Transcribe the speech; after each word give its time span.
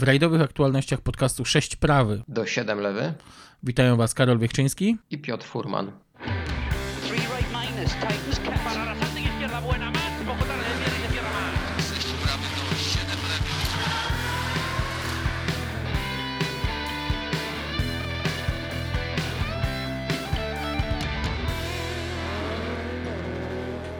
W 0.00 0.02
rajdowych 0.02 0.42
aktualnościach 0.42 1.00
podcastu 1.00 1.44
6 1.44 1.76
prawy. 1.76 2.22
Do 2.28 2.46
7 2.46 2.80
lewy. 2.80 3.14
Witają 3.62 3.96
Was 3.96 4.14
Karol 4.14 4.38
Wiechczyński 4.38 4.96
i 5.10 5.18
Piotr 5.18 5.46
Furman. 5.46 5.92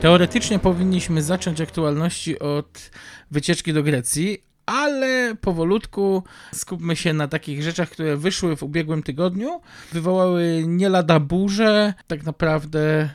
Teoretycznie 0.01 0.59
powinniśmy 0.59 1.23
zacząć 1.23 1.61
aktualności 1.61 2.39
od 2.39 2.91
wycieczki 3.31 3.73
do 3.73 3.83
Grecji, 3.83 4.50
ale 4.71 5.35
powolutku 5.41 6.23
skupmy 6.55 6.97
się 6.97 7.13
na 7.13 7.29
takich 7.29 7.63
rzeczach, 7.63 7.91
które 7.91 8.17
wyszły 8.17 8.57
w 8.57 8.63
ubiegłym 8.63 9.03
tygodniu, 9.03 9.61
wywołały 9.93 10.65
nie 10.67 10.89
lada 10.89 11.21
burze, 11.21 11.95
tak 12.07 12.23
naprawdę 12.25 13.11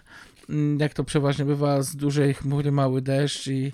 mm, 0.49 0.79
jak 0.79 0.93
to 0.93 1.03
przeważnie 1.03 1.45
bywa, 1.45 1.81
z 1.81 1.95
dużej 1.95 2.33
chmury 2.33 2.71
mały 2.71 3.01
deszcz 3.01 3.47
i 3.47 3.71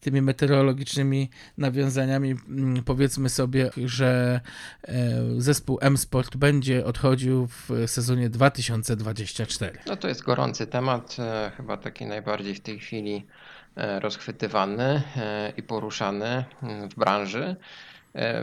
tymi 0.00 0.22
meteorologicznymi 0.22 1.30
nawiązaniami 1.58 2.30
mm, 2.48 2.84
powiedzmy 2.84 3.28
sobie, 3.28 3.70
że 3.84 4.40
e, 4.82 4.94
zespół 5.38 5.78
M-Sport 5.80 6.36
będzie 6.36 6.84
odchodził 6.84 7.46
w 7.46 7.70
sezonie 7.86 8.30
2024. 8.30 9.78
No 9.86 9.96
to 9.96 10.08
jest 10.08 10.22
gorący 10.22 10.66
temat, 10.66 11.16
e, 11.18 11.52
chyba 11.56 11.76
taki 11.76 12.06
najbardziej 12.06 12.54
w 12.54 12.60
tej 12.60 12.78
chwili 12.78 13.26
rozchwytywany 13.76 15.02
i 15.56 15.62
poruszany 15.62 16.44
mm, 16.62 16.88
w 16.88 16.94
branży. 16.94 17.56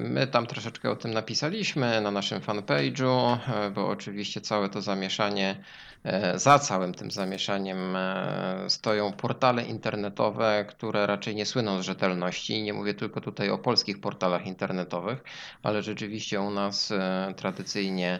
My 0.02 0.28
tam 0.28 0.46
troszeczkę 0.46 0.92
o 0.92 0.96
tym 0.96 1.14
napisaliśmy 1.14 2.02
na 2.02 2.12
naszym 2.12 2.42
fanpage'u, 2.42 3.38
bo 3.76 3.88
oczywiście 3.88 4.42
całe 4.42 4.70
to 4.70 4.82
zamieszanie 4.82 5.56
E, 6.04 6.40
za 6.40 6.60
całym 6.60 6.94
tym 6.94 7.12
zamieszaniem 7.12 7.96
e, 7.96 8.66
stoją 8.68 9.12
portale 9.14 9.64
internetowe, 9.64 10.66
które 10.70 11.08
raczej 11.08 11.36
nie 11.36 11.46
słyną 11.46 11.82
z 11.82 11.86
rzetelności. 11.86 12.64
Nie 12.64 12.74
mówię 12.74 12.94
tylko 12.94 13.22
tutaj 13.22 13.50
o 13.50 13.58
polskich 13.58 14.02
portalach 14.02 14.46
internetowych, 14.46 15.24
ale 15.64 15.84
rzeczywiście 15.84 16.42
u 16.42 16.52
nas 16.52 16.92
e, 16.92 17.34
tradycyjnie 17.38 18.20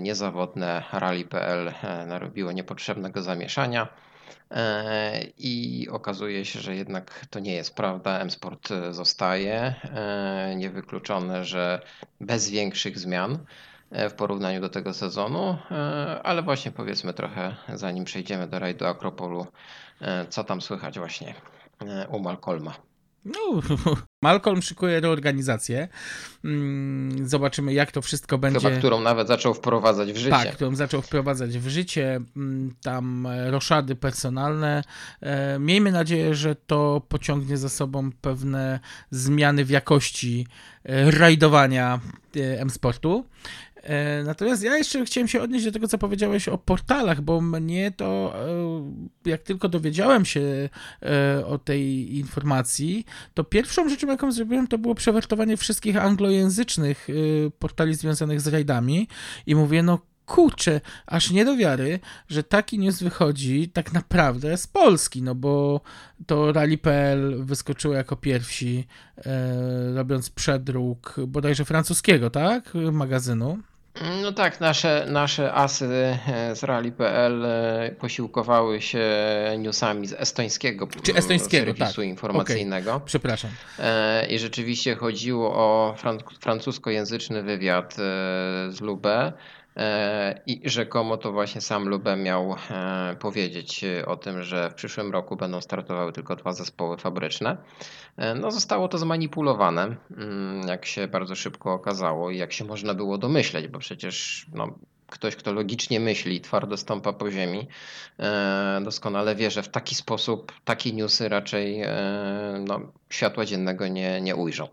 niezawodne 0.00 0.82
rally.pl 0.92 1.72
narobiło 2.06 2.52
niepotrzebnego 2.52 3.22
zamieszania. 3.22 3.88
I 5.38 5.88
okazuje 5.90 6.44
się, 6.44 6.60
że 6.60 6.76
jednak 6.76 7.26
to 7.30 7.38
nie 7.38 7.52
jest 7.52 7.74
prawda. 7.74 8.18
M-Sport 8.20 8.68
zostaje. 8.90 9.74
Niewykluczone, 10.56 11.44
że 11.44 11.80
bez 12.20 12.50
większych 12.50 12.98
zmian. 12.98 13.38
E, 13.92 14.08
w 14.08 14.14
porównaniu 14.14 14.60
do 14.60 14.68
tego 14.68 14.94
sezonu, 14.94 15.58
e, 15.70 16.20
ale 16.22 16.42
właśnie 16.42 16.70
powiedzmy 16.72 17.14
trochę, 17.14 17.56
zanim 17.74 18.04
przejdziemy 18.04 18.46
do 18.46 18.58
rajdu 18.58 18.86
Akropolu, 18.86 19.46
e, 20.00 20.26
co 20.26 20.44
tam 20.44 20.60
słychać 20.60 20.98
właśnie 20.98 21.34
u 22.08 22.20
Malcolma. 22.20 22.74
No, 23.24 23.62
Malcolm 24.22 24.62
szykuje 24.62 25.00
reorganizację. 25.00 25.88
Mm, 26.44 27.28
zobaczymy, 27.28 27.72
jak 27.72 27.92
to 27.92 28.02
wszystko 28.02 28.38
będzie. 28.38 28.60
Chyba, 28.60 28.76
którą 28.76 29.00
nawet 29.00 29.28
zaczął 29.28 29.54
wprowadzać 29.54 30.12
w 30.12 30.16
życie. 30.16 30.30
Tak, 30.30 30.54
którą 30.54 30.74
zaczął 30.74 31.02
wprowadzać 31.02 31.58
w 31.58 31.68
życie. 31.68 32.20
Mm, 32.36 32.74
tam 32.82 33.28
roszady 33.46 33.96
personalne. 33.96 34.84
Miejmy 35.58 35.92
nadzieję, 35.92 36.34
że 36.34 36.54
to 36.54 37.02
pociągnie 37.08 37.56
za 37.56 37.68
sobą 37.68 38.10
pewne 38.20 38.80
zmiany 39.10 39.64
w 39.64 39.70
jakości 39.70 40.46
rajdowania 41.18 42.00
M-Sportu. 42.34 43.24
E, 43.82 44.22
natomiast 44.22 44.62
ja 44.62 44.76
jeszcze 44.76 45.04
chciałem 45.04 45.28
się 45.28 45.42
odnieść 45.42 45.64
do 45.64 45.72
tego, 45.72 45.88
co 45.88 45.98
powiedziałeś 45.98 46.48
o 46.48 46.58
portalach, 46.58 47.20
bo 47.20 47.40
mnie 47.40 47.90
to, 47.90 48.34
e, 49.24 49.30
jak 49.30 49.42
tylko 49.42 49.68
dowiedziałem 49.68 50.24
się 50.24 50.68
e, 51.02 51.46
o 51.46 51.58
tej 51.58 52.16
informacji, 52.18 53.04
to 53.34 53.44
pierwszą 53.44 53.88
rzeczą, 53.88 54.06
jaką 54.06 54.32
zrobiłem, 54.32 54.66
to 54.66 54.78
było 54.78 54.94
przewertowanie 54.94 55.56
wszystkich 55.56 55.96
anglojęzycznych 55.96 57.08
portali 57.58 57.94
związanych 57.94 58.40
z 58.40 58.46
rajdami 58.46 59.08
i 59.46 59.54
mówię, 59.54 59.82
no 59.82 59.98
kurczę, 60.26 60.80
aż 61.06 61.30
nie 61.30 61.44
do 61.44 61.56
wiary, 61.56 62.00
że 62.28 62.42
taki 62.42 62.78
news 62.78 63.02
wychodzi 63.02 63.68
tak 63.68 63.92
naprawdę 63.92 64.56
z 64.56 64.66
Polski, 64.66 65.22
no 65.22 65.34
bo 65.34 65.80
to 66.26 66.52
Rally.pl 66.52 67.44
wyskoczyło 67.44 67.94
jako 67.94 68.16
pierwsi, 68.16 68.86
e, 69.26 69.94
robiąc 69.94 70.30
przedruk 70.30 71.16
bodajże 71.26 71.64
francuskiego, 71.64 72.30
tak, 72.30 72.72
magazynu. 72.92 73.58
No 74.22 74.32
tak, 74.32 74.60
nasze, 74.60 75.06
nasze 75.08 75.52
asy 75.54 76.18
e, 76.26 76.56
z 76.56 76.62
rally.pl 76.62 77.44
e, 77.44 77.94
posiłkowały 77.98 78.80
się 78.82 79.06
newsami 79.58 80.06
z 80.06 80.12
estońskiego, 80.12 80.88
Czy 81.02 81.14
estońskiego 81.14 81.66
serwisu 81.66 81.96
tak. 81.96 82.04
informacyjnego. 82.04 82.94
Okay. 82.94 83.06
Przepraszam. 83.06 83.50
E, 83.78 84.26
I 84.26 84.38
rzeczywiście 84.38 84.96
chodziło 84.96 85.54
o 85.54 85.94
francuskojęzyczny 86.40 87.42
wywiad 87.42 87.94
z 88.68 88.80
Lube 88.80 89.12
E, 89.12 89.32
I 90.46 90.60
rzekomo 90.64 91.16
to 91.16 91.32
właśnie 91.32 91.60
sam 91.60 91.88
Lube 91.88 92.16
miał 92.16 92.56
e, 92.70 93.16
powiedzieć 93.20 93.84
o 94.06 94.16
tym, 94.16 94.42
że 94.42 94.70
w 94.70 94.74
przyszłym 94.74 95.12
roku 95.12 95.36
będą 95.36 95.60
startowały 95.60 96.12
tylko 96.12 96.36
dwa 96.36 96.52
zespoły 96.52 96.98
fabryczne. 96.98 97.56
E, 98.16 98.34
no, 98.34 98.50
zostało 98.50 98.88
to 98.88 98.98
zmanipulowane, 98.98 99.96
mm, 100.16 100.68
jak 100.68 100.86
się 100.86 101.08
bardzo 101.08 101.34
szybko 101.34 101.72
okazało 101.72 102.30
i 102.30 102.38
jak 102.38 102.52
się 102.52 102.64
można 102.64 102.94
było 102.94 103.18
domyśleć, 103.18 103.68
bo 103.68 103.78
przecież 103.78 104.46
no, 104.54 104.78
ktoś, 105.06 105.36
kto 105.36 105.52
logicznie 105.52 106.00
myśli 106.00 106.40
twardo 106.40 106.76
stąpa 106.76 107.12
po 107.12 107.30
ziemi, 107.30 107.68
doskonale 108.84 109.34
wie, 109.34 109.50
że 109.50 109.62
w 109.62 109.68
taki 109.68 109.94
sposób 109.94 110.52
takie 110.64 110.92
newsy 110.92 111.28
raczej 111.28 111.82
no, 112.66 112.80
światła 113.10 113.44
dziennego 113.44 113.88
nie, 113.88 114.20
nie 114.20 114.36
ujrzą. 114.36 114.68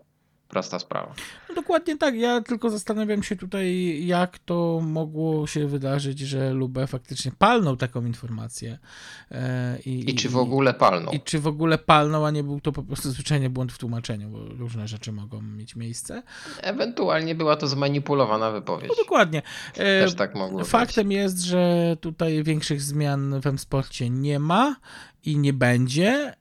Prosta 0.50 0.78
sprawa. 0.78 1.14
No 1.48 1.54
dokładnie 1.54 1.98
tak. 1.98 2.14
Ja 2.14 2.40
tylko 2.40 2.70
zastanawiam 2.70 3.22
się 3.22 3.36
tutaj, 3.36 3.98
jak 4.06 4.38
to 4.38 4.80
mogło 4.82 5.46
się 5.46 5.66
wydarzyć, 5.66 6.18
że 6.18 6.50
Lube 6.52 6.86
faktycznie 6.86 7.32
palnął 7.38 7.76
taką 7.76 8.04
informację. 8.06 8.78
E, 9.30 9.78
I, 9.86 10.10
I 10.10 10.14
czy 10.14 10.28
w 10.28 10.36
ogóle 10.36 10.74
palnął? 10.74 11.14
I 11.14 11.20
czy 11.20 11.38
w 11.38 11.46
ogóle 11.46 11.78
palnął, 11.78 12.24
a 12.24 12.30
nie 12.30 12.42
był 12.42 12.60
to 12.60 12.72
po 12.72 12.82
prostu 12.82 13.10
zwyczajnie 13.10 13.50
błąd 13.50 13.72
w 13.72 13.78
tłumaczeniu, 13.78 14.28
bo 14.28 14.38
różne 14.44 14.88
rzeczy 14.88 15.12
mogą 15.12 15.42
mieć 15.42 15.76
miejsce. 15.76 16.22
Ewentualnie 16.62 17.34
była 17.34 17.56
to 17.56 17.66
zmanipulowana 17.66 18.50
wypowiedź. 18.50 18.88
No 18.88 18.94
dokładnie. 19.04 19.42
E, 19.74 19.74
Też 19.74 20.14
tak 20.14 20.34
mogło 20.34 20.64
Faktem 20.64 21.08
być. 21.08 21.16
jest, 21.16 21.40
że 21.40 21.96
tutaj 22.00 22.42
większych 22.44 22.82
zmian 22.82 23.40
w 23.40 23.46
M-Sporcie 23.46 24.10
nie 24.10 24.38
ma 24.38 24.76
i 25.24 25.38
nie 25.38 25.52
będzie. 25.52 26.10
E, 26.10 26.34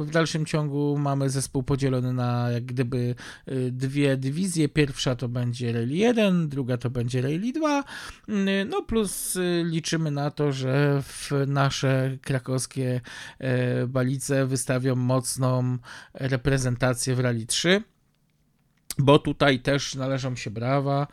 w 0.00 0.08
dalszym 0.12 0.46
ciągu 0.46 0.98
mamy 0.98 1.30
zespół 1.30 1.62
podzielony 1.62 2.12
na 2.12 2.50
jak 2.50 2.64
gdyby 2.64 3.14
e, 3.46 3.70
dwie 3.70 4.16
dywizje. 4.16 4.68
Pierwsza 4.68 5.16
to 5.16 5.28
będzie 5.28 5.72
Rally 5.72 5.94
1, 5.94 6.48
druga 6.48 6.76
to 6.76 6.90
będzie 6.90 7.22
Rally 7.22 7.52
2. 7.52 7.78
E, 7.80 7.84
no 8.64 8.82
plus 8.82 9.38
liczymy 9.64 10.10
na 10.10 10.30
to, 10.30 10.52
że 10.52 11.02
w 11.02 11.30
nasze 11.46 12.18
krakowskie 12.22 13.00
balice 13.88 14.46
wystawią 14.46 14.96
mocną 14.96 15.78
reprezentację 16.14 17.14
w 17.14 17.20
Rally 17.20 17.46
3 17.46 17.82
bo 18.98 19.18
tutaj 19.18 19.60
też 19.60 19.94
należą 19.94 20.36
się 20.36 20.50
brawa. 20.50 21.06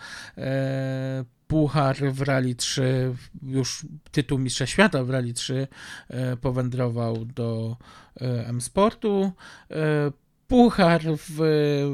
Puchar 1.48 1.96
w 2.12 2.22
Rally 2.22 2.56
3, 2.56 3.16
już 3.44 3.86
tytuł 4.12 4.40
Mistrza 4.40 4.66
Świata 4.66 5.04
w 5.04 5.10
Rally 5.10 5.34
3 5.34 5.68
e, 6.08 6.38
powędrował 6.38 7.26
do 7.26 7.78
e, 8.22 8.48
M-Sportu. 8.48 9.32
E, 9.72 10.12
Puchar 10.48 11.02
w 11.18 11.42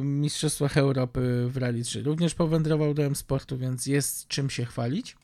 Mistrzostwach 0.04 0.78
Europy 0.78 1.46
w 1.50 1.58
Rally 1.58 1.84
3 1.84 2.04
również 2.04 2.36
powędrował 2.36 2.94
do 2.94 3.04
M-Sportu, 3.04 3.58
więc 3.58 3.86
jest 3.86 4.28
czym 4.28 4.50
się 4.50 4.66
chwalić. 4.66 5.16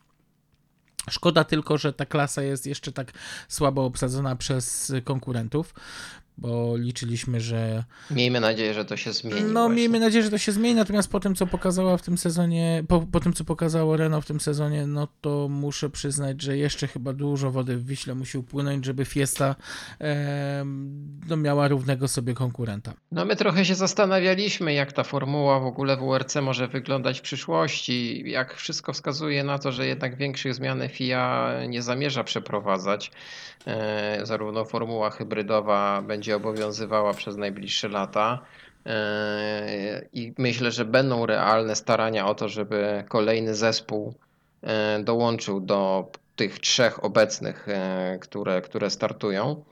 Szkoda 1.10 1.44
tylko, 1.44 1.78
że 1.78 1.94
ta 1.94 2.06
klasa 2.06 2.42
jest 2.42 2.68
jeszcze 2.68 2.92
tak 2.92 3.12
słabo 3.48 3.86
obsadzona 3.86 4.36
przez 4.36 4.94
konkurentów 5.04 5.74
bo 6.42 6.78
liczyliśmy, 6.78 7.40
że. 7.40 7.84
Miejmy 8.12 8.40
nadzieję, 8.40 8.74
że 8.74 8.86
to 8.86 8.98
się 8.98 9.14
zmieni. 9.14 9.42
No, 9.42 9.52
właśnie. 9.54 9.76
miejmy 9.76 10.00
nadzieję, 10.00 10.24
że 10.24 10.30
to 10.30 10.38
się 10.38 10.52
zmieni, 10.52 10.76
natomiast 10.76 11.12
po 11.12 11.20
tym, 11.20 11.36
co 11.36 11.48
pokazała 11.48 11.98
w 11.98 12.02
tym 12.02 12.18
sezonie, 12.18 12.84
po, 12.88 13.02
po 13.02 13.20
tym, 13.20 13.34
co 13.34 13.44
pokazało 13.44 13.98
Renault 13.98 14.26
w 14.26 14.28
tym 14.28 14.40
sezonie, 14.40 14.88
no 14.88 15.08
to 15.22 15.48
muszę 15.50 15.90
przyznać, 15.90 16.42
że 16.42 16.58
jeszcze 16.58 16.88
chyba 16.88 17.14
dużo 17.14 17.52
wody 17.52 17.78
w 17.78 17.86
Wiśle 17.86 18.16
musi 18.16 18.38
upłynąć, 18.38 18.86
żeby 18.86 19.06
Fiesta 19.06 19.56
e, 20.02 20.66
no, 21.30 21.38
miała 21.38 21.68
równego 21.68 22.08
sobie 22.08 22.34
konkurenta. 22.34 22.94
No, 23.12 23.26
my 23.26 23.36
trochę 23.36 23.66
się 23.66 23.76
zastanawialiśmy, 23.76 24.74
jak 24.74 24.94
ta 24.94 25.04
formuła 25.04 25.60
w 25.60 25.66
ogóle 25.66 25.98
w 25.98 26.00
WRC 26.00 26.36
może 26.36 26.68
wyglądać 26.68 27.20
w 27.20 27.22
przyszłości. 27.22 28.24
Jak 28.26 28.56
wszystko 28.56 28.94
wskazuje 28.94 29.44
na 29.44 29.60
to, 29.60 29.72
że 29.72 29.88
jednak 29.88 30.16
większych 30.16 30.56
zmian 30.56 30.90
FIA 30.90 31.54
nie 31.68 31.82
zamierza 31.82 32.24
przeprowadzać. 32.24 33.12
E, 33.68 34.26
zarówno 34.26 34.66
formuła 34.66 35.10
hybrydowa 35.10 36.02
będzie 36.02 36.29
obowiązywała 36.36 37.14
przez 37.14 37.38
najbliższe 37.38 37.88
lata, 37.88 38.40
I 40.14 40.34
myślę, 40.38 40.72
że 40.72 40.86
będą 40.86 41.26
realne 41.26 41.76
starania 41.76 42.28
o 42.28 42.36
to, 42.36 42.50
żeby 42.50 43.04
kolejny 43.08 43.56
zespół 43.56 44.14
dołączył 45.04 45.60
do 45.60 46.12
tych 46.36 46.60
trzech 46.60 47.04
obecnych, 47.04 47.68
które, 48.22 48.62
które 48.62 48.90
startują. 48.90 49.64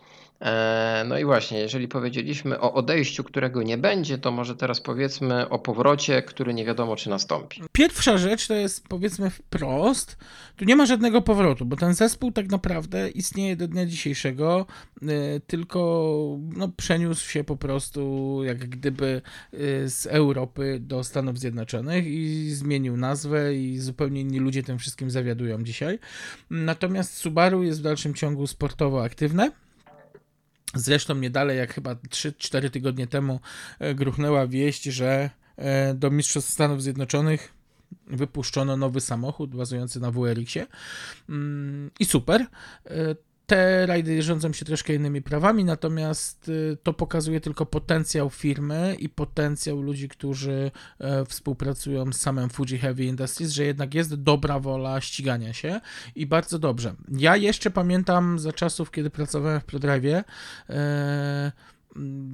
E, 0.41 1.03
no 1.07 1.17
i 1.17 1.25
właśnie, 1.25 1.59
jeżeli 1.59 1.87
powiedzieliśmy 1.87 2.59
o 2.59 2.73
odejściu, 2.73 3.23
którego 3.23 3.63
nie 3.63 3.77
będzie, 3.77 4.17
to 4.17 4.31
może 4.31 4.55
teraz 4.55 4.81
powiedzmy 4.81 5.49
o 5.49 5.59
powrocie, 5.59 6.21
który 6.21 6.53
nie 6.53 6.65
wiadomo, 6.65 6.95
czy 6.95 7.09
nastąpi. 7.09 7.61
Pierwsza 7.71 8.17
rzecz 8.17 8.47
to 8.47 8.53
jest 8.53 8.87
powiedzmy 8.87 9.29
wprost, 9.29 10.17
tu 10.55 10.65
nie 10.65 10.75
ma 10.75 10.85
żadnego 10.85 11.21
powrotu, 11.21 11.65
bo 11.65 11.75
ten 11.75 11.93
zespół 11.93 12.31
tak 12.31 12.49
naprawdę 12.49 13.09
istnieje 13.09 13.55
do 13.55 13.67
dnia 13.67 13.85
dzisiejszego, 13.85 14.65
e, 15.01 15.05
tylko 15.39 16.37
no, 16.57 16.69
przeniósł 16.77 17.29
się 17.29 17.43
po 17.43 17.55
prostu 17.55 18.41
jak 18.43 18.57
gdyby 18.57 19.21
e, 19.53 19.57
z 19.89 20.05
Europy 20.05 20.77
do 20.81 21.03
Stanów 21.03 21.39
Zjednoczonych 21.39 22.07
i 22.07 22.49
zmienił 22.49 22.97
nazwę 22.97 23.55
i 23.55 23.79
zupełnie 23.79 24.21
inni 24.21 24.39
ludzie 24.39 24.63
tym 24.63 24.77
wszystkim 24.77 25.11
zawiadują 25.11 25.63
dzisiaj. 25.63 25.99
Natomiast 26.49 27.17
Subaru 27.17 27.63
jest 27.63 27.79
w 27.79 27.83
dalszym 27.83 28.13
ciągu 28.13 28.47
sportowo 28.47 29.03
aktywne 29.03 29.51
Zresztą 30.75 31.15
nie 31.15 31.29
dalej, 31.29 31.57
jak 31.57 31.73
chyba 31.73 31.93
3-4 31.93 32.69
tygodnie 32.69 33.07
temu 33.07 33.39
e, 33.79 33.95
gruchnęła 33.95 34.47
wieść, 34.47 34.83
że 34.83 35.29
e, 35.55 35.93
do 35.93 36.11
Mistrzostw 36.11 36.51
Stanów 36.51 36.83
Zjednoczonych 36.83 37.53
wypuszczono 38.07 38.77
nowy 38.77 39.01
samochód 39.01 39.55
bazujący 39.55 39.99
na 39.99 40.11
WRX-ie 40.11 40.67
mm, 41.29 41.91
i 41.99 42.05
super. 42.05 42.45
Te 43.47 43.85
rajdy 43.85 44.21
rządzą 44.21 44.53
się 44.53 44.65
troszkę 44.65 44.95
innymi 44.95 45.21
prawami, 45.21 45.65
natomiast 45.65 46.49
y, 46.49 46.77
to 46.83 46.93
pokazuje 46.93 47.41
tylko 47.41 47.65
potencjał 47.65 48.29
firmy 48.29 48.95
i 48.99 49.09
potencjał 49.09 49.81
ludzi, 49.81 50.09
którzy 50.09 50.71
e, 50.99 51.25
współpracują 51.25 52.13
z 52.13 52.19
samym 52.19 52.49
Fuji 52.49 52.77
Heavy 52.77 53.03
Industries, 53.03 53.51
że 53.51 53.63
jednak 53.63 53.93
jest 53.93 54.15
dobra 54.15 54.59
wola 54.59 55.01
ścigania 55.01 55.53
się 55.53 55.81
i 56.15 56.25
bardzo 56.25 56.59
dobrze. 56.59 56.95
Ja 57.11 57.35
jeszcze 57.35 57.71
pamiętam 57.71 58.39
za 58.39 58.53
czasów, 58.53 58.91
kiedy 58.91 59.09
pracowałem 59.09 59.61
w 59.61 59.65
ProDrive, 59.65 60.23
e, 60.69 61.51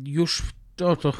już 0.05 0.43
to, 0.75 0.95
to 0.95 1.13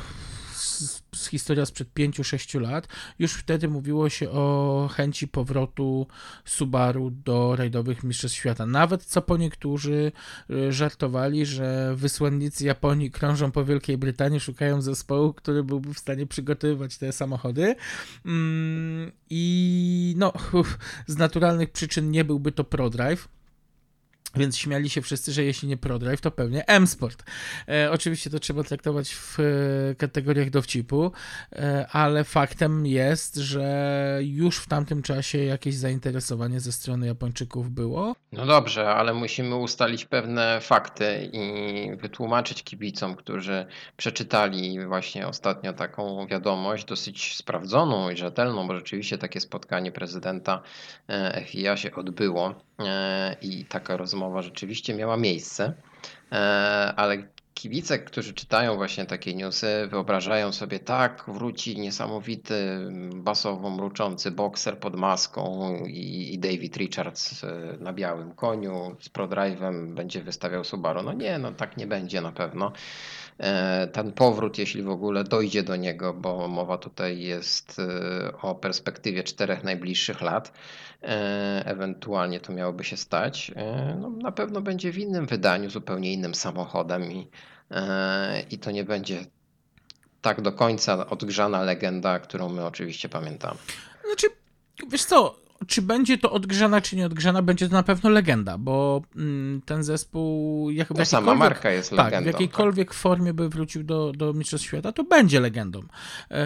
z 1.16 1.28
historia 1.28 1.66
sprzed 1.66 1.88
5-6 1.94 2.62
lat, 2.62 2.88
już 3.20 3.34
wtedy 3.34 3.68
mówiło 3.68 4.10
się 4.10 4.30
o 4.30 4.90
chęci 4.94 5.28
powrotu 5.28 6.08
Subaru 6.46 7.12
do 7.12 7.56
rajdowych 7.56 8.04
mistrzostw 8.04 8.38
świata. 8.38 8.66
Nawet 8.66 9.04
co 9.04 9.22
po 9.22 9.38
niektórzy 9.38 10.12
e, 10.50 10.72
żartowali, 10.72 11.46
że 11.46 11.96
wysłannicy 11.96 12.66
Japonii 12.66 13.12
krążą 13.12 13.52
po 13.52 13.66
Wielkiej 13.66 13.98
Brytanii, 13.98 14.40
szukają 14.40 14.82
zespołu, 14.82 15.34
który 15.34 15.64
byłby 15.64 15.94
w 15.94 16.00
stanie 16.00 16.28
przygotowywać 16.28 16.98
te 16.98 17.12
samochody. 17.12 17.76
Mm, 18.26 19.12
I 19.30 20.16
no, 20.18 20.34
z 21.08 21.18
naturalnych 21.18 21.72
przyczyn 21.72 22.12
nie 22.12 22.26
byłby 22.26 22.52
to 22.52 22.64
ProDrive 22.64 23.28
więc 24.36 24.58
śmiali 24.58 24.90
się 24.90 25.02
wszyscy, 25.02 25.32
że 25.32 25.44
jeśli 25.44 25.68
nie 25.68 25.78
ProDrive, 25.78 26.22
to 26.22 26.32
pewnie 26.32 26.68
M-Sport. 26.68 27.24
E, 27.68 27.92
oczywiście 27.92 28.30
to 28.30 28.40
trzeba 28.40 28.64
traktować 28.64 29.14
w 29.16 29.40
e, 29.40 29.44
kategoriach 29.96 30.50
dowcipu, 30.50 31.12
e, 31.52 31.88
ale 31.92 32.24
faktem 32.24 32.86
jest, 32.86 33.36
że 33.36 34.20
już 34.22 34.58
w 34.58 34.68
tamtym 34.68 35.02
czasie 35.02 35.38
jakieś 35.38 35.76
zainteresowanie 35.76 36.60
ze 36.60 36.72
strony 36.72 37.08
Japończyków 37.08 37.72
było. 37.72 38.16
No 38.32 38.46
dobrze, 38.46 38.90
ale 38.90 39.14
musimy 39.14 39.56
ustalić 39.56 40.06
pewne 40.06 40.62
fakty 40.62 41.30
i 41.34 41.98
wytłumaczyć 41.98 42.64
kibicom, 42.64 43.16
którzy 43.16 43.66
przeczytali 43.98 44.86
właśnie 44.86 45.28
ostatnio 45.28 45.74
taką 45.74 46.28
wiadomość, 46.28 46.86
dosyć 46.86 47.36
sprawdzoną 47.36 48.10
i 48.10 48.18
rzetelną, 48.18 48.68
bo 48.68 48.76
rzeczywiście 48.76 49.18
takie 49.18 49.40
spotkanie 49.40 49.92
prezydenta 49.92 50.62
e, 51.10 51.44
FIA 51.46 51.78
się 51.78 51.96
odbyło 51.96 52.56
e, 52.80 53.36
i 53.42 53.66
taka 53.66 53.98
rozmowa 53.98 54.23
rozmowa 54.24 54.42
rzeczywiście 54.42 54.94
miała 54.94 55.18
miejsce, 55.18 55.74
e, 56.32 56.36
ale 56.96 57.24
kibice, 57.54 58.00
którzy 58.00 58.34
czytają 58.34 58.76
właśnie 58.76 59.06
takie 59.06 59.36
newsy, 59.36 59.88
wyobrażają 59.90 60.52
sobie, 60.52 60.80
tak, 60.80 61.24
wróci 61.28 61.80
niesamowity, 61.80 62.56
basowo 63.16 63.70
mruczący 63.70 64.32
bokser 64.32 64.80
pod 64.80 64.96
maską 64.96 65.78
i, 65.86 66.34
i 66.34 66.40
David 66.40 66.78
Richards 66.78 67.44
e, 67.44 67.78
na 67.80 67.94
białym 67.94 68.32
koniu 68.32 68.96
z 69.00 69.10
ProDrive'em 69.10 69.94
będzie 69.94 70.22
wystawiał 70.22 70.64
Subaru. 70.64 71.04
No 71.04 71.14
nie, 71.14 71.40
no 71.40 71.52
tak 71.52 71.78
nie 71.78 71.88
będzie 71.88 72.22
na 72.22 72.32
pewno. 72.32 72.72
E, 73.40 73.88
ten 73.88 74.12
powrót, 74.12 74.58
jeśli 74.58 74.84
w 74.84 74.90
ogóle 74.90 75.24
dojdzie 75.24 75.64
do 75.64 75.76
niego, 75.76 76.14
bo 76.14 76.48
mowa 76.48 76.78
tutaj 76.78 77.20
jest 77.20 77.82
o 78.42 78.56
perspektywie 78.56 79.24
czterech 79.24 79.64
najbliższych 79.64 80.22
lat, 80.22 80.52
E, 81.04 81.64
ewentualnie 81.66 82.40
to 82.40 82.54
miałoby 82.54 82.84
się 82.84 82.98
stać, 82.98 83.52
e, 83.56 83.98
no, 84.02 84.10
na 84.10 84.32
pewno 84.32 84.62
będzie 84.62 84.92
w 84.92 84.98
innym 84.98 85.26
wydaniu, 85.26 85.70
zupełnie 85.70 86.14
innym 86.14 86.36
samochodem 86.36 87.12
i, 87.12 87.28
e, 87.72 88.44
i 88.52 88.58
to 88.58 88.72
nie 88.72 88.84
będzie 88.84 89.26
tak 90.22 90.42
do 90.42 90.52
końca 90.52 91.10
odgrzana 91.10 91.62
legenda, 91.62 92.20
którą 92.20 92.50
my 92.50 92.66
oczywiście 92.66 93.10
pamiętamy. 93.10 93.60
Znaczy, 94.06 94.28
wiesz 94.90 95.06
co, 95.06 95.36
czy 95.68 95.82
będzie 95.82 96.18
to 96.18 96.32
odgrzana, 96.32 96.82
czy 96.82 96.96
nie 96.96 97.06
odgrzana, 97.06 97.42
będzie 97.42 97.70
to 97.70 97.74
na 97.74 97.84
pewno 97.84 98.10
legenda, 98.10 98.58
bo 98.58 99.02
mm, 99.16 99.62
ten 99.66 99.84
zespół. 99.84 100.70
Jak, 100.72 100.88
to 100.88 101.06
sama 101.06 101.36
marka 101.36 101.70
jest 101.70 101.92
legendą. 101.92 102.16
Tak, 102.16 102.24
w 102.24 102.28
jakiejkolwiek 102.28 102.88
tak. 102.88 102.98
formie 102.98 103.34
by 103.34 103.50
wrócił 103.50 103.84
do, 103.84 104.12
do 104.12 104.34
Mistrzostw 104.34 104.68
Świata, 104.68 104.92
to 104.92 105.04
będzie 105.04 105.40
legendą. 105.40 105.82
E, 106.32 106.46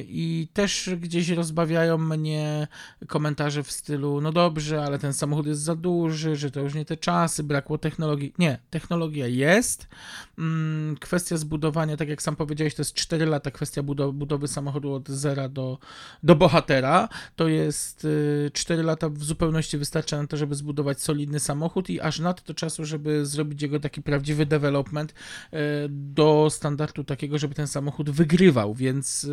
I 0.00 0.48
też 0.52 0.90
gdzieś 0.98 1.28
rozbawiają 1.28 1.98
mnie 1.98 2.68
komentarze 3.08 3.62
w 3.62 3.72
stylu: 3.72 4.20
no 4.20 4.32
dobrze, 4.32 4.84
ale 4.84 4.98
ten 4.98 5.12
samochód 5.12 5.46
jest 5.46 5.60
za 5.60 5.76
duży, 5.76 6.36
że 6.36 6.50
to 6.50 6.60
już 6.60 6.74
nie 6.74 6.84
te 6.84 6.96
czasy, 6.96 7.42
brakło 7.42 7.78
technologii. 7.78 8.34
Nie, 8.38 8.58
technologia 8.70 9.26
jest. 9.26 9.88
Mm, 10.38 10.96
kwestia 10.96 11.36
zbudowania, 11.36 11.96
tak 11.96 12.08
jak 12.08 12.22
sam 12.22 12.36
powiedziałeś, 12.36 12.74
to 12.74 12.80
jest 12.80 12.94
4 12.94 13.26
lata 13.26 13.50
kwestia 13.50 13.82
budowy 14.12 14.48
samochodu 14.48 14.92
od 14.92 15.08
zera 15.08 15.48
do, 15.48 15.78
do 16.22 16.36
bohatera. 16.36 17.08
To 17.36 17.48
jest 17.48 18.04
y, 18.04 18.50
4 18.54 18.82
lata 18.82 19.08
w 19.08 19.24
zupełności 19.24 19.78
wystarcza 19.78 20.22
na 20.22 20.26
to, 20.26 20.36
żeby 20.36 20.54
zbudować 20.54 21.00
solidny 21.00 21.40
samochód 21.40 21.90
i 21.90 22.00
aż 22.00 22.18
nadto 22.18 22.54
czasu, 22.54 22.84
żeby 22.84 23.26
zrobić 23.26 23.62
jego 23.62 23.80
taki 23.80 24.02
prawdziwy 24.02 24.46
development 24.46 25.12
e, 25.52 25.58
do 25.88 26.48
standardu 26.50 27.04
takiego, 27.04 27.38
żeby 27.38 27.54
ten 27.54 27.66
samochód 27.66 28.10
wygrywał, 28.10 28.74
więc 28.74 29.28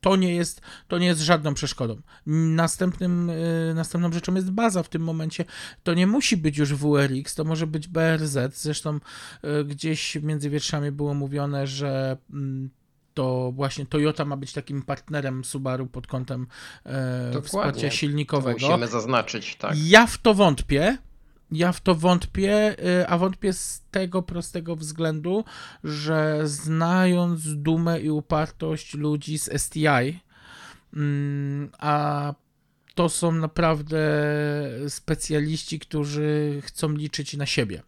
to 0.00 0.16
nie 0.16 0.34
jest, 0.34 0.60
to 0.88 0.98
nie 0.98 1.06
jest 1.06 1.20
żadną 1.20 1.54
przeszkodą. 1.54 1.96
Następnym, 2.26 3.30
e, 3.30 3.74
następną 3.74 4.12
rzeczą 4.12 4.34
jest 4.34 4.50
baza 4.50 4.82
w 4.82 4.88
tym 4.88 5.02
momencie. 5.02 5.44
To 5.82 5.94
nie 5.94 6.06
musi 6.06 6.36
być 6.36 6.58
już 6.58 6.74
WRX, 6.74 7.34
to 7.34 7.44
może 7.44 7.66
być 7.66 7.88
BRZ. 7.88 8.38
Zresztą 8.54 9.00
e, 9.42 9.64
gdzieś 10.08 10.22
między 10.22 10.50
wierszami 10.50 10.92
było 10.92 11.14
mówione, 11.14 11.66
że 11.66 12.16
to 13.14 13.52
właśnie 13.54 13.86
Toyota 13.86 14.24
ma 14.24 14.36
być 14.36 14.52
takim 14.52 14.82
partnerem 14.82 15.44
Subaru 15.44 15.86
pod 15.86 16.06
kątem 16.06 16.46
e, 16.86 17.42
wsparcia 17.42 17.90
silnikowego. 17.90 18.60
To 18.60 18.66
musimy 18.66 18.88
zaznaczyć, 18.88 19.56
tak. 19.56 19.76
Ja 19.84 20.06
w 20.06 20.18
to 20.18 20.34
wątpię. 20.34 20.98
Ja 21.50 21.72
w 21.72 21.80
to 21.80 21.94
wątpię, 21.94 22.76
e, 23.00 23.08
a 23.08 23.18
wątpię 23.18 23.52
z 23.52 23.82
tego 23.90 24.22
prostego 24.22 24.76
względu, 24.76 25.44
że 25.84 26.40
znając 26.44 27.54
dumę 27.54 28.00
i 28.00 28.10
upartość 28.10 28.94
ludzi 28.94 29.38
z 29.38 29.62
STI, 29.62 30.20
mm, 30.96 31.70
a 31.78 32.34
to 32.94 33.08
są 33.08 33.32
naprawdę 33.32 33.98
specjaliści, 34.88 35.78
którzy 35.78 36.60
chcą 36.64 36.92
liczyć 36.92 37.36
na 37.36 37.46
siebie. 37.46 37.82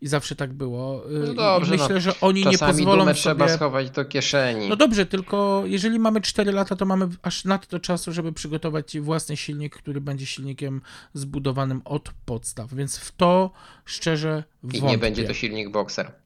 I 0.00 0.08
zawsze 0.08 0.36
tak 0.36 0.52
było. 0.52 1.10
Y, 1.10 1.18
no 1.26 1.34
dobrze, 1.34 1.74
I 1.74 1.78
myślę, 1.78 1.94
no, 1.94 2.00
że 2.00 2.20
oni 2.20 2.46
nie 2.46 2.58
pozwolą 2.58 3.04
sobie... 3.04 3.14
trzeba 3.14 3.48
schować 3.48 3.90
do 3.90 4.04
kieszeni. 4.04 4.68
No 4.68 4.76
dobrze, 4.76 5.06
tylko 5.06 5.62
jeżeli 5.66 5.98
mamy 5.98 6.20
4 6.20 6.52
lata, 6.52 6.76
to 6.76 6.86
mamy 6.86 7.08
aż 7.22 7.44
nadto 7.44 7.80
czasu, 7.80 8.12
żeby 8.12 8.32
przygotować 8.32 8.98
własny 9.00 9.36
silnik, 9.36 9.76
który 9.76 10.00
będzie 10.00 10.26
silnikiem 10.26 10.80
zbudowanym 11.14 11.82
od 11.84 12.10
podstaw. 12.24 12.74
Więc 12.74 12.98
w 12.98 13.12
to 13.12 13.50
szczerze 13.84 14.44
wątpię. 14.62 14.78
I 14.78 14.82
nie 14.90 14.98
będzie 14.98 15.24
to 15.24 15.34
silnik 15.34 15.70
Boxer. 15.70 16.23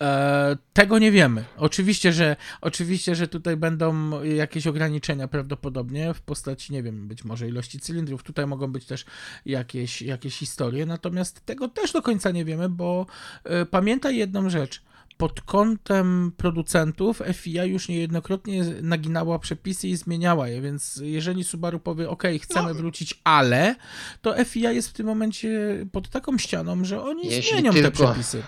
E, 0.00 0.56
tego 0.72 0.98
nie 0.98 1.12
wiemy. 1.12 1.44
Oczywiście 1.56 2.12
że, 2.12 2.36
oczywiście, 2.60 3.14
że 3.14 3.28
tutaj 3.28 3.56
będą 3.56 4.22
jakieś 4.22 4.66
ograniczenia 4.66 5.28
prawdopodobnie 5.28 6.14
w 6.14 6.20
postaci, 6.20 6.72
nie 6.72 6.82
wiem, 6.82 7.08
być 7.08 7.24
może 7.24 7.48
ilości 7.48 7.80
cylindrów. 7.80 8.22
Tutaj 8.22 8.46
mogą 8.46 8.72
być 8.72 8.84
też 8.86 9.04
jakieś, 9.46 10.02
jakieś 10.02 10.36
historie, 10.38 10.86
natomiast 10.86 11.46
tego 11.46 11.68
też 11.68 11.92
do 11.92 12.02
końca 12.02 12.30
nie 12.30 12.44
wiemy, 12.44 12.68
bo 12.68 13.06
e, 13.44 13.66
pamiętaj 13.66 14.16
jedną 14.16 14.50
rzecz. 14.50 14.82
Pod 15.16 15.40
kątem 15.40 16.32
producentów 16.36 17.22
FIA 17.32 17.64
już 17.64 17.88
niejednokrotnie 17.88 18.64
naginała 18.82 19.38
przepisy 19.38 19.88
i 19.88 19.96
zmieniała 19.96 20.48
je, 20.48 20.60
więc 20.60 21.00
jeżeli 21.04 21.44
Subaru 21.44 21.80
powie, 21.80 22.10
OK, 22.10 22.22
chcemy 22.42 22.68
no. 22.68 22.74
wrócić, 22.74 23.20
ale, 23.24 23.76
to 24.22 24.44
FIA 24.44 24.72
jest 24.72 24.88
w 24.88 24.92
tym 24.92 25.06
momencie 25.06 25.50
pod 25.92 26.08
taką 26.08 26.38
ścianą, 26.38 26.84
że 26.84 27.02
oni 27.02 27.42
zmienią 27.42 27.72
te 27.72 27.90
przepisy 27.90 28.42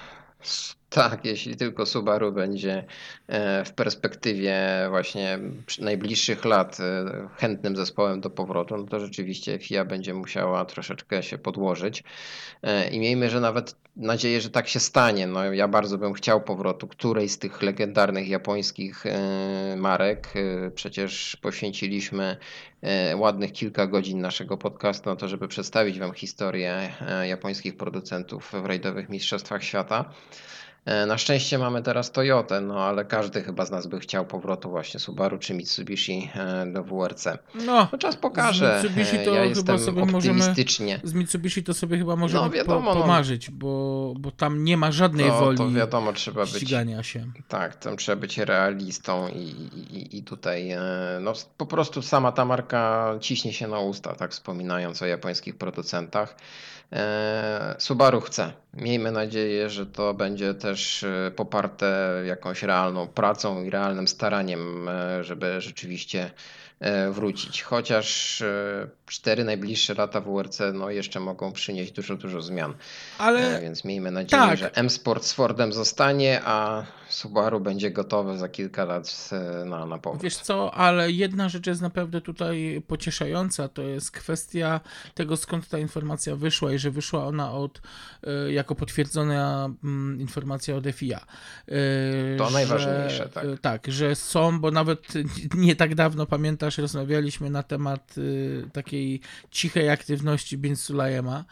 Tak, 0.90 1.25
jeśli 1.25 1.57
tylko 1.57 1.87
Subaru 1.87 2.33
będzie 2.33 2.85
e, 3.26 3.64
w 3.64 3.73
perspektywie 3.73 4.59
właśnie 4.88 5.38
najbliższych 5.78 6.45
lat 6.45 6.80
e, 6.80 7.28
chętnym 7.37 7.76
zespołem 7.76 8.21
do 8.21 8.30
powrotu, 8.30 8.76
no 8.76 8.85
to 8.85 9.00
rzeczywiście 9.00 9.59
FIA 9.59 9.85
będzie 9.85 10.14
musiała 10.14 10.64
troszeczkę 10.64 11.23
się 11.23 11.38
podłożyć. 11.38 12.04
E, 12.62 12.88
I 12.88 13.00
miejmy, 13.00 13.30
że 13.30 13.40
nawet 13.40 13.76
nadzieję, 13.97 14.40
że 14.40 14.50
tak 14.50 14.68
się 14.68 14.80
stanie. 14.80 15.26
No, 15.26 15.52
ja 15.52 15.68
bardzo 15.68 15.99
bym 15.99 16.12
chciał 16.12 16.40
powrotu 16.40 16.88
którejś 16.88 17.33
z 17.33 17.38
tych 17.38 17.62
legendarnych 17.62 18.28
japońskich 18.28 19.04
marek. 19.76 20.35
Przecież 20.75 21.37
poświęciliśmy 21.37 22.37
ładnych 23.16 23.52
kilka 23.52 23.87
godzin 23.87 24.21
naszego 24.21 24.57
podcastu 24.57 25.11
na 25.11 25.16
to, 25.16 25.28
żeby 25.28 25.49
przedstawić 25.49 25.99
Wam 25.99 26.12
historię 26.12 26.92
japońskich 27.25 27.76
producentów 27.76 28.52
w 28.62 28.66
rajdowych 28.66 29.09
mistrzostwach 29.09 29.64
świata. 29.64 30.04
E, 30.88 31.07
na 31.07 31.18
szczęście 31.18 31.59
mamy 31.59 31.83
teraz 31.83 32.12
Toyotę, 32.12 32.61
no 32.61 32.85
ale 32.85 33.04
każdy 33.04 33.42
chyba 33.42 33.64
z 33.64 33.71
nas 33.71 33.87
by 33.87 34.00
chciał 34.00 34.26
powrotu 34.26 34.71
właśnie 34.71 35.00
Subaru 35.00 35.38
czy 35.38 35.54
Mitsubishi 35.54 36.30
e, 36.35 36.66
do 36.66 36.85
WRC. 36.85 37.26
No, 37.54 37.88
no 37.92 37.99
czas 37.99 38.16
pokaże. 38.16 38.80
Z 38.80 38.83
Mitsubishi 38.83 39.25
to 39.25 39.35
ja 39.35 39.54
chyba 39.54 39.78
sobie 39.78 40.04
możemy. 40.04 40.54
Z 41.04 41.12
Mitsubishi 41.14 41.64
to 41.64 41.75
sobie 41.75 41.99
chyba 41.99 42.16
możemy 42.16 42.45
no, 42.45 42.50
wiadomo, 42.50 42.92
po, 42.92 42.95
no. 42.95 43.00
pomarzyć, 43.02 43.49
no. 43.49 43.54
bo, 43.59 44.14
bo 44.18 44.30
tam 44.30 44.64
nie 44.64 44.76
ma 44.76 44.92
żadnej 44.92 45.26
no, 45.26 45.40
woli. 45.40 45.59
To 45.59 45.71
wiadomo, 45.71 46.12
trzeba 46.12 46.47
być. 46.47 46.71
się. 47.02 47.33
Tak, 47.49 47.76
tam 47.76 47.97
trzeba 47.97 48.21
być 48.21 48.38
realistą 48.38 49.28
i, 49.28 49.38
i, 49.38 50.18
i 50.18 50.23
tutaj 50.23 50.71
e, 50.71 50.80
no, 51.21 51.33
po 51.57 51.66
prostu 51.66 52.02
sama 52.02 52.33
ta 52.33 52.45
marka 52.45 53.14
ciśnie 53.21 53.52
się 53.52 53.68
na 53.68 53.78
usta, 53.78 54.14
tak 54.14 54.33
wspominając 54.33 55.02
o 55.02 55.07
japońskich 55.07 55.59
producentach. 55.59 56.37
Subaru 57.78 58.21
chce. 58.21 58.52
Miejmy 58.75 59.12
nadzieję, 59.12 59.71
że 59.71 59.87
to 59.87 60.14
będzie 60.14 60.54
też 60.54 61.02
e, 61.02 61.30
poparte 61.37 62.23
jakąś 62.26 62.62
realną 62.62 63.09
pracą 63.09 63.64
i 63.64 63.71
realnym 63.71 64.09
staraniem, 64.09 64.88
e, 64.88 65.25
żeby 65.25 65.61
rzeczywiście 65.61 66.25
E, 66.25 66.30
wrócić. 67.11 67.62
Chociaż 67.62 68.40
e, 68.42 68.88
cztery 69.06 69.44
najbliższe 69.44 69.94
lata 69.94 70.20
WRC 70.20 70.61
no, 70.75 70.90
jeszcze 70.90 71.20
mogą 71.20 71.52
przynieść 71.52 71.92
dużo, 71.92 72.16
dużo 72.16 72.42
zmian. 72.42 72.75
Ale... 73.18 73.58
E, 73.58 73.61
więc 73.62 73.85
miejmy 73.85 74.11
nadzieję, 74.11 74.42
tak. 74.42 74.58
że 74.58 74.75
M-Sport 74.75 75.25
z 75.25 75.32
Fordem 75.32 75.73
zostanie, 75.73 76.40
a 76.44 76.85
Subaru 77.08 77.61
będzie 77.61 77.90
gotowe 77.90 78.38
za 78.38 78.49
kilka 78.49 78.85
lat 78.85 79.30
na, 79.66 79.87
na 79.87 79.99
powrót. 79.99 80.23
Wiesz 80.23 80.37
co, 80.37 80.75
ale 80.75 81.11
jedna 81.11 81.49
rzecz 81.49 81.66
jest 81.66 81.80
naprawdę 81.80 82.20
tutaj 82.20 82.82
pocieszająca, 82.87 83.68
to 83.68 83.82
jest 83.82 84.11
kwestia 84.11 84.80
tego, 85.14 85.37
skąd 85.37 85.68
ta 85.68 85.78
informacja 85.78 86.37
wyszła 86.37 86.73
i 86.73 86.78
że 86.78 86.90
wyszła 86.90 87.26
ona 87.26 87.52
od, 87.52 87.80
jako 88.50 88.75
potwierdzona 88.75 89.70
mm, 89.85 90.20
informacja 90.20 90.76
od 90.76 90.85
FIA. 90.92 91.26
To 92.38 92.47
że, 92.47 92.52
najważniejsze, 92.52 93.28
tak. 93.28 93.44
Tak, 93.61 93.87
że 93.88 94.14
są, 94.14 94.61
bo 94.61 94.70
nawet 94.70 95.12
nie 95.54 95.76
tak 95.76 95.94
dawno 95.94 96.26
pamiętam, 96.26 96.67
też 96.68 96.78
rozmawialiśmy 96.78 97.50
na 97.50 97.62
temat 97.62 98.18
y, 98.18 98.70
takiej 98.72 99.20
cichej 99.50 99.90
aktywności 99.90 100.58
Bin 100.58 100.76
Sulajema. 100.76 101.44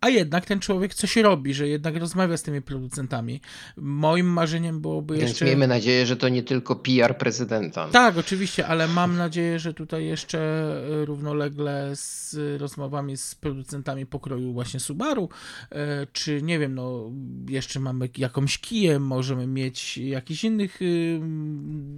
A 0.00 0.08
jednak 0.08 0.46
ten 0.46 0.60
człowiek 0.60 0.94
coś 0.94 1.16
robi, 1.16 1.54
że 1.54 1.68
jednak 1.68 1.96
rozmawia 1.96 2.36
z 2.36 2.42
tymi 2.42 2.62
producentami. 2.62 3.40
Moim 3.76 4.26
marzeniem 4.26 4.80
byłoby 4.80 5.16
Więc 5.16 5.28
jeszcze... 5.28 5.44
miejmy 5.44 5.66
nadzieję, 5.66 6.06
że 6.06 6.16
to 6.16 6.28
nie 6.28 6.42
tylko 6.42 6.76
PR 6.76 7.18
prezydenta. 7.18 7.88
Tak, 7.88 8.16
oczywiście, 8.16 8.66
ale 8.66 8.88
mam 8.88 9.16
nadzieję, 9.16 9.58
że 9.58 9.74
tutaj 9.74 10.04
jeszcze 10.04 10.38
e, 10.38 11.04
równolegle 11.04 11.90
z 11.94 12.36
rozmowami 12.60 13.16
z 13.16 13.34
producentami 13.34 14.06
pokroju 14.06 14.52
właśnie 14.52 14.80
Subaru, 14.80 15.28
e, 15.72 16.06
czy 16.12 16.42
nie 16.42 16.58
wiem, 16.58 16.74
no 16.74 17.10
jeszcze 17.48 17.80
mamy 17.80 18.08
jakąś 18.18 18.58
kiję, 18.58 18.98
możemy 18.98 19.46
mieć 19.46 19.98
jakichś 19.98 20.44
innych 20.44 20.82
y, 20.82 21.20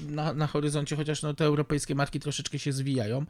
na, 0.08 0.32
na 0.32 0.46
horyzoncie, 0.46 0.96
chociaż 0.96 1.22
no 1.22 1.34
te 1.34 1.44
europejskie 1.44 1.94
marki 1.94 2.20
troszeczkę 2.20 2.58
się 2.58 2.72
zwijają, 2.72 3.26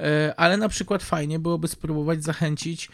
e, 0.00 0.34
ale 0.36 0.56
na 0.56 0.68
przykład 0.68 1.02
fajnie 1.02 1.38
byłoby 1.38 1.68
spróbować 1.68 2.24
zachęcić 2.24 2.88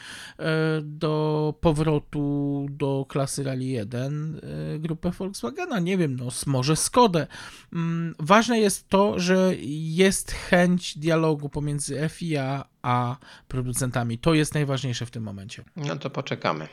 do 0.82 1.15
powrotu 1.60 2.66
do 2.70 3.06
klasy 3.08 3.44
Rally 3.44 3.64
1 3.64 4.40
y, 4.74 4.78
grupę 4.78 5.10
Volkswagena, 5.10 5.80
nie 5.80 5.98
wiem, 5.98 6.16
no 6.16 6.28
może 6.46 6.76
Skodę. 6.76 7.26
Mm, 7.72 8.14
ważne 8.18 8.60
jest 8.60 8.88
to, 8.88 9.18
że 9.18 9.52
jest 9.70 10.32
chęć 10.32 10.98
dialogu 10.98 11.48
pomiędzy 11.48 12.08
FIA 12.08 12.64
a 12.82 13.16
producentami. 13.48 14.18
To 14.18 14.34
jest 14.34 14.54
najważniejsze 14.54 15.06
w 15.06 15.10
tym 15.10 15.22
momencie. 15.22 15.64
No 15.76 15.96
to 15.96 16.10
poczekamy. 16.10 16.68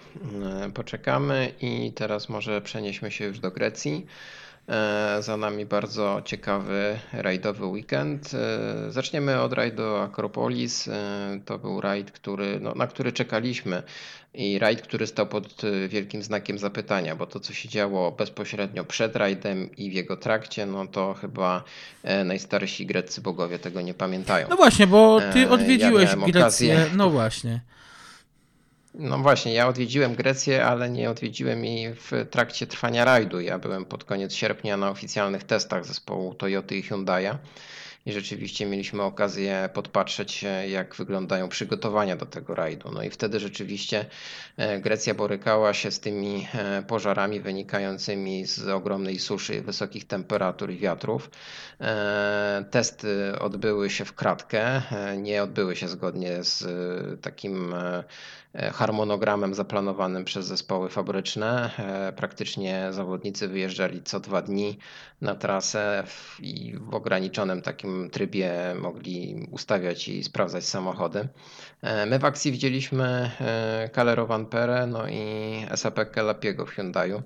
Y, 0.67 0.71
poczekamy 0.71 1.53
i 1.61 1.93
teraz 1.93 2.29
może 2.29 2.61
przenieśmy 2.61 3.11
się 3.11 3.25
już 3.25 3.39
do 3.39 3.51
Grecji. 3.51 4.05
E, 4.69 5.17
za 5.21 5.37
nami 5.37 5.65
bardzo 5.65 6.21
ciekawy 6.25 6.99
rajdowy 7.13 7.65
weekend. 7.65 8.31
E, 8.33 8.91
zaczniemy 8.91 9.41
od 9.41 9.53
rajdu 9.53 9.95
Akropolis. 9.95 10.87
E, 10.87 11.39
to 11.45 11.59
był 11.59 11.81
rajd, 11.81 12.11
który, 12.11 12.59
no, 12.59 12.73
na 12.75 12.87
który 12.87 13.11
czekaliśmy 13.11 13.83
i 14.33 14.59
rajd, 14.59 14.81
który 14.81 15.07
stał 15.07 15.27
pod 15.27 15.61
wielkim 15.87 16.23
znakiem 16.23 16.57
zapytania, 16.57 17.15
bo 17.15 17.25
to, 17.25 17.39
co 17.39 17.53
się 17.53 17.69
działo 17.69 18.11
bezpośrednio 18.11 18.83
przed 18.83 19.15
rajdem 19.15 19.75
i 19.75 19.89
w 19.89 19.93
jego 19.93 20.17
trakcie, 20.17 20.65
no 20.65 20.87
to 20.87 21.13
chyba 21.13 21.63
najstarsi 22.25 22.85
greccy 22.85 23.21
bogowie 23.21 23.59
tego 23.59 23.81
nie 23.81 23.93
pamiętają. 23.93 24.47
No 24.49 24.55
właśnie, 24.55 24.87
bo 24.87 25.21
ty 25.33 25.49
odwiedziłeś 25.49 26.15
Grecję. 26.15 26.41
Okazję... 26.41 26.85
No 26.95 27.09
właśnie. 27.09 27.59
No 28.93 29.17
właśnie, 29.17 29.53
ja 29.53 29.67
odwiedziłem 29.67 30.15
Grecję, 30.15 30.65
ale 30.65 30.89
nie 30.89 31.09
odwiedziłem 31.09 31.65
jej 31.65 31.93
w 31.93 32.11
trakcie 32.31 32.67
trwania 32.67 33.05
rajdu. 33.05 33.39
Ja 33.39 33.59
byłem 33.59 33.85
pod 33.85 34.03
koniec 34.03 34.33
sierpnia 34.33 34.77
na 34.77 34.89
oficjalnych 34.89 35.43
testach 35.43 35.85
zespołu 35.85 36.33
Toyota 36.35 36.75
i 36.75 36.83
Hyundai'a 36.83 37.37
i 38.05 38.11
rzeczywiście 38.11 38.65
mieliśmy 38.65 39.03
okazję 39.03 39.69
podpatrzeć, 39.73 40.45
jak 40.69 40.95
wyglądają 40.95 41.49
przygotowania 41.49 42.15
do 42.15 42.25
tego 42.25 42.55
rajdu. 42.55 42.91
No 42.91 43.03
i 43.03 43.09
wtedy 43.09 43.39
rzeczywiście 43.39 44.05
e, 44.57 44.79
Grecja 44.79 45.13
borykała 45.13 45.73
się 45.73 45.91
z 45.91 45.99
tymi 45.99 46.47
e, 46.53 46.83
pożarami 46.87 47.39
wynikającymi 47.39 48.45
z 48.45 48.67
ogromnej 48.67 49.19
suszy, 49.19 49.61
wysokich 49.61 50.07
temperatur 50.07 50.71
i 50.71 50.77
wiatrów. 50.77 51.29
E, 51.81 52.65
testy 52.71 53.39
odbyły 53.39 53.89
się 53.89 54.05
w 54.05 54.13
kratkę, 54.13 54.81
nie 55.17 55.43
odbyły 55.43 55.75
się 55.75 55.87
zgodnie 55.87 56.43
z 56.43 56.65
takim 57.21 57.75
harmonogramem 58.73 59.53
zaplanowanym 59.53 60.25
przez 60.25 60.45
zespoły 60.45 60.89
fabryczne. 60.89 61.69
Praktycznie 62.15 62.87
zawodnicy 62.91 63.47
wyjeżdżali 63.47 64.03
co 64.03 64.19
dwa 64.19 64.41
dni 64.41 64.77
na 65.21 65.35
trasę 65.35 66.03
i 66.39 66.75
w 66.77 66.95
ograniczonym 66.95 67.61
takim 67.61 68.09
trybie 68.09 68.53
mogli 68.81 69.47
ustawiać 69.51 70.07
i 70.07 70.23
sprawdzać 70.23 70.65
samochody. 70.65 71.27
E, 71.81 72.05
my 72.05 72.19
w 72.19 72.25
akcji 72.25 72.51
widzieliśmy 72.51 73.31
Calero 73.95 74.27
Van 74.27 74.45
Pere 74.45 74.87
no 74.87 75.07
i 75.07 75.65
SAP 75.75 76.11
Kelapiego 76.11 76.65
w 76.65 76.69
Hyundaiu. 76.69 77.21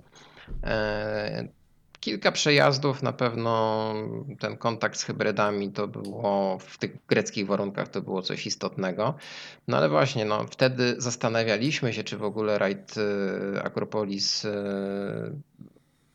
Kilka 2.00 2.32
przejazdów, 2.32 3.04
na 3.04 3.13
pewno 3.13 3.94
ten 4.39 4.58
kontakt 4.58 5.00
z 5.00 5.04
hybrydami 5.04 5.72
to 5.72 5.88
było 5.88 6.58
w 6.60 6.77
tych 6.77 7.06
greckich 7.08 7.48
warunkach 7.48 7.88
to 7.88 8.01
było 8.01 8.22
coś 8.22 8.46
istotnego. 8.48 9.13
No 9.68 9.77
ale 9.77 9.89
właśnie, 9.89 10.25
no, 10.25 10.46
wtedy 10.51 10.96
zastanawialiśmy 10.98 11.94
się, 11.94 12.04
czy 12.04 12.18
w 12.18 12.24
ogóle 12.24 12.58
rajd 12.58 12.96
e, 12.98 13.63
Akropolis 13.63 14.48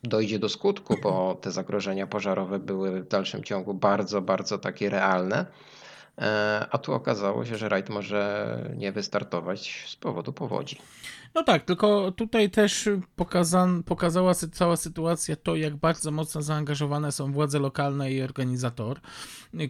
dojdzie 0.03 0.39
do 0.39 0.49
skutku, 0.49 0.95
bo 1.03 1.35
te 1.41 1.51
zagrożenia 1.51 2.07
pożarowe 2.07 2.59
były 2.59 3.01
w 3.01 3.07
dalszym 3.07 3.43
ciągu 3.43 3.73
bardzo, 3.73 4.21
bardzo 4.21 4.57
takie 4.57 4.89
realne. 4.89 5.45
E, 6.17 6.67
a 6.71 6.77
tu 6.77 6.93
okazało 6.93 7.45
się, 7.45 7.57
że 7.57 7.69
rajd 7.69 7.89
może 7.89 8.73
nie 8.77 8.91
wystartować 8.91 9.85
z 9.87 9.95
powodu 9.95 10.33
powodzi. 10.33 10.77
No 11.35 11.43
tak, 11.43 11.63
tylko 11.63 12.11
tutaj 12.11 12.49
też 12.49 12.89
pokazan, 13.15 13.83
pokazała 13.83 14.33
cała 14.33 14.75
sytuacja 14.77 15.35
to, 15.35 15.55
jak 15.55 15.75
bardzo 15.75 16.11
mocno 16.11 16.41
zaangażowane 16.41 17.11
są 17.11 17.31
władze 17.31 17.59
lokalne 17.59 18.11
i 18.11 18.21
organizator, 18.21 18.99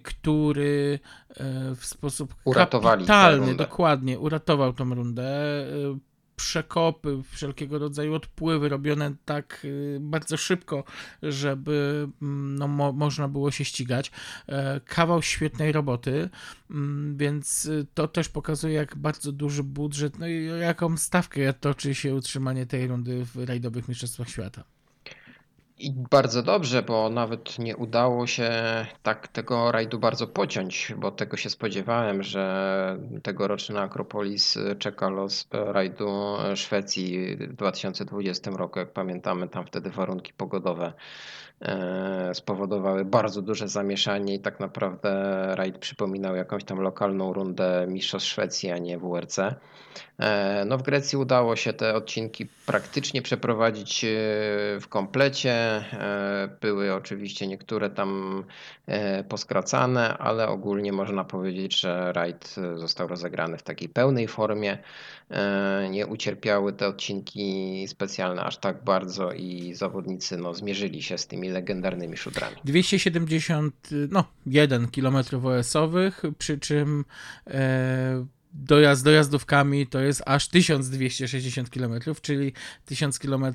który 0.03 1.00
e, 1.29 1.75
w 1.75 1.85
sposób 1.85 2.35
Uratowali 2.45 3.05
kapitalny, 3.05 3.55
dokładnie, 3.55 4.19
uratował 4.19 4.73
tą 4.73 4.95
rundę 4.95 5.23
e, 5.23 6.12
przekopy, 6.36 7.22
wszelkiego 7.32 7.80
rodzaju 7.80 8.13
odpływy 8.13 8.70
robione 8.70 9.16
tak 9.25 9.62
y, 9.66 9.98
bardzo 10.02 10.38
szybko, 10.38 10.84
żeby 11.24 12.08
mm, 12.22 12.56
no, 12.56 12.68
mo 12.68 12.92
można 12.92 13.28
było 13.28 13.52
się 13.52 13.66
ścigać. 13.66 14.12
E, 14.48 14.80
kawał 14.80 15.22
świetnej 15.22 15.72
roboty, 15.72 16.30
mm, 16.72 17.18
więc 17.18 17.66
y, 17.66 17.86
to 17.94 18.08
też 18.08 18.30
pokazuje, 18.30 18.74
jak 18.74 18.98
bardzo 18.98 19.32
duży 19.32 19.63
budżet, 19.63 20.20
no 20.20 20.28
i 20.28 20.46
jaką 20.46 20.98
stawkę 20.98 21.54
toczy 21.54 21.96
się 21.96 22.16
utrzymanie 22.16 22.66
tej 22.66 22.88
rundy 22.88 23.25
w 23.25 23.36
rajdowych 23.48 23.88
Mistrzostwach 23.88 24.30
Świata. 24.30 24.73
I 25.84 25.92
bardzo 26.12 26.44
dobrze, 26.44 26.82
bo 26.84 27.10
nawet 27.10 27.60
nie 27.60 27.78
udało 27.78 28.28
się 28.28 28.52
tak 29.04 29.28
tego 29.28 29.72
rajdu 29.72 30.00
bardzo 30.00 30.28
pociąć, 30.28 30.94
bo 30.98 31.12
tego 31.12 31.38
się 31.38 31.50
spodziewałem, 31.50 32.24
że 32.24 32.98
tegoroczny 33.24 33.80
Akropolis 33.80 34.58
czeka 34.80 35.10
los 35.10 35.48
rajdu 35.52 36.10
Szwecji 36.56 37.36
w 37.36 37.54
2020 37.54 38.52
roku. 38.52 38.80
Jak 38.80 38.94
pamiętamy, 38.94 39.48
tam 39.48 39.66
wtedy 39.66 39.90
warunki 39.90 40.34
pogodowe 40.34 40.94
e, 41.62 42.32
spowodowały 42.34 43.06
bardzo 43.06 43.42
duże 43.42 43.68
zamieszanie 43.68 44.36
i 44.36 44.40
tak 44.40 44.60
naprawdę 44.60 45.12
rajd 45.56 45.78
przypominał 45.78 46.36
jakąś 46.36 46.63
tam 46.63 46.80
lokalną 46.80 47.34
rundę 47.34 47.86
Mistrzostw 47.88 48.30
Szwecji, 48.30 48.72
a 48.72 48.78
nie 48.78 48.98
WRC. 48.98 49.40
E, 50.20 50.66
no 50.66 50.78
w 50.78 50.84
Grecji 50.84 51.18
udało 51.18 51.56
się 51.56 51.74
te 51.74 51.96
odcinki 51.96 52.48
praktycznie 52.66 53.22
przeprowadzić 53.22 54.04
e, 54.04 54.08
w 54.80 54.86
komplecie. 54.90 55.73
E, 55.74 56.58
były 56.62 56.94
oczywiście 56.94 57.48
niektóre 57.48 57.89
tam 57.89 58.44
poskracane, 59.30 60.18
ale 60.18 60.48
ogólnie 60.48 60.94
można 60.94 61.24
powiedzieć, 61.24 61.80
że 61.80 62.13
rajd 62.13 62.56
został 62.75 63.08
rozegrany 63.08 63.58
w 63.58 63.63
takiej 63.63 63.89
pełnej 63.89 64.27
formie. 64.27 64.77
Nie 65.89 66.08
ucierpiały 66.08 66.74
te 66.74 66.88
odcinki 66.88 67.86
specjalne 67.88 68.44
aż 68.44 68.58
tak 68.58 68.84
bardzo 68.84 69.32
i 69.32 69.74
zawodnicy 69.74 70.38
no, 70.38 70.53
zmierzyli 70.53 71.03
się 71.03 71.18
z 71.18 71.27
tymi 71.27 71.50
legendarnymi 71.50 72.18
szutrami. 72.18 72.56
271 72.65 74.88
km 74.88 75.18
OS-owych, 75.46 76.22
przy 76.38 76.60
czym 76.60 77.06
e 77.48 78.25
dojazd 78.53 79.03
dojazdówkami 79.03 79.88
to 79.88 80.00
jest 80.00 80.24
aż 80.25 80.48
1260 80.48 81.69
km, 81.69 82.00
czyli 82.22 82.53
1000 82.86 83.19
km 83.19 83.45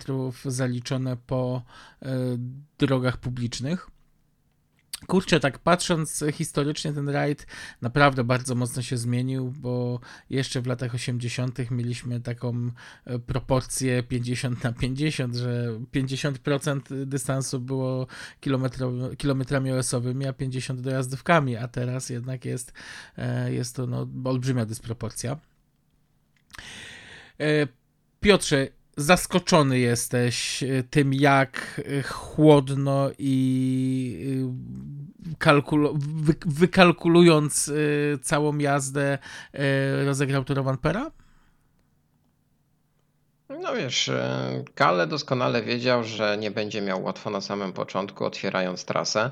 zaliczone 0.44 1.16
po 1.16 1.62
y, 2.02 2.06
drogach 2.78 3.16
publicznych. 3.16 3.90
Kurczę, 5.06 5.40
tak 5.40 5.58
patrząc 5.58 6.24
historycznie, 6.32 6.92
ten 6.92 7.08
rajd 7.08 7.46
naprawdę 7.82 8.24
bardzo 8.24 8.54
mocno 8.54 8.82
się 8.82 8.96
zmienił, 8.96 9.50
bo 9.50 10.00
jeszcze 10.30 10.60
w 10.60 10.66
latach 10.66 10.94
80. 10.94 11.70
mieliśmy 11.70 12.20
taką 12.20 12.70
e, 13.04 13.18
proporcję 13.18 14.02
50 14.02 14.64
na 14.64 14.72
50, 14.72 15.34
że 15.34 15.78
50% 15.94 17.04
dystansu 17.04 17.60
było 17.60 18.06
kilometrami 19.18 19.72
OS-owymi, 19.72 20.26
a 20.26 20.32
50 20.32 20.80
dojazdówkami, 20.80 21.56
a 21.56 21.68
teraz 21.68 22.10
jednak 22.10 22.44
jest, 22.44 22.72
e, 23.16 23.52
jest 23.52 23.76
to 23.76 23.86
no, 23.86 24.06
olbrzymia 24.24 24.66
dysproporcja. 24.66 25.38
E, 27.40 27.68
Piotrze, 28.20 28.68
zaskoczony 28.98 29.78
jesteś 29.78 30.62
e, 30.62 30.82
tym, 30.90 31.14
jak 31.14 31.80
e, 31.98 32.02
chłodno 32.02 33.10
i 33.18 34.52
e, 35.46 35.62
wy- 35.98 36.34
wykalkulując 36.46 37.72
całą 38.22 38.58
jazdę 38.58 39.18
rozegrał 40.04 40.44
to 40.44 40.54
Rowan 40.54 40.78
Pera? 40.78 41.10
No 43.62 43.74
wiesz, 43.74 44.10
Kale 44.74 45.06
doskonale 45.06 45.62
wiedział, 45.62 46.04
że 46.04 46.36
nie 46.38 46.50
będzie 46.50 46.80
miał 46.80 47.02
łatwo 47.02 47.30
na 47.30 47.40
samym 47.40 47.72
początku, 47.72 48.24
otwierając 48.24 48.84
trasę. 48.84 49.30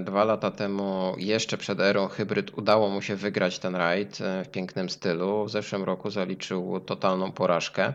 Dwa 0.00 0.24
lata 0.24 0.50
temu, 0.50 1.14
jeszcze 1.18 1.58
przed 1.58 1.80
erą 1.80 2.08
hybryd, 2.08 2.58
udało 2.58 2.88
mu 2.88 3.02
się 3.02 3.16
wygrać 3.16 3.58
ten 3.58 3.74
rajd 3.76 4.18
w 4.44 4.48
pięknym 4.48 4.90
stylu. 4.90 5.44
W 5.44 5.50
zeszłym 5.50 5.84
roku 5.84 6.10
zaliczył 6.10 6.80
totalną 6.80 7.32
porażkę. 7.32 7.92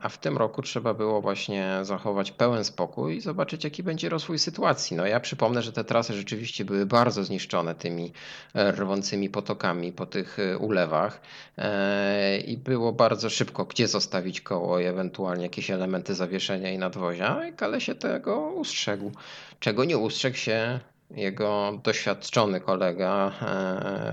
A 0.00 0.08
w 0.08 0.18
tym 0.18 0.38
roku 0.38 0.62
trzeba 0.62 0.94
było 0.94 1.20
właśnie 1.20 1.78
zachować 1.82 2.32
pełen 2.32 2.64
spokój 2.64 3.16
i 3.16 3.20
zobaczyć, 3.20 3.64
jaki 3.64 3.82
będzie 3.82 4.08
rozwój 4.08 4.38
sytuacji. 4.38 4.96
No 4.96 5.06
ja 5.06 5.20
przypomnę, 5.20 5.62
że 5.62 5.72
te 5.72 5.84
trasy 5.84 6.14
rzeczywiście 6.14 6.64
były 6.64 6.86
bardzo 6.86 7.24
zniszczone 7.24 7.74
tymi 7.74 8.12
e, 8.54 8.72
rwącymi 8.72 9.30
potokami 9.30 9.92
po 9.92 10.06
tych 10.06 10.38
e, 10.38 10.58
ulewach 10.58 11.20
e, 11.58 12.38
i 12.38 12.56
było 12.56 12.92
bardzo 12.92 13.30
szybko, 13.30 13.64
gdzie 13.64 13.88
zostawić 13.88 14.40
koło 14.40 14.78
i 14.78 14.84
ewentualnie 14.84 15.42
jakieś 15.42 15.70
elementy 15.70 16.14
zawieszenia 16.14 16.70
i 16.70 16.78
nadwozia. 16.78 17.48
I 17.48 17.52
Kale 17.52 17.80
się 17.80 17.94
tego 17.94 18.40
ustrzegł. 18.40 19.12
Czego 19.60 19.84
nie 19.84 19.98
ustrzegł 19.98 20.36
się 20.36 20.80
jego 21.10 21.80
doświadczony 21.84 22.60
kolega 22.60 23.32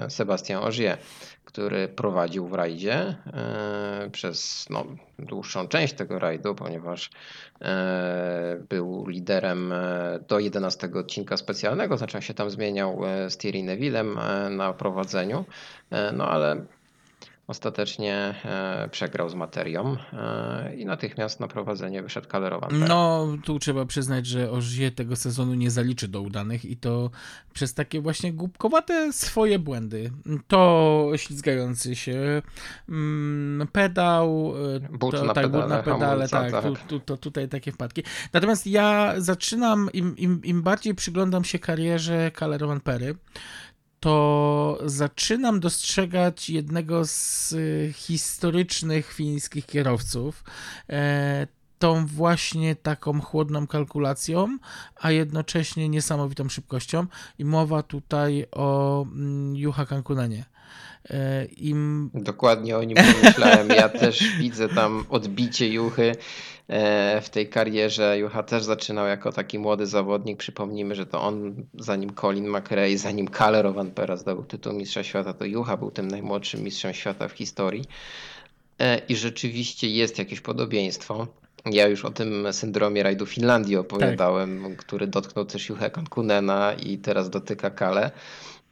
Sebastian 0.10 0.64
Ogier 0.64 0.98
który 1.48 1.88
prowadził 1.88 2.48
w 2.48 2.54
rajdzie 2.54 2.94
e, 2.94 4.10
przez 4.12 4.66
no, 4.70 4.86
dłuższą 5.20 5.68
część 5.68 5.94
tego 5.94 6.20
rajdu, 6.20 6.56
ponieważ 6.56 7.10
e, 7.62 8.58
był 8.70 9.08
liderem 9.08 9.74
e, 9.74 10.20
do 10.28 10.40
11 10.40 10.90
odcinka 10.96 11.38
specjalnego, 11.38 11.98
znaczy 11.98 12.22
się 12.22 12.34
tam 12.34 12.50
zmieniał 12.50 13.02
z 13.30 13.38
Thierry 13.38 13.64
Nevillem 13.64 14.20
na 14.50 14.74
prowadzeniu, 14.74 15.46
no 16.14 16.30
ale 16.30 16.66
ostatecznie 17.48 18.36
e, 18.46 18.90
przegrał 18.92 19.30
z 19.30 19.36
materią 19.36 19.98
e, 20.14 20.76
i 20.76 20.86
natychmiast 20.86 21.40
na 21.40 21.48
prowadzenie 21.48 22.04
wyszedł 22.04 22.28
Kalerowan. 22.28 22.80
No, 22.88 23.28
tu 23.44 23.60
trzeba 23.60 23.86
przyznać, 23.86 24.26
że 24.26 24.52
Ożie 24.52 24.92
tego 24.92 25.16
sezonu 25.16 25.54
nie 25.54 25.72
zaliczy 25.72 26.08
do 26.08 26.22
udanych 26.22 26.66
i 26.66 26.78
to 26.78 27.10
przez 27.54 27.74
takie 27.74 28.02
właśnie 28.02 28.34
głupkowate 28.34 29.14
swoje 29.14 29.60
błędy. 29.60 30.12
To 30.48 31.12
ślizgający 31.16 31.96
się 31.96 32.42
mm, 32.90 33.68
pedał, 33.68 34.54
e, 34.76 34.80
but 34.80 35.12
to, 35.12 35.26
na 35.26 35.34
tak, 35.34 35.44
pedale, 35.44 35.68
na 35.68 35.84
pedale 35.84 36.30
tak, 36.30 36.52
tak. 36.52 36.64
Tu, 36.88 37.00
tu, 37.00 37.18
tutaj 37.18 37.50
takie 37.50 37.72
wpadki. 37.72 38.04
Natomiast 38.34 38.68
ja 38.68 39.14
zaczynam, 39.18 39.90
im, 39.94 40.18
im, 40.18 40.42
im 40.44 40.64
bardziej 40.64 40.96
przyglądam 40.96 41.44
się 41.44 41.60
karierze 41.60 42.32
Kalerowan 42.32 42.80
Pery, 42.80 43.16
to 44.00 44.80
zaczynam 44.86 45.60
dostrzegać 45.60 46.50
jednego 46.50 47.06
z 47.06 47.52
y, 47.52 47.94
historycznych 47.96 49.14
fińskich 49.14 49.66
kierowców. 49.66 50.44
E, 50.90 51.48
tą 51.80 52.06
właśnie 52.06 52.76
taką 52.76 53.22
chłodną 53.22 53.68
kalkulacją, 53.68 54.58
a 54.96 55.12
jednocześnie 55.12 55.90
niesamowitą 55.90 56.50
szybkością. 56.50 57.06
I 57.40 57.46
mowa 57.46 57.84
tutaj 57.84 58.46
o 58.52 59.02
mm, 59.12 59.56
Juha 59.56 59.86
Kankunenie. 59.86 60.46
E, 61.12 61.46
Im... 61.46 62.10
Dokładnie 62.14 62.78
o 62.78 62.84
nim 62.84 62.98
pomyślałem. 62.98 63.70
Ja 63.70 63.90
też 63.90 64.24
widzę 64.40 64.70
tam 64.70 65.06
odbicie 65.10 65.68
Juchy 65.68 66.16
E, 66.68 67.22
w 67.22 67.30
tej 67.30 67.50
karierze. 67.50 68.20
Jucha 68.20 68.44
też 68.44 68.64
zaczynał 68.64 69.08
jako 69.08 69.32
taki 69.32 69.60
młody 69.60 69.86
zawodnik. 69.86 70.38
Przypomnijmy, 70.38 70.96
że 70.96 71.06
to 71.06 71.22
on, 71.22 71.66
zanim 71.80 72.14
Colin 72.16 72.50
McRae, 72.50 72.98
zanim 72.98 73.28
Kalle 73.28 73.62
Rovanpera 73.62 74.18
zdobył 74.18 74.44
tytuł 74.44 74.74
mistrza 74.74 75.04
świata, 75.04 75.34
to 75.34 75.46
Jucha 75.46 75.78
był 75.78 75.92
tym 75.92 76.08
najmłodszym 76.08 76.62
mistrzem 76.64 76.94
świata 76.94 77.28
w 77.28 77.32
historii. 77.32 77.86
E, 78.80 79.02
I 79.10 79.16
rzeczywiście 79.16 79.90
jest 79.90 80.20
jakieś 80.20 80.42
podobieństwo. 80.42 81.28
Ja 81.66 81.88
już 81.88 82.06
o 82.06 82.12
tym 82.12 82.54
syndromie 82.54 83.04
rajdu 83.04 83.26
Finlandii 83.26 83.76
opowiadałem, 83.76 84.64
tak. 84.64 84.78
który 84.78 85.08
dotknął 85.08 85.46
też 85.46 85.70
Juchę 85.70 85.92
Kunena 86.10 86.74
i 86.74 86.98
teraz 86.98 87.30
dotyka 87.30 87.70
Kale. 87.70 88.12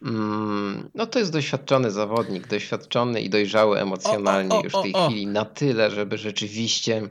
Mm, 0.05 0.89
no 0.95 1.05
to 1.05 1.19
jest 1.19 1.31
doświadczony 1.31 1.91
zawodnik, 1.91 2.47
doświadczony 2.47 3.21
i 3.21 3.29
dojrzały 3.29 3.79
emocjonalnie 3.79 4.55
o, 4.55 4.57
o, 4.57 4.59
o, 4.59 4.63
już 4.63 4.73
w 4.73 4.81
tej 4.81 4.93
chwili 4.93 5.27
na 5.27 5.45
tyle, 5.45 5.91
żeby 5.91 6.17
rzeczywiście 6.17 7.09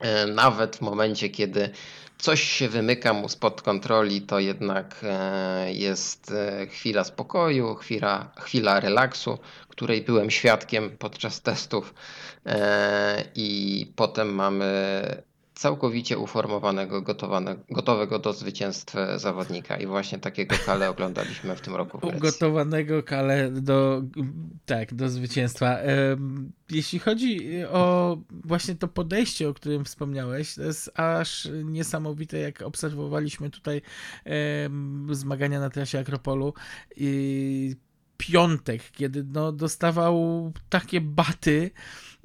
E, 0.00 0.26
nawet 0.26 0.76
w 0.76 0.80
momencie, 0.80 1.28
kiedy 1.28 1.70
coś 2.18 2.42
się 2.42 2.68
wymyka 2.68 3.12
mu 3.12 3.28
spod 3.28 3.62
kontroli, 3.62 4.22
to 4.22 4.38
jednak 4.38 5.00
e, 5.02 5.72
jest 5.72 6.32
e, 6.32 6.66
chwila 6.66 7.04
spokoju, 7.04 7.74
chwila, 7.74 8.32
chwila 8.38 8.80
relaksu, 8.80 9.38
której 9.68 10.02
byłem 10.02 10.30
świadkiem 10.30 10.96
podczas 10.98 11.42
testów. 11.42 11.94
I 13.34 13.92
potem 13.96 14.34
mamy 14.34 15.22
całkowicie 15.60 16.18
uformowanego, 16.18 17.02
gotowego 17.70 18.18
do 18.18 18.32
zwycięstwa 18.32 19.18
zawodnika. 19.18 19.76
I 19.76 19.86
właśnie 19.86 20.18
takiego 20.18 20.56
Kale 20.66 20.90
oglądaliśmy 20.90 21.56
w 21.56 21.60
tym 21.60 21.74
roku. 21.76 21.98
W 21.98 22.04
Ugotowanego 22.04 23.02
Kale 23.02 23.50
do, 23.50 24.02
tak, 24.66 24.94
do 24.94 25.08
zwycięstwa. 25.08 25.78
Jeśli 26.70 26.98
chodzi 26.98 27.64
o 27.64 28.16
właśnie 28.30 28.74
to 28.74 28.88
podejście, 28.88 29.48
o 29.48 29.54
którym 29.54 29.84
wspomniałeś, 29.84 30.54
to 30.54 30.62
jest 30.62 30.90
aż 30.94 31.48
niesamowite, 31.64 32.38
jak 32.38 32.62
obserwowaliśmy 32.62 33.50
tutaj 33.50 33.82
zmagania 35.10 35.60
na 35.60 35.70
trasie 35.70 35.98
Akropolu. 35.98 36.54
I 36.96 37.76
piątek, 38.16 38.82
kiedy 38.90 39.24
no, 39.24 39.52
dostawał 39.52 40.52
takie 40.68 41.00
baty 41.00 41.70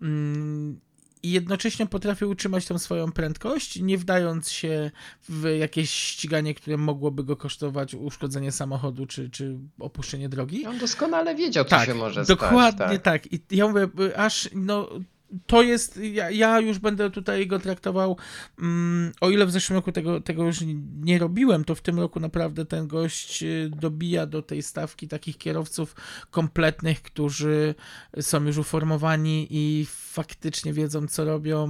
mm, 0.02 0.80
i 1.25 1.31
jednocześnie 1.31 1.85
potrafił 1.85 2.29
utrzymać 2.29 2.65
tą 2.65 2.79
swoją 2.79 3.11
prędkość, 3.11 3.79
nie 3.81 3.97
wdając 3.97 4.51
się 4.51 4.91
w 5.29 5.55
jakieś 5.59 5.89
ściganie, 5.89 6.53
które 6.53 6.77
mogłoby 6.77 7.23
go 7.23 7.35
kosztować 7.35 7.95
uszkodzenie 7.95 8.51
samochodu 8.51 9.05
czy, 9.05 9.29
czy 9.29 9.57
opuszczenie 9.79 10.29
drogi. 10.29 10.65
On 10.65 10.77
doskonale 10.77 11.35
wiedział, 11.35 11.63
co 11.63 11.69
tak, 11.69 11.85
się 11.85 11.95
może 11.95 12.25
dokładnie 12.25 12.57
stać. 12.57 12.73
Dokładnie 12.73 12.99
tak. 12.99 13.23
tak. 13.23 13.33
I 13.33 13.57
ja 13.57 13.67
mówię, 13.67 13.88
aż 14.15 14.49
no 14.53 14.89
to 15.47 15.61
jest, 15.61 15.99
ja, 16.13 16.29
ja, 16.29 16.59
już 16.59 16.79
będę 16.79 17.11
tutaj 17.11 17.47
go 17.47 17.59
traktował, 17.59 18.17
um, 18.59 19.11
o 19.21 19.29
ile 19.29 19.45
w 19.45 19.51
zeszłym 19.51 19.77
roku 19.77 19.91
tego, 19.91 20.21
tego 20.21 20.43
już 20.43 20.57
nie 21.01 21.19
robiłem, 21.19 21.65
to 21.65 21.75
w 21.75 21.81
tym 21.81 21.99
roku 21.99 22.19
naprawdę 22.19 22.65
ten 22.65 22.88
gość 22.88 23.43
y, 23.43 23.71
dobija 23.75 24.25
do 24.25 24.41
tej 24.41 24.63
stawki 24.63 25.07
takich 25.07 25.38
kierowców 25.38 25.95
kompletnych, 26.31 27.01
którzy 27.01 27.75
są 28.21 28.43
już 28.43 28.57
uformowani 28.57 29.47
i 29.49 29.85
faktycznie 29.89 30.73
wiedzą, 30.73 31.07
co 31.07 31.25
robią. 31.25 31.67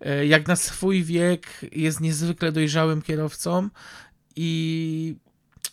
E, 0.00 0.26
jak 0.26 0.48
na 0.48 0.56
swój 0.56 1.02
wiek 1.02 1.46
jest 1.72 2.00
niezwykle 2.00 2.52
dojrzałym 2.52 3.02
kierowcą 3.02 3.68
i 4.36 5.16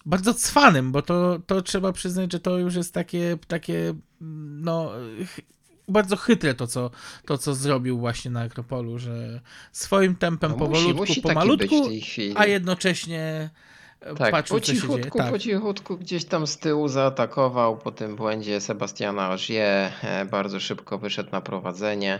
bardzo 0.06 0.34
cwanym, 0.34 0.92
bo 0.92 1.02
to, 1.02 1.40
to 1.48 1.62
trzeba 1.62 1.94
przyznać, 1.94 2.32
że 2.32 2.40
to 2.40 2.58
już 2.58 2.76
jest 2.76 2.94
takie, 2.94 3.38
takie 3.48 3.94
no 4.62 4.92
bardzo 5.90 6.16
chytre 6.16 6.54
to 6.54 6.68
co, 6.68 6.92
to, 7.26 7.38
co 7.38 7.56
zrobił 7.56 8.00
właśnie 8.00 8.32
na 8.32 8.42
Akropolu, 8.42 9.00
że 9.00 9.42
swoim 9.72 10.16
tempem 10.16 10.52
no 10.52 10.58
powolutku, 10.58 10.98
musi, 10.98 11.12
musi 11.12 11.22
pomalutku, 11.22 11.90
a 12.36 12.46
jednocześnie 12.46 13.50
tak, 14.18 14.32
patrzył, 14.32 14.58
po 14.58 14.66
cichutku, 14.66 15.18
tak. 15.18 15.32
po 15.32 15.40
cichutku 15.40 15.98
gdzieś 15.98 16.26
tam 16.26 16.48
z 16.48 16.58
tyłu 16.58 16.88
zaatakował 16.88 17.78
po 17.78 17.92
tym 17.92 18.16
błędzie 18.16 18.62
Sebastiana 18.62 19.32
Ogier, 19.32 19.92
e, 20.04 20.26
bardzo 20.26 20.60
szybko 20.60 20.98
wyszedł 20.98 21.32
na 21.32 21.42
prowadzenie. 21.42 22.20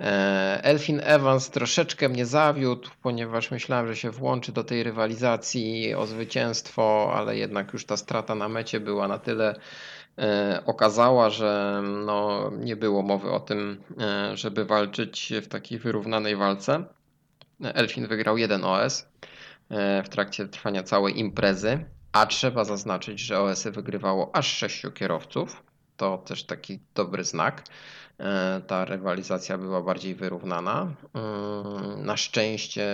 E, 0.00 0.60
Elfin 0.64 1.00
Evans 1.04 1.50
troszeczkę 1.50 2.08
mnie 2.08 2.26
zawiódł, 2.26 2.88
ponieważ 3.02 3.50
myślałem, 3.50 3.86
że 3.86 3.96
się 3.96 4.10
włączy 4.10 4.52
do 4.52 4.64
tej 4.64 4.82
rywalizacji 4.82 5.94
o 5.94 6.06
zwycięstwo, 6.06 7.12
ale 7.14 7.36
jednak 7.36 7.72
już 7.72 7.84
ta 7.84 7.96
strata 7.96 8.34
na 8.34 8.48
mecie 8.48 8.80
była 8.80 9.08
na 9.08 9.18
tyle 9.18 9.60
okazała, 10.66 11.30
że 11.30 11.82
no, 12.04 12.50
nie 12.58 12.76
było 12.76 13.02
mowy 13.02 13.30
o 13.30 13.40
tym, 13.40 13.82
żeby 14.34 14.64
walczyć 14.64 15.32
w 15.42 15.48
takiej 15.48 15.78
wyrównanej 15.78 16.36
walce. 16.36 16.84
Elfin 17.62 18.06
wygrał 18.06 18.38
jeden 18.38 18.64
OS. 18.64 19.06
E, 19.70 20.02
w 20.02 20.08
trakcie 20.08 20.48
trwania 20.48 20.82
całej 20.82 21.18
imprezy. 21.18 21.84
A 22.12 22.26
trzeba 22.26 22.64
zaznaczyć, 22.64 23.20
że 23.20 23.40
OSy 23.40 23.70
wygrywało 23.70 24.36
aż 24.36 24.46
sześciu 24.56 24.90
kierowców. 24.92 25.62
To 25.96 26.18
też 26.18 26.44
taki 26.44 26.80
dobry 26.94 27.24
znak. 27.24 27.64
E, 28.20 28.60
ta 28.66 28.84
rywalizacja 28.84 29.58
była 29.58 29.82
bardziej 29.82 30.14
wyrównana. 30.14 30.94
Mm, 31.14 32.06
na 32.06 32.16
szczęście 32.16 32.86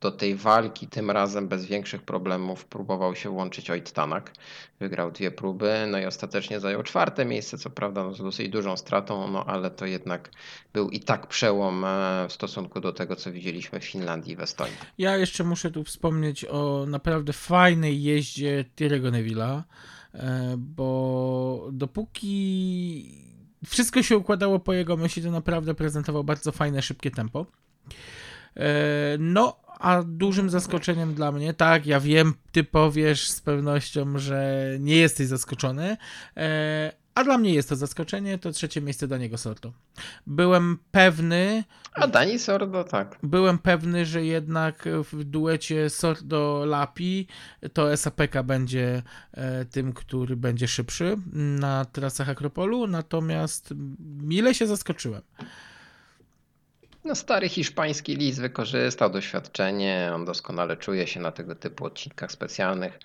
do 0.00 0.10
tej 0.10 0.34
walki 0.34 0.86
tym 0.86 1.10
razem 1.10 1.48
bez 1.48 1.66
większych 1.66 2.02
problemów 2.02 2.64
próbował 2.64 3.14
się 3.14 3.30
włączyć 3.30 3.70
Oit 3.70 3.92
Tanak. 3.92 4.32
Wygrał 4.80 5.10
dwie 5.10 5.30
próby, 5.30 5.86
no 5.90 5.98
i 5.98 6.04
ostatecznie 6.04 6.60
zajął 6.60 6.82
czwarte 6.82 7.24
miejsce, 7.24 7.58
co 7.58 7.70
prawda 7.70 8.04
no 8.04 8.14
z 8.14 8.22
dosyć 8.22 8.48
dużą 8.48 8.76
stratą, 8.76 9.30
no 9.30 9.44
ale 9.44 9.70
to 9.70 9.86
jednak 9.86 10.30
był 10.72 10.90
i 10.90 11.00
tak 11.00 11.26
przełom 11.26 11.84
e, 11.84 12.26
w 12.28 12.32
stosunku 12.32 12.80
do 12.80 12.92
tego, 12.92 13.16
co 13.16 13.32
widzieliśmy 13.32 13.80
w 13.80 13.84
Finlandii 13.84 14.32
i 14.32 14.36
w 14.36 14.40
Estonii. 14.40 14.76
Ja 14.98 15.16
jeszcze 15.16 15.44
muszę 15.44 15.70
tu 15.70 15.84
wspomnieć 15.84 16.44
o 16.44 16.84
naprawdę 16.88 17.32
fajnej 17.32 18.02
jeździe 18.02 18.64
Thierry'ego 18.76 19.10
Neville'a, 19.10 19.62
e, 20.14 20.54
bo 20.58 21.68
dopóki 21.72 23.27
wszystko 23.66 24.02
się 24.02 24.16
układało 24.16 24.58
po 24.58 24.72
jego 24.72 24.96
myśli, 24.96 25.22
to 25.22 25.30
naprawdę 25.30 25.74
prezentował 25.74 26.24
bardzo 26.24 26.52
fajne, 26.52 26.82
szybkie 26.82 27.10
tempo. 27.10 27.46
E, 28.56 29.16
no, 29.18 29.56
a 29.78 30.02
dużym 30.06 30.50
zaskoczeniem 30.50 31.14
dla 31.14 31.32
mnie, 31.32 31.54
tak, 31.54 31.86
ja 31.86 32.00
wiem, 32.00 32.34
ty 32.52 32.64
powiesz 32.64 33.30
z 33.30 33.40
pewnością, 33.40 34.18
że 34.18 34.66
nie 34.80 34.96
jesteś 34.96 35.26
zaskoczony, 35.26 35.96
e, 36.36 36.92
a 37.18 37.24
dla 37.24 37.38
mnie 37.38 37.54
jest 37.54 37.68
to 37.68 37.76
zaskoczenie, 37.76 38.38
to 38.38 38.52
trzecie 38.52 38.80
miejsce 38.80 39.08
Daniego 39.08 39.38
Sordo. 39.38 39.72
Byłem 40.26 40.78
pewny. 40.90 41.64
A 41.94 42.06
Dani 42.06 42.38
Sordo, 42.38 42.84
tak. 42.84 43.18
Byłem 43.22 43.58
pewny, 43.58 44.06
że 44.06 44.24
jednak 44.24 44.84
w 45.12 45.24
duecie 45.24 45.90
Sordo-Lapi 45.90 47.26
to 47.72 47.96
SAPK 47.96 48.42
będzie 48.44 49.02
e, 49.32 49.64
tym, 49.64 49.92
który 49.92 50.36
będzie 50.36 50.68
szybszy 50.68 51.16
na 51.32 51.84
trasach 51.84 52.28
Akropolu, 52.28 52.86
natomiast 52.86 53.74
mile 54.22 54.54
się 54.54 54.66
zaskoczyłem. 54.66 55.22
No, 57.08 57.14
stary 57.14 57.48
hiszpański 57.48 58.16
lis 58.16 58.38
wykorzystał 58.38 59.10
doświadczenie, 59.10 60.10
on 60.14 60.24
doskonale 60.24 60.76
czuje 60.76 61.06
się 61.06 61.20
na 61.20 61.32
tego 61.32 61.54
typu 61.54 61.84
odcinkach 61.84 62.32
specjalnych. 62.32 62.98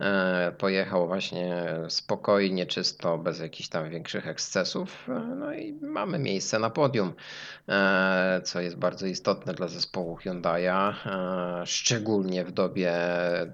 E, 0.00 0.52
pojechał 0.58 1.06
właśnie 1.06 1.66
spokojnie, 1.88 2.66
czysto, 2.66 3.18
bez 3.18 3.40
jakichś 3.40 3.68
tam 3.68 3.90
większych 3.90 4.28
ekscesów. 4.28 5.08
E, 5.08 5.12
no 5.12 5.54
i 5.54 5.72
mamy 5.72 6.18
miejsce 6.18 6.58
na 6.58 6.70
podium, 6.70 7.12
e, 7.68 8.40
co 8.44 8.60
jest 8.60 8.76
bardzo 8.76 9.06
istotne 9.06 9.54
dla 9.54 9.68
zespołu 9.68 10.16
Hyundai'a, 10.16 10.94
szczególnie 11.64 12.44
w 12.44 12.52
dobie 12.52 12.92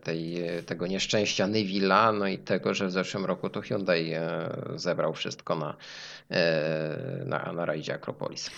tej, 0.03 0.37
tego 0.67 0.87
nieszczęścia 0.87 1.47
Neville'a, 1.47 2.19
no 2.19 2.27
i 2.27 2.39
tego, 2.39 2.75
że 2.75 2.87
w 2.87 2.93
zeszłym 2.93 3.25
roku 3.25 3.51
to 3.51 3.61
Hyundai 3.61 4.13
zebrał 4.75 5.15
wszystko 5.15 5.57
na, 5.57 5.77
na, 7.25 7.53
na 7.53 7.65
rajdzie 7.65 7.95
Akropolis. 7.95 8.51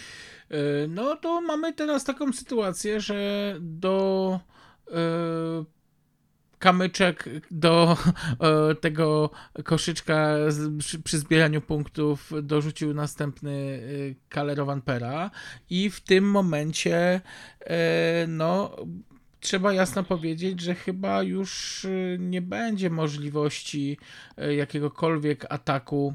E, 0.52 0.88
no 0.88 1.16
to 1.16 1.40
mamy 1.40 1.72
teraz 1.72 2.04
taką 2.04 2.32
sytuację, 2.32 3.00
że 3.00 3.54
do 3.60 4.40
e, 4.90 4.94
kamyczek 6.58 7.28
do 7.50 7.96
e, 8.40 8.74
tego 8.74 9.30
koszyczka 9.64 10.34
przy 11.04 11.18
zbieraniu 11.18 11.60
punktów 11.60 12.32
dorzucił 12.42 12.94
następny 12.94 13.82
Kalerowan 14.28 14.82
Pera 14.82 15.30
i 15.70 15.90
w 15.90 16.00
tym 16.00 16.30
momencie 16.30 17.20
no 18.28 18.76
trzeba 19.40 19.72
jasno 19.72 20.02
powiedzieć, 20.04 20.60
że 20.60 20.74
chyba 20.74 21.22
już 21.22 21.86
nie 22.18 22.42
będzie 22.42 22.90
możliwości 22.90 23.98
jakiegokolwiek 24.56 25.46
ataku 25.48 26.14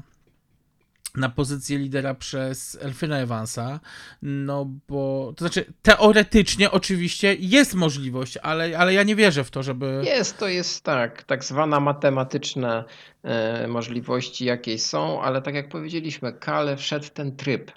na 1.18 1.28
pozycję 1.28 1.78
lidera 1.78 2.14
przez 2.14 2.78
Elfina 2.80 3.18
Evansa, 3.18 3.80
no 4.22 4.70
bo, 4.88 5.32
to 5.36 5.44
znaczy 5.44 5.72
teoretycznie 5.82 6.70
oczywiście 6.70 7.36
jest 7.38 7.74
możliwość, 7.74 8.36
ale, 8.36 8.78
ale 8.78 8.94
ja 8.94 9.02
nie 9.02 9.16
wierzę 9.16 9.44
w 9.44 9.50
to, 9.50 9.62
żeby... 9.62 10.02
Jest, 10.04 10.38
to 10.38 10.48
jest 10.48 10.84
tak, 10.84 11.22
tak 11.22 11.44
zwana 11.44 11.80
matematyczne 11.80 12.84
e, 13.22 13.68
możliwości 13.68 14.44
jakieś 14.44 14.82
są, 14.82 15.22
ale 15.22 15.42
tak 15.42 15.54
jak 15.54 15.68
powiedzieliśmy, 15.68 16.32
Kale 16.32 16.76
wszedł 16.76 17.04
w 17.04 17.10
ten 17.10 17.36
tryb. 17.36 17.72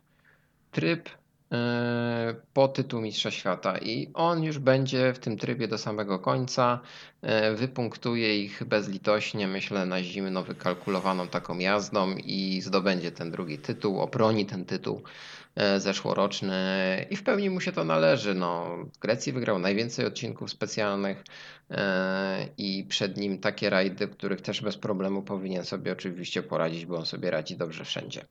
Tryb 0.71 1.09
po 2.53 2.67
tytuł 2.67 3.01
Mistrza 3.01 3.31
Świata 3.31 3.77
i 3.77 4.09
on 4.13 4.43
już 4.43 4.59
będzie 4.59 5.13
w 5.13 5.19
tym 5.19 5.37
trybie 5.37 5.67
do 5.67 5.77
samego 5.77 6.19
końca. 6.19 6.79
E, 7.21 7.55
wypunktuje 7.55 8.43
ich 8.43 8.63
bezlitośnie, 8.63 9.47
myślę, 9.47 9.85
na 9.85 10.03
zimno 10.03 10.43
wykalkulowaną 10.43 11.27
taką 11.27 11.59
jazdą 11.59 12.15
i 12.17 12.61
zdobędzie 12.61 13.11
ten 13.11 13.31
drugi 13.31 13.57
tytuł, 13.57 13.99
obroni 13.99 14.45
ten 14.45 14.65
tytuł 14.65 15.01
e, 15.55 15.79
zeszłoroczny 15.79 16.55
i 17.09 17.15
w 17.15 17.23
pełni 17.23 17.49
mu 17.49 17.61
się 17.61 17.71
to 17.71 17.83
należy. 17.83 18.33
No, 18.33 18.77
w 18.93 18.99
Grecji 18.99 19.33
wygrał 19.33 19.59
najwięcej 19.59 20.05
odcinków 20.05 20.51
specjalnych 20.51 21.23
i 22.57 22.85
przed 22.89 23.17
nim 23.17 23.37
takie 23.37 23.69
rajdy, 23.69 24.07
których 24.07 24.41
też 24.41 24.61
bez 24.61 24.77
problemu 24.77 25.21
powinien 25.21 25.65
sobie 25.65 25.91
oczywiście 25.91 26.43
poradzić, 26.43 26.85
bo 26.85 26.97
on 26.97 27.05
sobie 27.05 27.31
radzi 27.31 27.57
dobrze 27.57 27.85
wszędzie. 27.85 28.25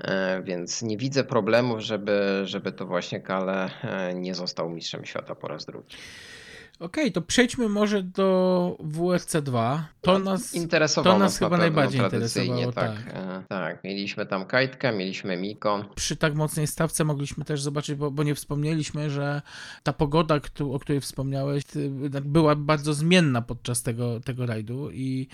E, 0.00 0.42
więc 0.42 0.82
nie 0.82 0.96
widzę 0.96 1.24
problemów, 1.24 1.80
żeby, 1.80 2.42
żeby 2.44 2.72
to 2.72 2.86
właśnie 2.86 3.20
Kale 3.20 3.70
e, 3.82 4.14
nie 4.14 4.34
został 4.34 4.70
mistrzem 4.70 5.04
świata 5.04 5.34
po 5.34 5.48
raz 5.48 5.66
drugi. 5.66 5.96
Okej, 6.80 7.04
okay, 7.04 7.10
to 7.10 7.22
przejdźmy 7.22 7.68
może 7.68 8.02
do 8.02 8.76
WRC 8.80 9.36
2. 9.42 9.88
To 10.00 10.18
no, 10.18 10.18
nas, 10.18 10.54
interesowało 10.54 11.16
to 11.16 11.18
nas 11.18 11.38
chyba 11.38 11.56
najbardziej 11.56 12.00
interesowało. 12.00 12.72
Tak, 12.72 13.02
tak. 13.04 13.14
E, 13.14 13.42
tak, 13.48 13.84
mieliśmy 13.84 14.26
tam 14.26 14.46
Kajtkę, 14.46 14.92
mieliśmy 14.92 15.36
Miko. 15.36 15.84
Przy 15.94 16.16
tak 16.16 16.34
mocnej 16.34 16.66
stawce 16.66 17.04
mogliśmy 17.04 17.44
też 17.44 17.62
zobaczyć, 17.62 17.94
bo, 17.94 18.10
bo 18.10 18.22
nie 18.22 18.34
wspomnieliśmy, 18.34 19.10
że 19.10 19.42
ta 19.82 19.92
pogoda, 19.92 20.40
o 20.72 20.78
której 20.78 21.00
wspomniałeś, 21.00 21.64
była 22.22 22.56
bardzo 22.56 22.94
zmienna 22.94 23.42
podczas 23.42 23.82
tego, 23.82 24.20
tego 24.20 24.46
rajdu 24.46 24.90
i, 24.90 25.28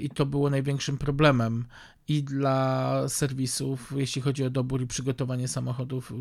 i 0.00 0.10
to 0.10 0.26
było 0.26 0.50
największym 0.50 0.98
problemem 0.98 1.64
i 2.08 2.22
dla 2.22 3.02
serwisów, 3.08 3.92
jeśli 3.96 4.22
chodzi 4.22 4.44
o 4.44 4.50
dobór 4.50 4.82
i 4.82 4.86
przygotowanie 4.86 5.48
samochodów, 5.48 6.12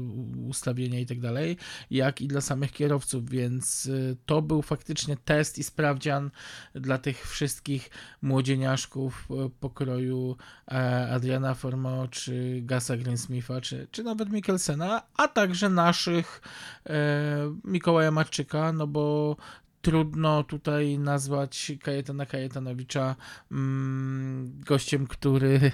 ustawienia 0.48 1.00
i 1.00 1.06
tak 1.06 1.20
dalej, 1.20 1.58
jak 1.92 2.22
i 2.22 2.28
dla 2.28 2.42
samych 2.42 2.72
kierowców, 2.72 3.30
więc 3.30 3.86
y, 3.86 4.18
to 4.26 4.42
był 4.42 4.62
faktycznie 4.62 5.18
test 5.18 5.58
i 5.58 5.64
sprawdzian 5.64 6.32
dla 6.76 6.98
tych 6.98 7.28
wszystkich 7.28 7.90
młodzieniaszków 8.22 9.28
y, 9.46 9.50
pokroju 9.60 10.38
e, 10.72 11.10
Adriana 11.12 11.54
Formo, 11.54 12.08
czy 12.08 12.62
Gasa 12.64 12.98
Greensmitha, 12.98 13.62
czy, 13.62 13.88
czy 13.92 14.04
nawet 14.04 14.30
Mikkelsena, 14.30 15.02
a 15.18 15.28
także 15.28 15.70
naszych 15.70 16.42
e, 16.86 17.56
Mikołaja 17.64 18.12
Marczyka, 18.12 18.74
no 18.74 18.88
bo 18.88 19.36
trudno 19.88 20.44
tutaj 20.44 21.00
nazwać 21.00 21.72
Kajetana 21.84 22.26
Kajetanowicza 22.26 23.16
mm, 23.52 24.62
gościem, 24.66 25.08
który 25.08 25.72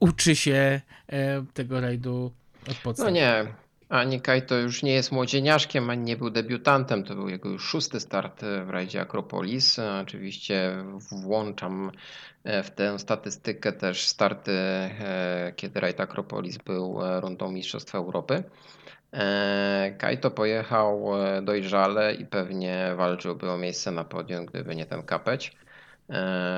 uczy 0.00 0.36
się 0.36 0.80
e, 1.08 1.44
tego 1.54 1.80
rajdu 1.80 2.32
od 2.70 2.76
podstaw. 2.76 3.06
No 3.06 3.10
nie, 3.10 3.46
ani 3.88 4.20
Kaito 4.20 4.58
już 4.58 4.82
nie 4.82 4.92
jest 4.92 5.12
młodzieniaszkiem, 5.12 5.90
ani 5.90 6.02
nie 6.02 6.16
był 6.16 6.30
debiutantem. 6.30 7.04
To 7.04 7.14
był 7.14 7.28
jego 7.28 7.48
już 7.48 7.64
szósty 7.64 8.00
start 8.00 8.42
w 8.66 8.70
rajdzie 8.70 9.00
Akropolis. 9.00 9.78
Oczywiście 10.02 10.72
włączam 11.22 11.90
w 12.44 12.70
tę 12.70 12.98
statystykę 12.98 13.72
też 13.72 14.06
starty, 14.06 14.52
kiedy 15.56 15.80
rajd 15.80 16.00
Akropolis 16.00 16.58
był 16.58 16.98
rundą 17.20 17.50
Mistrzostw 17.50 17.94
Europy. 17.94 18.44
Kaito 19.98 20.30
pojechał 20.30 21.10
dojrzale 21.42 22.14
i 22.14 22.26
pewnie 22.26 22.92
walczyłby 22.96 23.50
o 23.50 23.58
miejsce 23.58 23.90
na 23.90 24.04
podium, 24.04 24.46
gdyby 24.46 24.76
nie 24.76 24.86
ten 24.86 25.02
kapeć. 25.02 25.56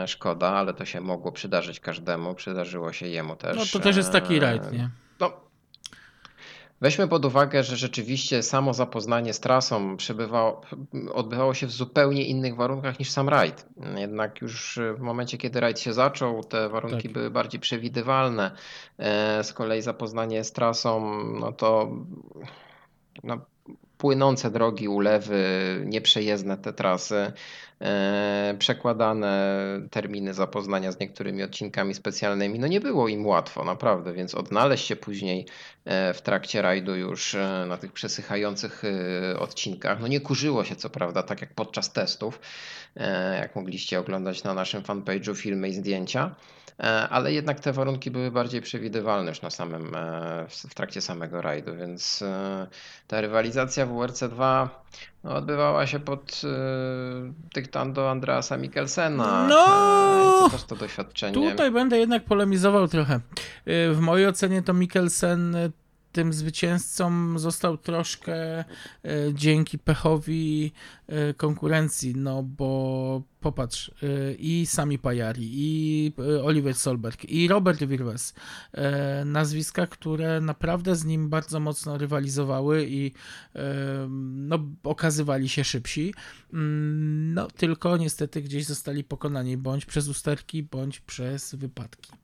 Szkoda, 0.06 0.48
ale 0.48 0.74
to 0.74 0.84
się 0.84 1.00
mogło 1.00 1.32
przydarzyć 1.32 1.80
każdemu. 1.80 2.34
Przydarzyło 2.34 2.92
się 2.92 3.06
jemu 3.06 3.36
też. 3.36 3.56
No 3.56 3.62
to 3.72 3.80
też 3.80 3.96
jest 3.96 4.12
taki 4.12 4.40
rajd, 4.40 4.72
nie? 4.72 4.90
Weźmy 6.84 7.08
pod 7.08 7.24
uwagę, 7.24 7.62
że 7.62 7.76
rzeczywiście 7.76 8.42
samo 8.42 8.74
zapoznanie 8.74 9.32
z 9.32 9.40
trasą 9.40 9.96
odbywało 11.12 11.54
się 11.54 11.66
w 11.66 11.70
zupełnie 11.70 12.24
innych 12.24 12.56
warunkach 12.56 12.98
niż 12.98 13.10
sam 13.10 13.28
rajd. 13.28 13.66
Jednak 13.96 14.40
już 14.40 14.78
w 14.96 15.00
momencie, 15.00 15.38
kiedy 15.38 15.60
rajd 15.60 15.80
się 15.80 15.92
zaczął, 15.92 16.44
te 16.44 16.68
warunki 16.68 17.02
tak. 17.02 17.12
były 17.12 17.30
bardziej 17.30 17.60
przewidywalne. 17.60 18.50
E, 18.98 19.44
z 19.44 19.52
kolei 19.52 19.82
zapoznanie 19.82 20.44
z 20.44 20.52
trasą, 20.52 21.24
no 21.40 21.52
to 21.52 21.90
no, 23.22 23.38
płynące 23.98 24.50
drogi, 24.50 24.88
ulewy, 24.88 25.42
nieprzejezdne 25.86 26.56
te 26.56 26.72
trasy, 26.72 27.32
przekładane 28.58 29.60
terminy 29.90 30.34
zapoznania 30.34 30.92
z 30.92 31.00
niektórymi 31.00 31.42
odcinkami 31.42 31.94
specjalnymi. 31.94 32.58
No 32.58 32.66
nie 32.66 32.80
było 32.80 33.08
im 33.08 33.26
łatwo, 33.26 33.64
naprawdę, 33.64 34.12
więc 34.12 34.34
odnaleźć 34.34 34.86
się 34.86 34.96
później 34.96 35.46
e, 35.84 36.14
w 36.14 36.22
trakcie 36.22 36.62
rajdu 36.62 36.96
już 36.96 37.34
e, 37.34 37.66
na 37.68 37.76
tych 37.76 37.92
przesychających 37.92 38.82
odcinkach. 39.38 40.00
No 40.00 40.08
nie 40.08 40.20
kurzyło 40.20 40.64
się 40.64 40.76
co 40.76 40.90
prawda, 40.90 41.22
tak 41.22 41.40
jak 41.40 41.54
podczas 41.54 41.92
testów, 41.92 42.40
jak 43.40 43.56
mogliście 43.56 44.00
oglądać 44.00 44.44
na 44.44 44.54
naszym 44.54 44.82
fanpage'u 44.82 45.36
filmy 45.36 45.68
i 45.68 45.72
zdjęcia 45.72 46.34
E, 46.80 47.08
ale 47.08 47.32
jednak 47.32 47.60
te 47.60 47.72
warunki 47.72 48.10
były 48.10 48.30
bardziej 48.30 48.60
przewidywalne 48.60 49.30
już 49.30 49.42
na 49.42 49.50
samym, 49.50 49.94
e, 49.94 50.46
w 50.48 50.74
trakcie 50.74 51.00
samego 51.00 51.42
rajdu, 51.42 51.76
więc 51.76 52.22
e, 52.22 52.66
ta 53.06 53.20
rywalizacja 53.20 53.86
w 53.86 53.90
WRC2 53.90 54.68
no, 55.24 55.34
odbywała 55.34 55.86
się 55.86 56.00
pod 56.00 56.42
dyktando 57.54 58.10
Andreasa 58.10 58.56
Mikkelsena. 58.56 59.46
No, 59.48 59.66
to 60.42 60.48
też 60.50 60.64
to 60.64 60.76
doświadczenie. 60.76 61.34
Tutaj 61.34 61.70
będę 61.70 61.98
jednak 61.98 62.24
polemizował 62.24 62.88
trochę. 62.88 63.20
W 63.66 63.98
mojej 64.00 64.26
ocenie 64.26 64.62
to 64.62 64.74
Mikkelsen 64.74 65.56
tym 66.14 66.32
zwycięzcą 66.32 67.38
został 67.38 67.78
troszkę 67.78 68.34
e, 68.34 68.64
dzięki 69.32 69.78
pechowi 69.78 70.72
e, 71.06 71.34
konkurencji, 71.34 72.14
no 72.16 72.42
bo 72.42 73.22
popatrz, 73.40 73.90
e, 74.02 74.34
i 74.34 74.66
Sami 74.66 74.98
Pajari, 74.98 75.50
i 75.52 76.12
Oliver 76.42 76.74
Solberg, 76.74 77.24
i 77.24 77.48
Robert 77.48 77.84
Wirwes, 77.84 78.34
nazwiska, 79.24 79.86
które 79.86 80.40
naprawdę 80.40 80.96
z 80.96 81.04
nim 81.04 81.28
bardzo 81.28 81.60
mocno 81.60 81.98
rywalizowały 81.98 82.86
i 82.88 83.12
no, 84.20 84.58
okazywali 84.84 85.48
się 85.48 85.64
szybsi, 85.64 86.14
mm, 86.52 87.34
no 87.34 87.46
tylko 87.46 87.96
niestety 87.96 88.42
gdzieś 88.42 88.64
zostali 88.64 89.04
pokonani 89.04 89.56
bądź 89.56 89.86
przez 89.86 90.08
usterki, 90.08 90.62
bądź 90.62 91.00
przez 91.00 91.54
wypadki 91.54 92.23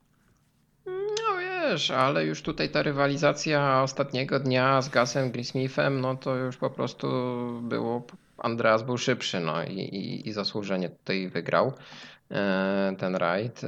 wiesz, 1.71 1.91
ale 1.91 2.25
już 2.25 2.43
tutaj 2.43 2.69
ta 2.69 2.83
rywalizacja 2.83 3.83
ostatniego 3.83 4.41
dnia 4.41 4.83
z 4.83 4.89
Gasem 4.89 5.31
Greensmithem, 5.31 6.01
no 6.01 6.17
to 6.17 6.37
już 6.37 6.57
po 6.57 6.71
prostu 6.71 7.07
było, 7.63 8.07
Andreas 8.39 8.83
był 8.83 8.99
szybszy, 8.99 9.41
no 9.41 9.65
i, 9.65 9.79
i, 9.79 10.29
i 10.29 10.33
zasłużenie 10.33 10.89
tutaj 10.89 11.29
wygrał 11.29 11.73
e, 12.31 12.95
ten 12.99 13.17
rajd. 13.17 13.61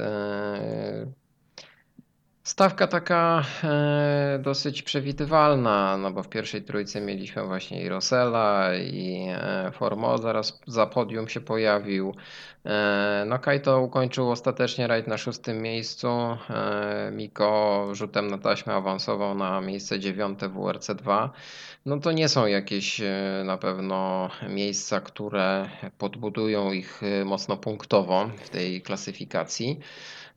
E, 2.43 2.47
Stawka 2.47 2.87
taka 2.87 3.43
e, 3.63 4.39
dosyć 4.41 4.83
przewidywalna, 4.83 5.97
no 5.97 6.11
bo 6.11 6.23
w 6.23 6.29
pierwszej 6.29 6.61
trójce 6.61 7.01
mieliśmy 7.01 7.43
właśnie 7.43 7.81
i 7.81 7.89
Rosella 7.89 8.75
i 8.75 9.27
e, 9.29 9.71
Formo, 9.71 10.17
zaraz 10.17 10.59
za 10.67 10.85
podium 10.85 11.27
się 11.27 11.41
pojawił. 11.41 12.15
E, 12.65 13.23
no 13.27 13.39
Kaito 13.39 13.81
ukończył 13.81 14.31
ostatecznie 14.31 14.87
rajd 14.87 15.07
na 15.07 15.17
szóstym 15.17 15.61
miejscu. 15.61 16.07
Miko 17.11 17.87
rzutem 17.91 18.27
na 18.27 18.37
taśmę 18.37 18.73
awansował 18.73 19.35
na 19.35 19.61
miejsce 19.61 19.99
dziewiąte 19.99 20.49
w 20.49 20.55
WRC2. 20.55 21.29
No 21.85 21.99
to 21.99 22.11
nie 22.11 22.29
są 22.29 22.45
jakieś 22.45 23.01
na 23.45 23.57
pewno 23.57 24.29
miejsca, 24.49 25.01
które 25.01 25.69
podbudują 25.97 26.71
ich 26.71 27.01
mocno 27.25 27.57
punktowo 27.57 28.29
w 28.45 28.49
tej 28.49 28.81
klasyfikacji. 28.81 29.79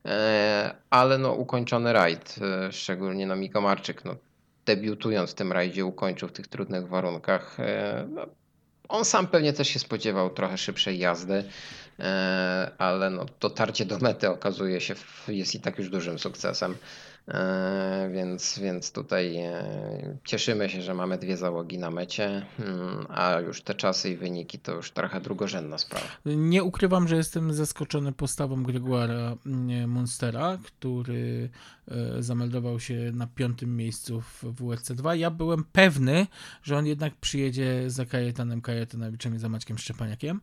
E, 0.07 0.75
ale 0.89 1.17
no 1.17 1.33
ukończony 1.33 1.93
rajd, 1.93 2.35
e, 2.41 2.71
szczególnie 2.71 3.27
na 3.27 3.35
Miko 3.35 3.61
Marczyk, 3.61 4.05
no, 4.05 4.15
debiutując 4.65 5.31
w 5.31 5.33
tym 5.33 5.51
rajdzie 5.51 5.85
ukończył 5.85 6.29
w 6.29 6.31
tych 6.31 6.47
trudnych 6.47 6.87
warunkach. 6.87 7.59
E, 7.59 8.07
no, 8.09 8.25
on 8.89 9.05
sam 9.05 9.27
pewnie 9.27 9.53
też 9.53 9.67
się 9.67 9.79
spodziewał 9.79 10.29
trochę 10.29 10.57
szybszej 10.57 10.99
jazdy, 10.99 11.43
ale 12.77 13.09
no, 13.09 13.25
dotarcie 13.39 13.85
do 13.85 13.99
mety 13.99 14.29
okazuje 14.29 14.81
się 14.81 14.95
jest 15.27 15.55
i 15.55 15.59
tak 15.59 15.77
już 15.77 15.89
dużym 15.89 16.19
sukcesem. 16.19 16.75
E, 17.27 18.09
więc, 18.13 18.59
więc 18.59 18.91
tutaj 18.91 19.37
e, 19.37 20.17
cieszymy 20.23 20.69
się, 20.69 20.81
że 20.81 20.93
mamy 20.93 21.17
dwie 21.17 21.37
załogi 21.37 21.77
na 21.77 21.91
mecie, 21.91 22.45
hmm, 22.57 23.05
a 23.09 23.39
już 23.39 23.61
te 23.61 23.75
czasy 23.75 24.09
i 24.09 24.15
wyniki 24.15 24.59
to 24.59 24.71
już 24.75 24.91
trochę 24.91 25.21
drugorzędna 25.21 25.77
sprawa. 25.77 26.05
Nie 26.25 26.63
ukrywam, 26.63 27.07
że 27.07 27.15
jestem 27.15 27.53
zaskoczony 27.53 28.11
postawą 28.11 28.63
Gregoira 28.63 29.35
mm, 29.45 29.89
Munstera, 29.89 30.57
który 30.63 31.49
zameldował 32.19 32.79
się 32.79 33.11
na 33.13 33.27
piątym 33.27 33.75
miejscu 33.75 34.21
w 34.21 34.43
WRC 34.43 34.91
2. 34.91 35.15
Ja 35.15 35.31
byłem 35.31 35.63
pewny, 35.63 36.27
że 36.63 36.77
on 36.77 36.85
jednak 36.85 37.15
przyjedzie 37.15 37.89
za 37.89 38.05
Kajetanem 38.05 38.61
Kajetanowiczem 38.61 39.35
i 39.35 39.39
za 39.39 39.49
Maćkiem 39.49 39.77
Szczepaniakiem. 39.77 40.41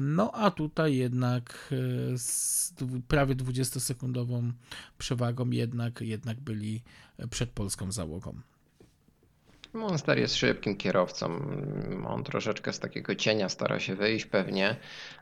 No 0.00 0.32
a 0.32 0.50
tutaj 0.50 0.96
jednak 0.96 1.74
z 2.16 2.74
prawie 3.08 3.34
20-sekundową 3.34 4.52
przewagą 4.98 5.50
jednak 5.50 6.00
jednak 6.00 6.40
byli 6.40 6.82
przed 7.30 7.50
polską 7.50 7.92
załogą. 7.92 8.34
Monster 9.72 10.18
jest 10.18 10.36
szybkim 10.36 10.76
kierowcą. 10.76 11.40
On 12.06 12.24
troszeczkę 12.24 12.72
z 12.72 12.78
takiego 12.78 13.14
cienia 13.14 13.48
stara 13.48 13.80
się 13.80 13.94
wyjść 13.94 14.26
pewnie 14.26 14.76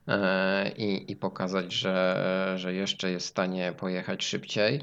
e, 0.08 0.70
i, 0.70 1.12
i 1.12 1.16
pokazać, 1.16 1.72
że, 1.72 2.54
że 2.56 2.74
jeszcze 2.74 3.10
jest 3.10 3.26
w 3.26 3.30
stanie 3.30 3.72
pojechać 3.78 4.24
szybciej. 4.24 4.80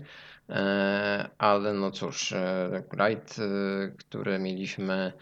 E, 0.49 1.29
ale 1.38 1.73
no 1.73 1.91
cóż, 1.91 2.31
e, 2.31 2.83
rajd, 2.91 3.36
który 3.97 4.39
mieliśmy 4.39 5.13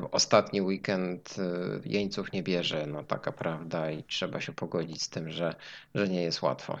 w 0.00 0.08
ostatni 0.12 0.62
weekend 0.62 1.36
jeńców 1.84 2.32
nie 2.32 2.42
bierze, 2.42 2.86
no 2.86 3.02
taka 3.02 3.32
prawda 3.32 3.90
i 3.90 4.04
trzeba 4.04 4.40
się 4.40 4.52
pogodzić 4.52 5.02
z 5.02 5.08
tym, 5.08 5.30
że, 5.30 5.54
że 5.94 6.08
nie 6.08 6.22
jest 6.22 6.42
łatwo. 6.42 6.78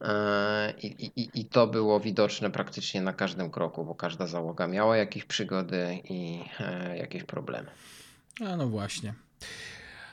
E, 0.00 0.74
I, 0.82 1.10
i, 1.16 1.40
I 1.40 1.44
to 1.44 1.66
było 1.66 2.00
widoczne 2.00 2.50
praktycznie 2.50 3.02
na 3.02 3.12
każdym 3.12 3.50
kroku, 3.50 3.84
bo 3.84 3.94
każda 3.94 4.26
załoga 4.26 4.66
miała 4.66 4.96
jakieś 4.96 5.24
przygody 5.24 5.98
i 6.04 6.40
e, 6.60 6.98
jakieś 6.98 7.24
problemy. 7.24 7.70
A 8.46 8.56
no 8.56 8.68
właśnie. 8.68 9.14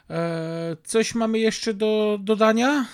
E, 0.10 0.78
coś 0.84 1.16
mamy 1.16 1.40
jeszcze 1.40 1.74
do 1.74 2.18
dodania? 2.22 2.86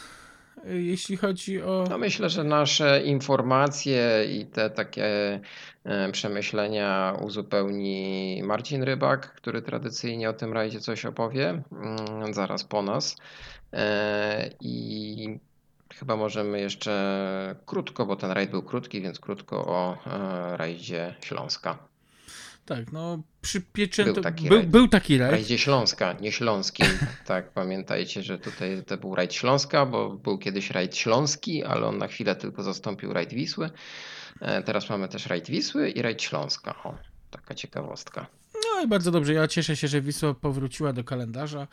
Jeśli 0.65 1.17
chodzi 1.17 1.61
o. 1.61 1.85
No 1.89 1.97
myślę, 1.97 2.29
że 2.29 2.43
nasze 2.43 3.01
informacje 3.03 4.25
i 4.31 4.45
te 4.45 4.69
takie 4.69 5.39
przemyślenia 6.11 7.17
uzupełni 7.21 8.41
Marcin 8.43 8.83
Rybak, 8.83 9.33
który 9.33 9.61
tradycyjnie 9.61 10.29
o 10.29 10.33
tym 10.33 10.53
rajdzie 10.53 10.79
coś 10.79 11.05
opowie, 11.05 11.63
mm, 11.71 12.33
zaraz 12.33 12.63
po 12.63 12.81
nas. 12.81 13.15
I 14.61 15.39
Chyba 15.99 16.15
możemy 16.15 16.59
jeszcze 16.59 17.55
krótko, 17.65 18.05
bo 18.05 18.15
ten 18.15 18.31
rajd 18.31 18.51
był 18.51 18.63
krótki, 18.63 19.01
więc 19.01 19.19
krótko 19.19 19.65
o 19.65 19.97
e, 20.07 20.57
rajdzie 20.57 21.15
Śląska. 21.21 21.77
Tak, 22.65 22.91
no 22.91 23.23
przypieczęto... 23.41 24.13
Był 24.13 24.23
taki, 24.23 24.47
był, 24.47 24.57
rajd. 24.57 24.69
był 24.69 24.87
taki 24.87 25.17
rajd. 25.17 25.31
Rajdzie 25.31 25.57
Śląska, 25.57 26.13
nie 26.13 26.31
Śląskim. 26.31 26.87
tak, 27.25 27.51
pamiętajcie, 27.51 28.23
że 28.23 28.39
tutaj 28.39 28.83
to 28.87 28.97
był 28.97 29.15
rajd 29.15 29.33
Śląska, 29.33 29.85
bo 29.85 30.09
był 30.09 30.37
kiedyś 30.37 30.69
rajd 30.69 30.97
Śląski, 30.97 31.63
ale 31.63 31.85
on 31.85 31.97
na 31.97 32.07
chwilę 32.07 32.35
tylko 32.35 32.63
zastąpił 32.63 33.13
rajd 33.13 33.33
Wisły. 33.33 33.69
E, 34.41 34.63
teraz 34.63 34.89
mamy 34.89 35.07
też 35.07 35.25
rajd 35.25 35.49
Wisły 35.49 35.89
i 35.89 36.01
rajd 36.01 36.21
Śląska. 36.21 36.83
O, 36.83 36.95
taka 37.31 37.55
ciekawostka. 37.55 38.27
I 38.83 38.87
bardzo 38.87 39.11
dobrze. 39.11 39.33
Ja 39.33 39.47
cieszę 39.47 39.75
się, 39.75 39.87
że 39.87 40.01
Wisła 40.01 40.33
powróciła 40.33 40.93
do 40.93 41.03
kalendarza. 41.03 41.67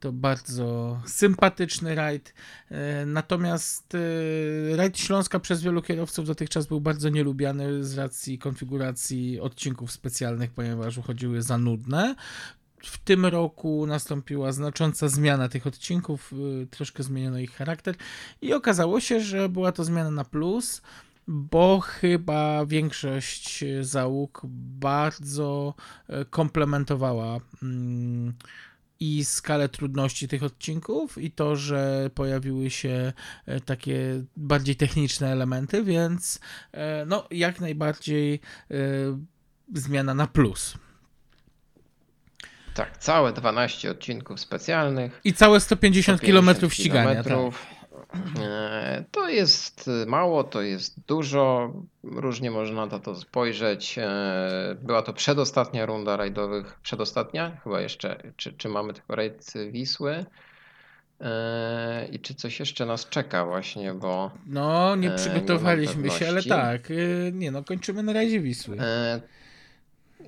To 0.00 0.12
bardzo 0.12 1.00
sympatyczny 1.06 1.94
rajd. 1.94 2.34
E, 2.70 3.06
natomiast 3.06 3.94
e, 3.94 4.76
rajd 4.76 4.98
Śląska 4.98 5.40
przez 5.40 5.62
wielu 5.62 5.82
kierowców 5.82 6.26
dotychczas 6.26 6.66
był 6.66 6.80
bardzo 6.80 7.08
nielubiany 7.08 7.84
z 7.84 7.98
racji 7.98 8.38
konfiguracji 8.38 9.40
odcinków 9.40 9.92
specjalnych, 9.92 10.50
ponieważ 10.50 10.98
uchodziły 10.98 11.42
za 11.42 11.58
nudne. 11.58 12.14
W 12.82 12.98
tym 12.98 13.26
roku 13.26 13.86
nastąpiła 13.86 14.52
znacząca 14.52 15.08
zmiana 15.08 15.48
tych 15.48 15.66
odcinków, 15.66 16.32
e, 16.62 16.66
troszkę 16.66 17.02
zmieniono 17.02 17.38
ich 17.38 17.52
charakter 17.52 17.94
i 18.42 18.52
okazało 18.52 19.00
się, 19.00 19.20
że 19.20 19.48
była 19.48 19.72
to 19.72 19.84
zmiana 19.84 20.10
na 20.10 20.24
plus 20.24 20.82
bo 21.26 21.80
chyba 21.80 22.66
większość 22.66 23.64
załóg 23.80 24.42
bardzo 24.80 25.74
e, 26.08 26.24
komplementowała 26.24 27.40
mm, 27.62 28.34
i 29.00 29.24
skalę 29.24 29.68
trudności 29.68 30.28
tych 30.28 30.42
odcinków, 30.42 31.18
i 31.18 31.30
to, 31.30 31.56
że 31.56 32.10
pojawiły 32.14 32.70
się 32.70 33.12
e, 33.46 33.60
takie 33.60 34.22
bardziej 34.36 34.76
techniczne 34.76 35.32
elementy, 35.32 35.84
więc 35.84 36.40
e, 36.72 37.04
no, 37.06 37.26
jak 37.30 37.60
najbardziej 37.60 38.40
zmiana 39.74 40.14
na 40.14 40.26
plus. 40.26 40.74
Tak, 42.74 42.96
całe 42.96 43.32
12 43.32 43.90
odcinków 43.90 44.40
specjalnych. 44.40 45.20
I 45.24 45.32
całe 45.32 45.60
150, 45.60 46.18
150 46.18 46.60
km 46.60 46.70
ścigania. 46.70 47.22
Tak. 47.22 47.32
E, 48.40 49.04
to 49.10 49.28
jest 49.28 49.90
mało, 50.06 50.44
to 50.44 50.62
jest 50.62 51.06
dużo, 51.06 51.72
różnie 52.02 52.50
można 52.50 52.86
na 52.86 52.98
to 52.98 53.14
spojrzeć. 53.14 53.98
E, 53.98 54.76
była 54.82 55.02
to 55.02 55.12
przedostatnia 55.12 55.86
runda 55.86 56.16
rajdowych, 56.16 56.80
przedostatnia? 56.82 57.60
Chyba 57.64 57.80
jeszcze, 57.80 58.32
czy, 58.36 58.52
czy 58.52 58.68
mamy 58.68 58.94
tylko 58.94 59.16
rajd 59.16 59.52
Wisły? 59.70 60.24
E, 61.20 62.08
I 62.12 62.18
czy 62.18 62.34
coś 62.34 62.60
jeszcze 62.60 62.86
nas 62.86 63.08
czeka 63.08 63.44
właśnie, 63.44 63.94
bo... 63.94 64.30
No, 64.46 64.96
nie 64.96 65.10
przygotowaliśmy 65.10 66.02
nie 66.02 66.10
się, 66.10 66.28
ale 66.28 66.42
tak, 66.42 66.88
nie 67.32 67.50
no, 67.50 67.64
kończymy 67.64 68.02
na 68.02 68.12
rajdzie 68.12 68.40
Wisły. 68.40 68.76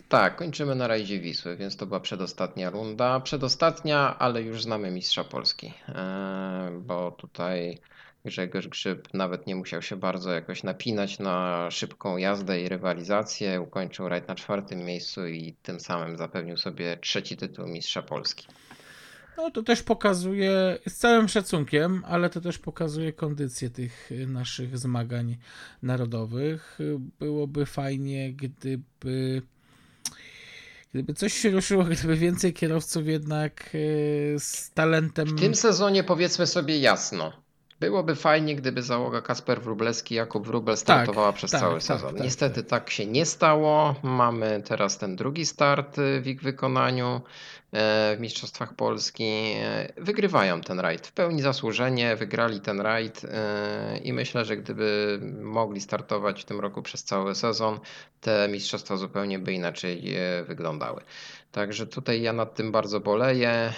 Tak, 0.08 0.36
kończymy 0.36 0.74
na 0.74 0.86
rajdzie 0.86 1.20
Wisły, 1.20 1.56
więc 1.56 1.76
to 1.76 1.86
była 1.86 2.00
przedostatnia 2.00 2.70
runda. 2.70 3.20
Przedostatnia, 3.20 4.18
ale 4.18 4.42
już 4.42 4.62
znamy 4.62 4.90
mistrza 4.90 5.24
Polski, 5.24 5.74
e, 5.88 6.70
bo 6.80 7.10
tutaj 7.10 7.78
Grzegorz 8.24 8.68
Grzyb 8.68 9.14
nawet 9.14 9.46
nie 9.46 9.56
musiał 9.56 9.82
się 9.82 9.96
bardzo 9.96 10.32
jakoś 10.32 10.62
napinać 10.62 11.18
na 11.18 11.68
szybką 11.70 12.16
jazdę 12.16 12.60
i 12.60 12.68
rywalizację. 12.68 13.60
Ukończył 13.60 14.08
rajd 14.08 14.28
na 14.28 14.34
czwartym 14.34 14.78
miejscu 14.78 15.26
i 15.26 15.54
tym 15.62 15.80
samym 15.80 16.16
zapewnił 16.16 16.56
sobie 16.56 16.96
trzeci 16.96 17.36
tytuł 17.36 17.66
mistrza 17.66 18.02
Polski. 18.02 18.46
No 19.36 19.50
to 19.50 19.62
też 19.62 19.82
pokazuje, 19.82 20.78
z 20.86 20.94
całym 20.94 21.28
szacunkiem, 21.28 22.02
ale 22.06 22.30
to 22.30 22.40
też 22.40 22.58
pokazuje 22.58 23.12
kondycję 23.12 23.70
tych 23.70 24.10
naszych 24.26 24.78
zmagań 24.78 25.36
narodowych. 25.82 26.78
Byłoby 27.18 27.66
fajnie, 27.66 28.32
gdyby 28.32 29.42
Gdyby 30.94 31.14
coś 31.14 31.34
się 31.34 31.50
ruszyło, 31.50 31.84
gdyby 31.84 32.16
więcej 32.16 32.52
kierowców 32.52 33.06
jednak 33.06 33.70
e, 34.34 34.38
z 34.38 34.70
talentem. 34.70 35.26
W 35.26 35.40
tym 35.40 35.54
sezonie 35.54 36.04
powiedzmy 36.04 36.46
sobie 36.46 36.78
jasno. 36.78 37.32
Byłoby 37.80 38.14
fajnie, 38.14 38.56
gdyby 38.56 38.82
załoga 38.82 39.22
Kasper 39.22 39.62
Wróblewski, 39.62 40.14
Jakub 40.14 40.46
Wróbel 40.46 40.74
tak, 40.74 40.80
startowała 40.80 41.26
tak, 41.26 41.36
przez 41.36 41.50
tak, 41.50 41.60
cały 41.60 41.74
tak, 41.74 41.82
sezon. 41.82 42.14
Tak, 42.14 42.24
Niestety 42.24 42.62
tak. 42.64 42.90
się 42.90 43.06
nie 43.06 43.26
stało. 43.26 43.94
Mamy 44.02 44.62
teraz 44.68 44.98
ten 44.98 45.16
drugi 45.16 45.46
start 45.46 45.96
w 46.22 46.26
ich 46.26 46.42
wykonaniu. 46.42 47.20
E, 47.72 48.16
w 48.16 48.20
Mistrzostwach 48.20 48.74
Polski. 48.74 49.24
E, 49.24 49.92
wygrywają 49.96 50.60
ten 50.60 50.80
rajd 50.80 51.06
w 51.06 51.12
pełni 51.12 51.42
zasłużenie, 51.42 52.16
wygrali 52.16 52.60
ten 52.60 52.80
rajd 52.80 53.24
e, 53.24 53.98
i 53.98 54.12
myślę, 54.12 54.44
że 54.44 54.56
gdyby 54.56 55.18
mogli 55.40 55.80
startować 55.80 56.42
w 56.42 56.44
tym 56.44 56.60
roku 56.60 56.82
przez 56.82 57.04
cały 57.04 57.34
sezon, 57.34 57.80
te 58.20 58.48
mistrzostwa 58.48 58.96
zupełnie 58.96 59.38
by 59.38 59.52
inaczej 59.52 60.16
wyglądały. 60.46 61.02
Także 61.52 61.86
tutaj 61.86 62.22
ja 62.22 62.32
nad 62.32 62.54
tym 62.54 62.72
bardzo 62.72 63.00
boleję. 63.00 63.72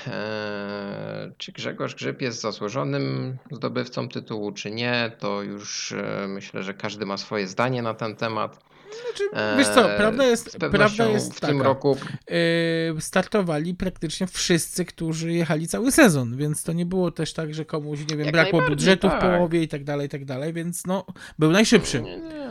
Czy 1.39 1.53
Grzegorz 1.53 1.95
Grzyb 1.95 2.23
jest 2.23 2.41
zasłużonym 2.41 3.37
zdobywcą 3.51 4.09
tytułu, 4.09 4.53
czy 4.53 4.71
nie, 4.71 5.13
to 5.19 5.43
już 5.43 5.95
myślę, 6.29 6.63
że 6.63 6.75
każdy 6.75 7.07
ma 7.07 7.17
swoje 7.17 7.47
zdanie 7.47 7.83
na 7.83 7.95
ten 7.95 8.17
temat. 8.17 8.71
Znaczy, 8.91 9.57
wiesz 9.59 9.69
co, 9.69 9.89
prawda 9.97 10.25
jest, 10.25 10.59
prawda 10.59 11.05
jest 11.05 11.37
w 11.37 11.41
taka. 11.41 11.53
tym 11.53 11.63
roku 11.63 11.97
yy, 12.31 13.01
startowali 13.01 13.75
praktycznie 13.75 14.27
wszyscy, 14.27 14.85
którzy 14.85 15.33
jechali 15.33 15.69
cały 15.69 15.93
sezon, 15.93 16.37
więc 16.37 16.65
to 16.65 16.73
nie 16.73 16.87
było 16.87 17.11
też 17.11 17.33
tak, 17.33 17.55
że 17.55 17.65
komuś, 17.65 18.01
nie 18.01 18.17
wiem, 18.17 18.21
Jak 18.27 18.33
brakło 18.33 18.63
budżetu 18.63 19.09
tak. 19.09 19.19
w 19.19 19.23
połowie 19.23 19.63
i 19.63 19.69
tak 19.69 19.85
dalej, 19.85 20.07
i 20.07 20.11
tak 20.11 20.25
dalej, 20.25 20.53
więc 20.53 20.87
no, 20.87 21.05
był 21.39 21.51
najszybszy. 21.51 22.03
Nie, 22.03 22.17
nie. 22.17 22.51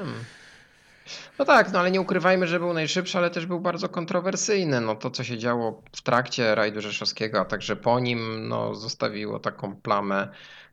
No 1.40 1.46
tak, 1.46 1.72
no 1.72 1.80
ale 1.80 1.92
nie 1.92 2.02
ukrywajmy, 2.02 2.48
że 2.48 2.60
był 2.60 2.74
najszybszy, 2.74 3.18
ale 3.18 3.30
też 3.30 3.46
był 3.46 3.60
bardzo 3.60 3.90
kontrowersyjny. 3.90 4.82
No 4.82 4.96
to, 4.96 5.12
co 5.12 5.24
się 5.24 5.38
działo 5.38 5.82
w 5.96 6.02
trakcie 6.02 6.56
rajdu 6.56 6.82
rzeszowskiego, 6.82 7.40
a 7.40 7.46
także 7.46 7.76
po 7.76 8.00
nim, 8.00 8.48
no 8.48 8.76
zostawiło 8.76 9.40
taką 9.40 9.76
plamę. 9.76 10.28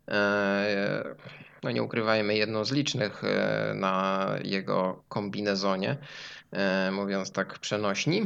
E, 0.09 1.15
no 1.67 1.71
nie 1.71 1.83
ukrywajmy, 1.83 2.37
jedną 2.37 2.65
z 2.65 2.73
licznych 2.73 3.25
e, 3.25 3.73
na 3.75 4.27
jego 4.45 5.03
kombinezonie 5.09 5.97
e, 6.53 6.91
mówiąc 6.91 7.33
tak 7.33 7.59
przenośni. 7.59 8.23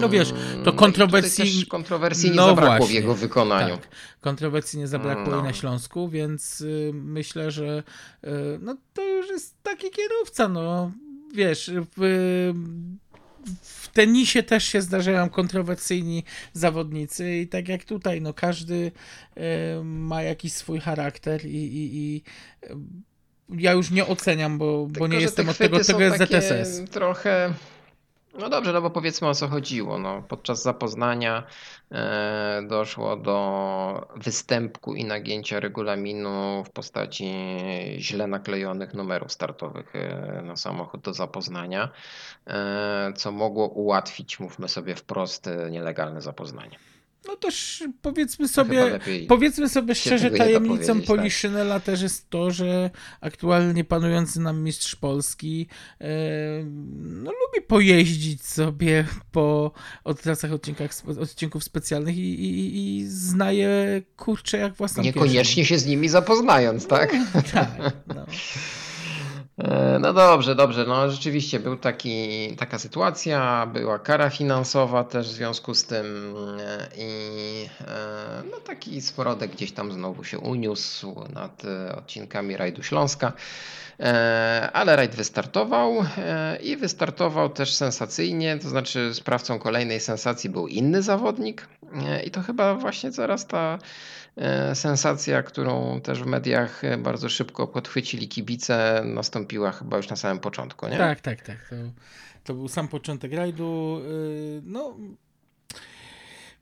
No 0.00 0.08
wiesz, 0.08 0.30
to 0.30 0.36
no 0.64 0.72
kontrowersji... 0.72 1.60
No 1.60 1.70
kontrowersji 1.70 2.30
nie 2.30 2.36
no 2.36 2.46
zabrakło 2.46 2.76
właśnie, 2.76 3.00
w 3.00 3.02
jego 3.02 3.14
wykonaniu. 3.14 3.76
Tak. 3.76 3.88
Kontrowersji 4.20 4.78
nie 4.78 4.88
zabrakło 4.88 5.32
no. 5.32 5.40
i 5.40 5.42
na 5.42 5.52
Śląsku, 5.52 6.08
więc 6.08 6.60
y, 6.60 6.90
myślę, 6.94 7.50
że 7.50 7.82
y, 8.24 8.28
no 8.60 8.76
to 8.94 9.02
już 9.02 9.28
jest 9.28 9.62
taki 9.62 9.90
kierowca, 9.90 10.48
no 10.48 10.90
wiesz, 11.34 11.70
w, 13.62 13.88
tenisie 13.88 14.42
też 14.42 14.64
się 14.64 14.82
zdarzają 14.82 15.30
kontrowersyjni 15.30 16.24
zawodnicy 16.52 17.36
i 17.36 17.48
tak 17.48 17.68
jak 17.68 17.84
tutaj, 17.84 18.20
no 18.20 18.34
każdy 18.34 18.92
ma 19.84 20.22
jakiś 20.22 20.52
swój 20.52 20.80
charakter 20.80 21.46
i, 21.46 21.56
i, 21.56 21.96
i 21.96 22.22
ja 23.62 23.72
już 23.72 23.90
nie 23.90 24.06
oceniam, 24.06 24.58
bo, 24.58 24.86
Tylko, 24.86 25.00
bo 25.00 25.06
nie 25.06 25.20
jestem 25.20 25.48
od 25.48 25.58
tego, 25.58 25.84
tego 25.84 26.00
jest 26.00 26.18
ZSS. 26.18 26.90
Trochę 26.90 27.54
no 28.38 28.48
dobrze, 28.48 28.72
no 28.72 28.82
bo 28.82 28.90
powiedzmy 28.90 29.28
o 29.28 29.34
co 29.34 29.48
chodziło. 29.48 29.98
No, 29.98 30.22
podczas 30.28 30.62
zapoznania 30.62 31.42
e, 31.90 32.62
doszło 32.68 33.16
do 33.16 34.08
występku 34.16 34.94
i 34.94 35.04
nagięcia 35.04 35.60
regulaminu 35.60 36.64
w 36.64 36.70
postaci 36.70 37.34
źle 37.98 38.26
naklejonych 38.26 38.94
numerów 38.94 39.32
startowych 39.32 39.96
e, 39.96 40.42
na 40.44 40.56
samochód 40.56 41.00
do 41.00 41.14
zapoznania, 41.14 41.88
e, 42.46 43.12
co 43.16 43.32
mogło 43.32 43.68
ułatwić, 43.68 44.40
mówmy 44.40 44.68
sobie 44.68 44.94
wprost, 44.94 45.48
nielegalne 45.70 46.20
zapoznanie. 46.20 46.91
No 47.26 47.36
też 47.36 47.84
powiedzmy 48.02 48.48
sobie, 48.48 49.00
powiedzmy 49.28 49.68
sobie 49.68 49.94
szczerze, 49.94 50.30
tajemnicą 50.30 51.00
Poliszynela 51.00 51.80
też 51.80 52.02
jest 52.02 52.30
to, 52.30 52.50
że 52.50 52.90
aktualnie 53.20 53.84
panujący 53.84 54.40
nam 54.40 54.62
mistrz 54.62 54.96
Polski 54.96 55.66
e, 56.00 56.06
no, 57.02 57.30
lubi 57.30 57.66
pojeździć 57.66 58.44
sobie 58.44 59.04
po 59.32 59.72
trasach 60.22 60.52
odcinkach, 60.52 60.90
odcinków 61.20 61.64
specjalnych 61.64 62.16
i, 62.16 62.20
i, 62.20 62.98
i 62.98 63.06
znaje 63.06 64.02
kurczę 64.16 64.58
jak 64.58 64.74
własną 64.74 65.02
Niekoniecznie 65.02 65.64
się 65.64 65.78
z 65.78 65.86
nimi 65.86 66.08
zapoznając, 66.08 66.86
tak? 66.86 67.12
No, 67.34 67.42
tak, 67.52 67.92
no. 68.06 68.26
E, 69.62 69.98
no 69.98 70.12
dobrze, 70.12 70.54
dobrze. 70.54 70.84
No 70.84 71.10
rzeczywiście 71.10 71.60
był 71.60 71.76
taki, 71.76 72.56
taka 72.56 72.78
sytuacja, 72.78 73.66
była 73.66 73.98
kara 73.98 74.30
finansowa 74.30 75.04
też 75.04 75.28
w 75.28 75.32
związku 75.32 75.74
z 75.74 75.84
tym 75.84 76.34
e, 76.60 76.88
i 76.96 77.31
e, 78.82 78.90
no 78.90 78.90
taki 78.90 79.00
sporodek 79.00 79.50
gdzieś 79.50 79.72
tam 79.72 79.92
znowu 79.92 80.24
się 80.24 80.38
uniósł 80.38 81.14
nad 81.34 81.62
odcinkami 81.96 82.56
rajdu 82.56 82.82
Śląska. 82.82 83.32
Ale 84.72 84.96
rajd 84.96 85.14
wystartował 85.14 86.04
i 86.62 86.76
wystartował 86.76 87.48
też 87.48 87.74
sensacyjnie, 87.74 88.58
to 88.58 88.68
znaczy 88.68 89.14
sprawcą 89.14 89.58
kolejnej 89.58 90.00
sensacji 90.00 90.50
był 90.50 90.68
inny 90.68 91.02
zawodnik 91.02 91.68
i 92.24 92.30
to 92.30 92.42
chyba 92.42 92.74
właśnie 92.74 93.12
zaraz 93.12 93.46
ta 93.46 93.78
E, 94.36 94.74
sensacja, 94.74 95.42
którą 95.42 96.00
też 96.00 96.22
w 96.22 96.26
mediach 96.26 96.84
e, 96.84 96.98
bardzo 96.98 97.28
szybko 97.28 97.66
podchwycili 97.66 98.28
kibice, 98.28 99.02
nastąpiła 99.04 99.72
chyba 99.72 99.96
już 99.96 100.08
na 100.08 100.16
samym 100.16 100.38
początku, 100.38 100.88
nie? 100.88 100.98
Tak, 100.98 101.20
tak, 101.20 101.42
tak. 101.42 101.56
To, 101.70 101.76
to 102.44 102.54
był 102.54 102.68
sam 102.68 102.88
początek 102.88 103.32
rajdu. 103.32 104.00
E, 104.04 104.60
no, 104.64 104.96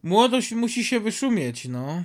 młodość 0.03 0.53
musi 0.53 0.84
się 0.84 1.01
wyszumieć, 1.01 1.68
no. 1.68 2.05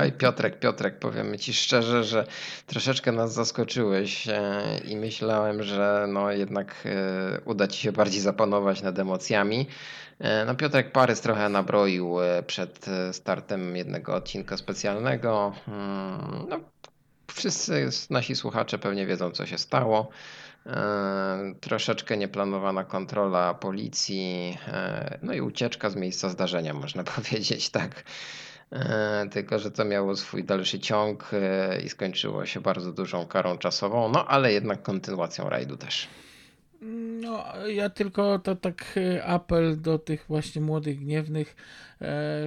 Oj, 0.00 0.12
Piotrek, 0.12 0.58
Piotrek, 0.58 0.98
powiemy 0.98 1.38
ci 1.38 1.54
szczerze, 1.54 2.04
że 2.04 2.26
troszeczkę 2.66 3.12
nas 3.12 3.34
zaskoczyłeś 3.34 4.28
e, 4.28 4.62
i 4.84 4.96
myślałem, 4.96 5.62
że 5.62 6.06
no 6.08 6.32
jednak 6.32 6.74
e, 6.84 7.40
uda 7.44 7.68
ci 7.68 7.80
się 7.80 7.92
bardziej 7.92 8.20
zapanować 8.20 8.82
nad 8.82 8.98
emocjami. 8.98 9.66
E, 10.18 10.44
no 10.44 10.54
Piotrek 10.54 10.92
Parys 10.92 11.20
trochę 11.20 11.48
nabroił 11.48 12.16
przed 12.46 12.86
startem 13.12 13.76
jednego 13.76 14.14
odcinka 14.14 14.56
specjalnego. 14.56 15.52
Mm, 15.68 16.48
no, 16.48 16.60
wszyscy 17.34 17.88
nasi 18.10 18.36
słuchacze 18.36 18.78
pewnie 18.78 19.06
wiedzą, 19.06 19.30
co 19.30 19.46
się 19.46 19.58
stało. 19.58 20.08
Troszeczkę 21.60 22.16
nieplanowana 22.16 22.84
kontrola 22.84 23.54
policji, 23.54 24.58
no 25.22 25.32
i 25.32 25.40
ucieczka 25.40 25.90
z 25.90 25.96
miejsca 25.96 26.28
zdarzenia, 26.28 26.74
można 26.74 27.04
powiedzieć, 27.16 27.70
tak. 27.70 28.04
E, 28.72 29.28
tylko 29.30 29.58
że 29.58 29.70
to 29.70 29.84
miało 29.84 30.16
swój 30.16 30.44
dalszy 30.44 30.80
ciąg 30.80 31.30
e, 31.32 31.80
i 31.80 31.88
skończyło 31.88 32.46
się 32.46 32.60
bardzo 32.60 32.92
dużą 32.92 33.26
karą 33.26 33.58
czasową, 33.58 34.08
no 34.08 34.26
ale 34.26 34.52
jednak 34.52 34.82
kontynuacją 34.82 35.48
rajdu 35.48 35.76
też. 35.76 36.08
No, 37.20 37.44
ja 37.66 37.90
tylko 37.90 38.38
to 38.38 38.56
tak 38.56 38.84
e, 38.96 39.24
apel 39.24 39.80
do 39.80 39.98
tych 39.98 40.24
właśnie 40.28 40.60
młodych, 40.60 40.98
gniewnych, 40.98 41.56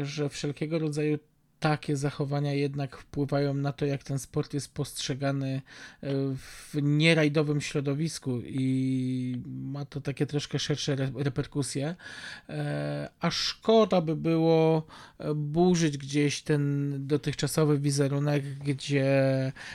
że 0.04 0.30
wszelkiego 0.30 0.80
rodzaju 0.80 1.20
takie 1.64 1.98
zachowania 1.98 2.54
jednak 2.54 2.98
wpływają 2.98 3.54
na 3.54 3.74
to, 3.74 3.86
jak 3.86 4.04
ten 4.04 4.20
sport 4.20 4.54
jest 4.54 4.74
postrzegany 4.74 5.62
e, 6.04 6.10
w 6.36 6.76
nierajdowym 6.82 7.62
środowisku 7.62 8.42
i 8.46 9.42
ma 9.46 9.86
to 9.86 10.02
takie 10.02 10.26
troszkę 10.26 10.60
szersze 10.60 10.96
reperkusje. 11.16 11.96
E, 12.50 13.10
a 13.20 13.32
szkoda 13.32 14.02
by 14.02 14.16
było 14.16 14.86
e, 15.18 15.34
burzyć 15.34 15.98
gdzieś 15.98 16.42
ten 16.42 16.94
dotychczasowy 17.08 17.80
wizerunek, 17.80 18.44
gdzie 18.44 19.08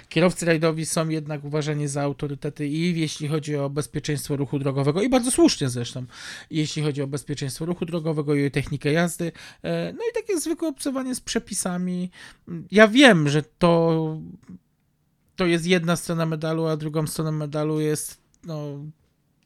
kierowcy 0.08 0.46
rajdowi 0.46 0.86
są 0.86 1.08
jednak 1.08 1.44
uważani 1.44 1.88
za 1.88 2.02
autorytety 2.02 2.66
i 2.66 3.00
jeśli 3.00 3.28
chodzi 3.28 3.56
o 3.56 3.70
bezpieczeństwo 3.70 4.36
ruchu 4.36 4.58
drogowego, 4.58 5.02
i 5.02 5.08
bardzo 5.08 5.30
słusznie 5.30 5.68
zresztą, 5.68 6.04
jeśli 6.50 6.82
chodzi 6.82 7.02
o 7.02 7.06
bezpieczeństwo 7.06 7.64
ruchu 7.64 7.84
drogowego 7.84 8.34
i 8.34 8.50
technikę 8.50 8.92
jazdy, 8.92 9.32
no 9.64 10.02
i 10.10 10.14
takie 10.14 10.40
zwykłe 10.40 10.68
obcowanie 10.68 11.14
z 11.14 11.20
przepisami, 11.20 11.77
ja 12.70 12.88
wiem, 12.88 13.28
że 13.28 13.42
to, 13.42 14.20
to 15.36 15.46
jest 15.46 15.66
jedna 15.66 15.96
strona 15.96 16.26
medalu, 16.26 16.66
a 16.66 16.76
drugą 16.76 17.06
stroną 17.06 17.32
medalu 17.32 17.80
jest 17.80 18.20
no, 18.44 18.84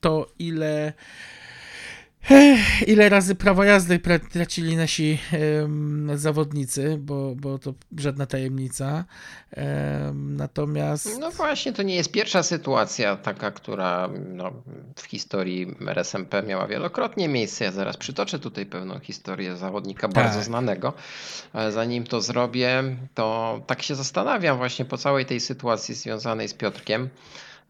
to, 0.01 0.33
ile 0.39 0.93
Ile 2.87 3.09
razy 3.09 3.35
prawo 3.35 3.64
jazdy 3.64 4.01
tracili 4.33 4.77
nasi 4.77 5.18
zawodnicy, 6.14 6.97
bo, 7.01 7.35
bo 7.37 7.59
to 7.59 7.75
żadna 7.99 8.27
tajemnica. 8.27 9.05
Natomiast. 10.14 11.18
No 11.20 11.31
właśnie, 11.31 11.73
to 11.73 11.83
nie 11.83 11.95
jest 11.95 12.12
pierwsza 12.12 12.43
sytuacja 12.43 13.16
taka, 13.16 13.51
która 13.51 14.09
no, 14.29 14.53
w 14.97 15.03
historii 15.03 15.75
RSMP 15.87 16.43
miała 16.43 16.66
wielokrotnie 16.66 17.29
miejsce. 17.29 17.64
Ja 17.64 17.73
zaraz 17.73 17.97
przytoczę 17.97 18.39
tutaj 18.39 18.66
pewną 18.66 18.99
historię 18.99 19.57
zawodnika 19.57 20.09
tak. 20.09 20.25
bardzo 20.25 20.43
znanego. 20.43 20.93
Ale 21.53 21.73
zanim 21.73 22.05
to 22.05 22.20
zrobię, 22.20 22.97
to 23.14 23.61
tak 23.66 23.83
się 23.83 23.95
zastanawiam 23.95 24.57
właśnie 24.57 24.85
po 24.85 24.99
całej 24.99 25.27
tej 25.27 25.41
sytuacji 25.41 25.95
związanej 25.95 26.49
z 26.49 26.55
Piotrkiem. 26.55 27.09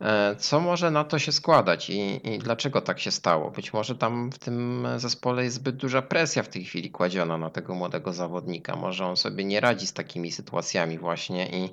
E, 0.02 0.36
co 0.36 0.60
może 0.60 0.90
na 0.90 1.04
to 1.04 1.18
się 1.18 1.32
składać 1.32 1.90
i, 1.90 2.20
i, 2.34 2.38
dlaczego 2.38 2.80
tak 2.80 3.00
się 3.00 3.10
stało? 3.10 3.50
Być 3.50 3.72
może 3.72 3.94
tam 3.94 4.32
w 4.32 4.38
tym 4.38 4.88
zespole 4.96 5.44
jest 5.44 5.56
zbyt 5.56 5.76
duża 5.76 6.02
presja 6.02 6.42
w 6.42 6.48
tej 6.48 6.64
chwili 6.64 6.90
kładziona 6.90 7.38
na 7.38 7.50
tego 7.50 7.74
młodego 7.74 8.12
zawodnika. 8.12 8.76
Może 8.76 9.06
on 9.06 9.16
sobie 9.16 9.44
nie 9.44 9.60
radzi 9.60 9.86
z 9.86 9.92
takimi 9.92 10.32
sytuacjami 10.32 10.98
właśnie 10.98 11.46
i 11.48 11.70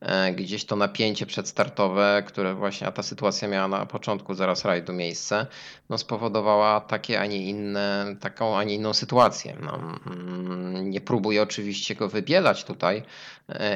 e, 0.00 0.32
gdzieś 0.32 0.64
to 0.64 0.76
napięcie 0.76 1.26
przedstartowe, 1.26 2.22
które 2.26 2.54
właśnie, 2.54 2.86
a 2.86 2.92
ta 2.92 3.02
sytuacja 3.02 3.48
miała 3.48 3.68
na 3.68 3.86
początku 3.86 4.34
zaraz 4.34 4.64
rajdu 4.64 4.92
miejsce, 4.92 5.46
no 5.90 5.98
spowodowała 5.98 6.80
takie, 6.80 7.20
a 7.20 7.26
nie 7.26 7.48
inne, 7.48 8.16
taką, 8.20 8.58
a 8.58 8.64
nie 8.64 8.74
inną 8.74 8.94
sytuację. 8.94 9.56
No, 9.60 9.78
mm, 10.06 10.90
nie 10.90 11.00
próbuję 11.00 11.42
oczywiście 11.42 11.94
go 11.94 12.08
wybielać 12.08 12.64
tutaj 12.64 13.02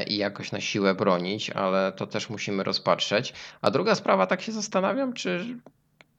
i 0.06 0.16
jakoś 0.16 0.52
na 0.52 0.60
siłę 0.60 0.94
bronić, 0.94 1.50
ale 1.50 1.92
to 1.92 2.06
też 2.06 2.30
musimy 2.30 2.64
rozpatrzeć. 2.64 3.32
A 3.62 3.70
druga 3.70 3.94
sprawa, 3.94 4.26
tak 4.26 4.42
się 4.42 4.52
zastanawiam, 4.52 5.12
czy 5.12 5.56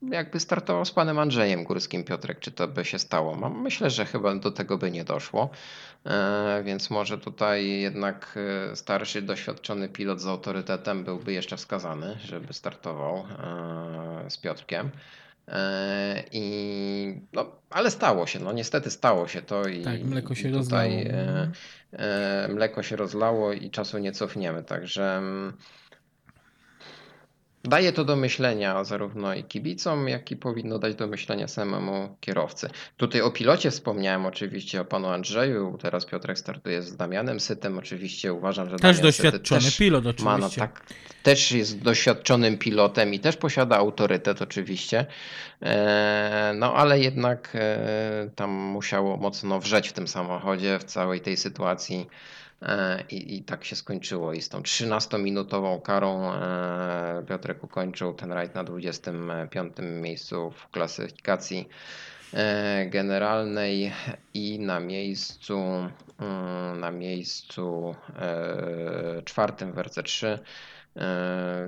jakby 0.02 0.40
startował 0.40 0.86
z 0.86 0.92
panem 0.92 1.20
Andrzejem 1.20 1.64
Górskim 1.64 2.04
Piotrek, 2.04 2.40
czy 2.40 2.52
to 2.52 2.68
by 2.68 2.86
się 2.86 3.00
stało? 3.00 3.50
Myślę, 3.50 3.90
że 3.90 4.06
chyba 4.06 4.36
do 4.36 4.52
tego 4.52 4.78
by 4.78 4.92
nie 4.92 5.04
doszło, 5.04 5.50
e, 6.06 6.62
więc 6.66 6.90
może 6.90 7.18
tutaj 7.18 7.70
jednak 7.70 8.40
e, 8.72 8.76
starszy, 8.76 9.22
doświadczony 9.22 9.90
pilot 9.90 10.22
z 10.22 10.28
autorytetem 10.28 11.04
byłby 11.04 11.34
jeszcze 11.34 11.58
wskazany, 11.58 12.18
żeby 12.26 12.54
startował 12.54 13.18
e, 13.18 14.30
z 14.30 14.38
Piotrkiem. 14.38 14.90
I, 16.32 17.22
no, 17.34 17.52
ale 17.70 17.92
stało 17.92 18.28
się, 18.28 18.40
no 18.40 18.52
niestety 18.52 18.92
stało 18.92 19.28
się 19.28 19.42
to 19.42 19.68
i 19.68 19.82
tak, 19.82 20.04
mleko 20.04 20.36
się 20.36 20.52
tutaj 20.52 21.04
rozlało. 21.04 21.48
Mleko 22.50 22.84
się 22.84 22.96
rozlało 22.96 23.54
i 23.54 23.70
czasu 23.70 23.98
nie 23.98 24.12
cofniemy, 24.12 24.64
także 24.64 25.18
mm, 25.18 25.54
Daje 27.68 27.94
to 27.94 28.04
do 28.04 28.16
myślenia 28.16 28.84
zarówno 28.84 29.34
i 29.34 29.44
kibicom, 29.44 30.08
jak 30.08 30.32
i 30.32 30.36
powinno 30.36 30.80
dać 30.80 30.96
do 30.96 31.08
myślenia 31.08 31.48
samemu 31.48 32.16
kierowcy. 32.20 32.70
Tutaj 32.98 33.22
o 33.22 33.32
pilocie 33.32 33.72
wspomniałem 33.72 34.26
oczywiście 34.26 34.82
o 34.82 34.86
panu 34.86 35.08
Andrzeju, 35.08 35.78
teraz 35.82 36.06
Piotrek 36.06 36.40
startuje 36.40 36.82
z 36.82 36.96
Damianem 36.96 37.40
Sytem, 37.40 37.78
oczywiście 37.78 38.34
uważam, 38.34 38.70
że 38.70 38.76
też 38.76 38.82
Damian 38.98 39.02
doświadczony 39.02 39.62
też 39.62 39.78
pilot 39.78 40.06
oczywiście. 40.06 40.26
Ma, 40.26 40.38
no, 40.38 40.50
tak, 40.50 40.84
też 41.24 41.52
jest 41.52 41.82
doświadczonym 41.82 42.58
pilotem 42.58 43.14
i 43.14 43.20
też 43.20 43.38
posiada 43.38 43.78
autorytet 43.78 44.42
oczywiście, 44.42 45.06
e, 45.62 46.54
no 46.56 46.74
ale 46.74 47.00
jednak 47.00 47.52
e, 47.56 48.30
tam 48.36 48.50
musiało 48.50 49.18
mocno 49.18 49.60
wrzeć 49.60 49.90
w 49.90 49.94
tym 49.94 50.08
samochodzie, 50.08 50.80
w 50.80 50.84
całej 50.84 51.22
tej 51.22 51.38
sytuacji 51.38 52.08
I, 53.10 53.36
I 53.36 53.44
tak 53.44 53.66
się 53.66 53.76
skończyło. 53.76 54.34
I 54.34 54.42
z 54.42 54.50
tą 54.50 54.62
13-minutową 54.62 55.82
karą 55.82 56.34
e, 56.34 57.24
Piotrek 57.28 57.64
ukończył 57.64 58.14
ten 58.14 58.32
rajd 58.32 58.56
na 58.56 58.64
25 58.64 59.74
miejscu 59.80 60.52
w 60.52 60.70
klasyfikacji 60.70 61.70
e, 62.34 62.86
generalnej 62.86 63.92
i 64.34 64.60
na 64.60 64.80
miejscu 64.80 65.58
mm, 66.20 66.80
na 66.80 66.92
miejscu 66.92 67.96
czwartym 69.26 69.72
w 69.72 69.76
RC3 69.76 70.40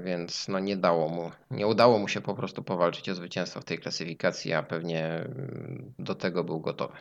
więc 0.04 0.48
no 0.48 0.60
nie 0.60 0.78
dało 0.78 1.10
mu, 1.10 1.32
nie 1.52 1.68
udało 1.68 2.00
mu 2.00 2.08
się 2.08 2.22
po 2.22 2.34
prostu 2.34 2.64
powalczyć 2.64 3.10
o 3.10 3.16
zwycięstwo 3.16 3.62
w 3.62 3.66
tej 3.66 3.80
klasyfikacji, 3.80 4.54
a 4.54 4.64
pewnie 4.64 5.06
mm, 5.06 5.94
do 6.00 6.16
tego 6.16 6.44
był 6.44 6.60
gotowy. 6.60 6.98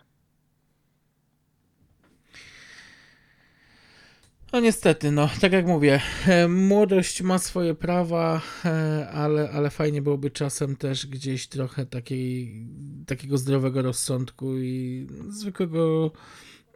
No 4.53 4.61
niestety, 4.61 5.11
no 5.11 5.28
tak 5.40 5.53
jak 5.53 5.66
mówię, 5.66 6.01
e, 6.26 6.49
młodość 6.49 7.22
ma 7.22 7.38
swoje 7.38 7.74
prawa, 7.74 8.40
e, 8.64 9.09
ale, 9.12 9.51
ale 9.51 9.70
fajnie 9.70 10.03
byłoby 10.03 10.30
czasem 10.30 10.76
też 10.76 11.07
gdzieś 11.07 11.49
trochę 11.49 11.86
takiej, 11.86 12.66
takiego 13.07 13.38
zdrowego 13.38 13.82
rozsądku 13.82 14.59
i 14.59 15.07
zwykłego 15.28 16.11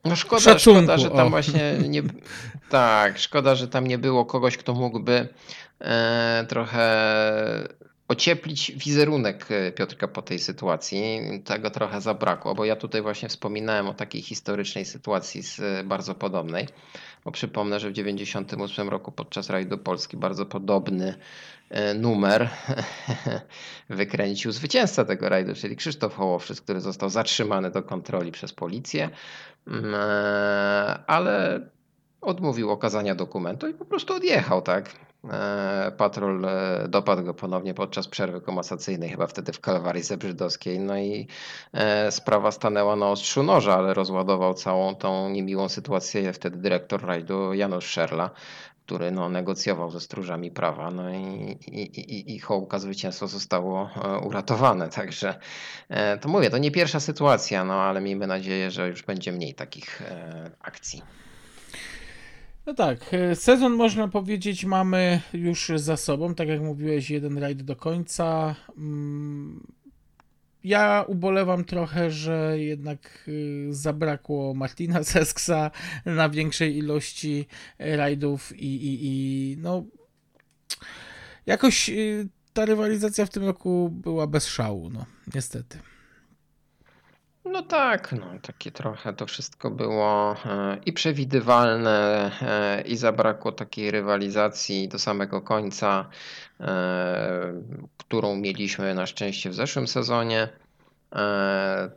no 0.04 0.16
szkoda, 0.16 0.42
szacunku. 0.42 0.82
szkoda, 0.82 0.98
że 0.98 1.10
tam 1.10 1.26
o. 1.26 1.30
właśnie 1.30 1.74
nie. 1.88 2.02
Tak, 2.70 3.18
szkoda, 3.18 3.54
że 3.54 3.68
tam 3.68 3.86
nie 3.86 3.98
było 3.98 4.24
kogoś, 4.24 4.56
kto 4.56 4.74
mógłby 4.74 5.28
e, 5.80 6.46
trochę 6.48 6.82
ocieplić 8.12 8.72
wizerunek 8.76 9.48
Piotrka 9.74 10.08
po 10.08 10.22
tej 10.22 10.38
sytuacji. 10.38 11.20
Tego 11.44 11.70
trochę 11.70 12.00
zabrakło, 12.00 12.54
bo 12.54 12.64
ja 12.64 12.76
tutaj 12.76 13.02
właśnie 13.02 13.28
wspominałem 13.28 13.88
o 13.88 13.94
takiej 13.94 14.22
historycznej 14.22 14.84
sytuacji 14.84 15.42
z 15.42 15.86
bardzo 15.86 16.14
podobnej. 16.14 16.68
Bo 17.24 17.30
przypomnę, 17.30 17.80
że 17.80 17.90
w 17.90 17.92
1998 17.92 18.88
roku 18.88 19.12
podczas 19.12 19.50
rajdu 19.50 19.78
Polski 19.78 20.16
bardzo 20.16 20.46
podobny 20.46 21.14
e, 21.70 21.94
numer 21.94 22.50
wykręcił 23.90 24.52
zwycięzca 24.52 25.04
tego 25.04 25.28
rajdu, 25.28 25.54
czyli 25.54 25.76
Krzysztof 25.76 26.14
Hołowszy, 26.14 26.54
który 26.54 26.80
został 26.80 27.10
zatrzymany 27.10 27.70
do 27.70 27.82
kontroli 27.82 28.32
przez 28.32 28.52
policję, 28.52 29.10
mm, 29.66 29.94
e, 29.94 29.98
ale 31.06 31.60
odmówił 32.20 32.70
okazania 32.70 33.14
dokumentu 33.14 33.68
i 33.68 33.74
po 33.74 33.84
prostu 33.84 34.14
odjechał, 34.14 34.62
tak? 34.62 35.11
E, 35.30 35.92
patrol 35.96 36.44
e, 36.44 36.88
dopadł 36.88 37.24
go 37.24 37.34
ponownie 37.34 37.74
podczas 37.74 38.08
przerwy 38.08 38.40
komasacyjnej, 38.40 39.10
chyba 39.10 39.26
wtedy 39.26 39.52
w 39.52 39.60
Kalwarii 39.60 40.02
Zebrzydowskiej. 40.02 40.80
No 40.80 40.98
i 40.98 41.26
e, 41.72 42.12
sprawa 42.12 42.52
stanęła 42.52 42.96
na 42.96 43.08
ostrzu 43.08 43.42
noża, 43.42 43.74
ale 43.74 43.94
rozładował 43.94 44.54
całą 44.54 44.94
tą 44.94 45.28
niemiłą 45.28 45.68
sytuację 45.68 46.32
wtedy 46.32 46.56
dyrektor 46.56 47.04
rajdu 47.04 47.54
Janusz 47.54 47.86
Szerla, 47.86 48.30
który 48.86 49.10
no, 49.10 49.28
negocjował 49.28 49.90
ze 49.90 50.00
stróżami 50.00 50.50
prawa. 50.50 50.90
No 50.90 51.10
i, 51.10 51.58
i, 51.66 52.00
i, 52.00 52.34
i 52.34 52.38
hołka 52.38 52.78
zwycięstwo 52.78 53.26
zostało 53.26 53.90
uratowane. 54.22 54.88
Także 54.88 55.38
to 56.20 56.28
mówię, 56.28 56.50
to 56.50 56.58
nie 56.58 56.70
pierwsza 56.70 57.00
sytuacja, 57.00 57.64
no 57.64 57.74
ale 57.74 58.00
miejmy 58.00 58.26
nadzieję, 58.26 58.70
że 58.70 58.88
już 58.88 59.02
będzie 59.02 59.32
mniej 59.32 59.54
takich 59.54 60.02
akcji. 60.60 61.02
No 62.66 62.74
tak, 62.74 63.14
e, 63.14 63.36
sezon 63.36 63.72
można 63.72 64.08
powiedzieć 64.08 64.64
mamy 64.64 65.20
już 65.32 65.72
za 65.76 65.96
sobą, 65.96 66.34
tak 66.34 66.48
jak 66.48 66.60
mówiłeś, 66.60 67.10
jeden 67.10 67.38
rajd 67.38 67.62
do 67.62 67.76
końca. 67.76 68.54
Mm, 68.76 69.66
ja 70.64 71.04
ubolewam 71.08 71.64
trochę, 71.64 72.10
że 72.10 72.54
jednak 72.58 73.24
y, 73.28 73.66
zabrakło 73.70 74.54
Martina 74.54 75.04
Sesksa 75.12 75.70
na 76.06 76.28
większej 76.28 76.76
ilości 76.76 77.46
rajdów 77.78 78.56
i, 78.56 78.66
i, 78.66 78.98
i 79.02 79.56
no 79.58 79.84
jakoś 81.46 81.88
y, 81.88 82.28
ta 82.52 82.64
rywalizacja 82.64 83.26
w 83.26 83.30
tym 83.30 83.44
roku 83.44 83.90
była 83.92 84.26
bez 84.26 84.46
szału, 84.46 84.90
no 84.90 85.06
niestety. 85.34 85.78
No 87.44 87.62
tak, 87.62 88.12
no 88.12 88.26
takie 88.42 88.70
trochę 88.72 89.12
to 89.12 89.26
wszystko 89.26 89.70
było 89.70 90.36
e, 90.46 90.78
i 90.86 90.92
przewidywalne, 90.92 92.30
e, 92.42 92.82
i 92.82 92.96
zabrakło 92.96 93.52
takiej 93.52 93.90
rywalizacji 93.90 94.88
do 94.88 94.98
samego 94.98 95.40
końca, 95.40 96.08
e, 96.60 97.62
którą 97.98 98.36
mieliśmy 98.36 98.94
na 98.94 99.06
szczęście 99.06 99.50
w 99.50 99.54
zeszłym 99.54 99.86
sezonie. 99.86 100.48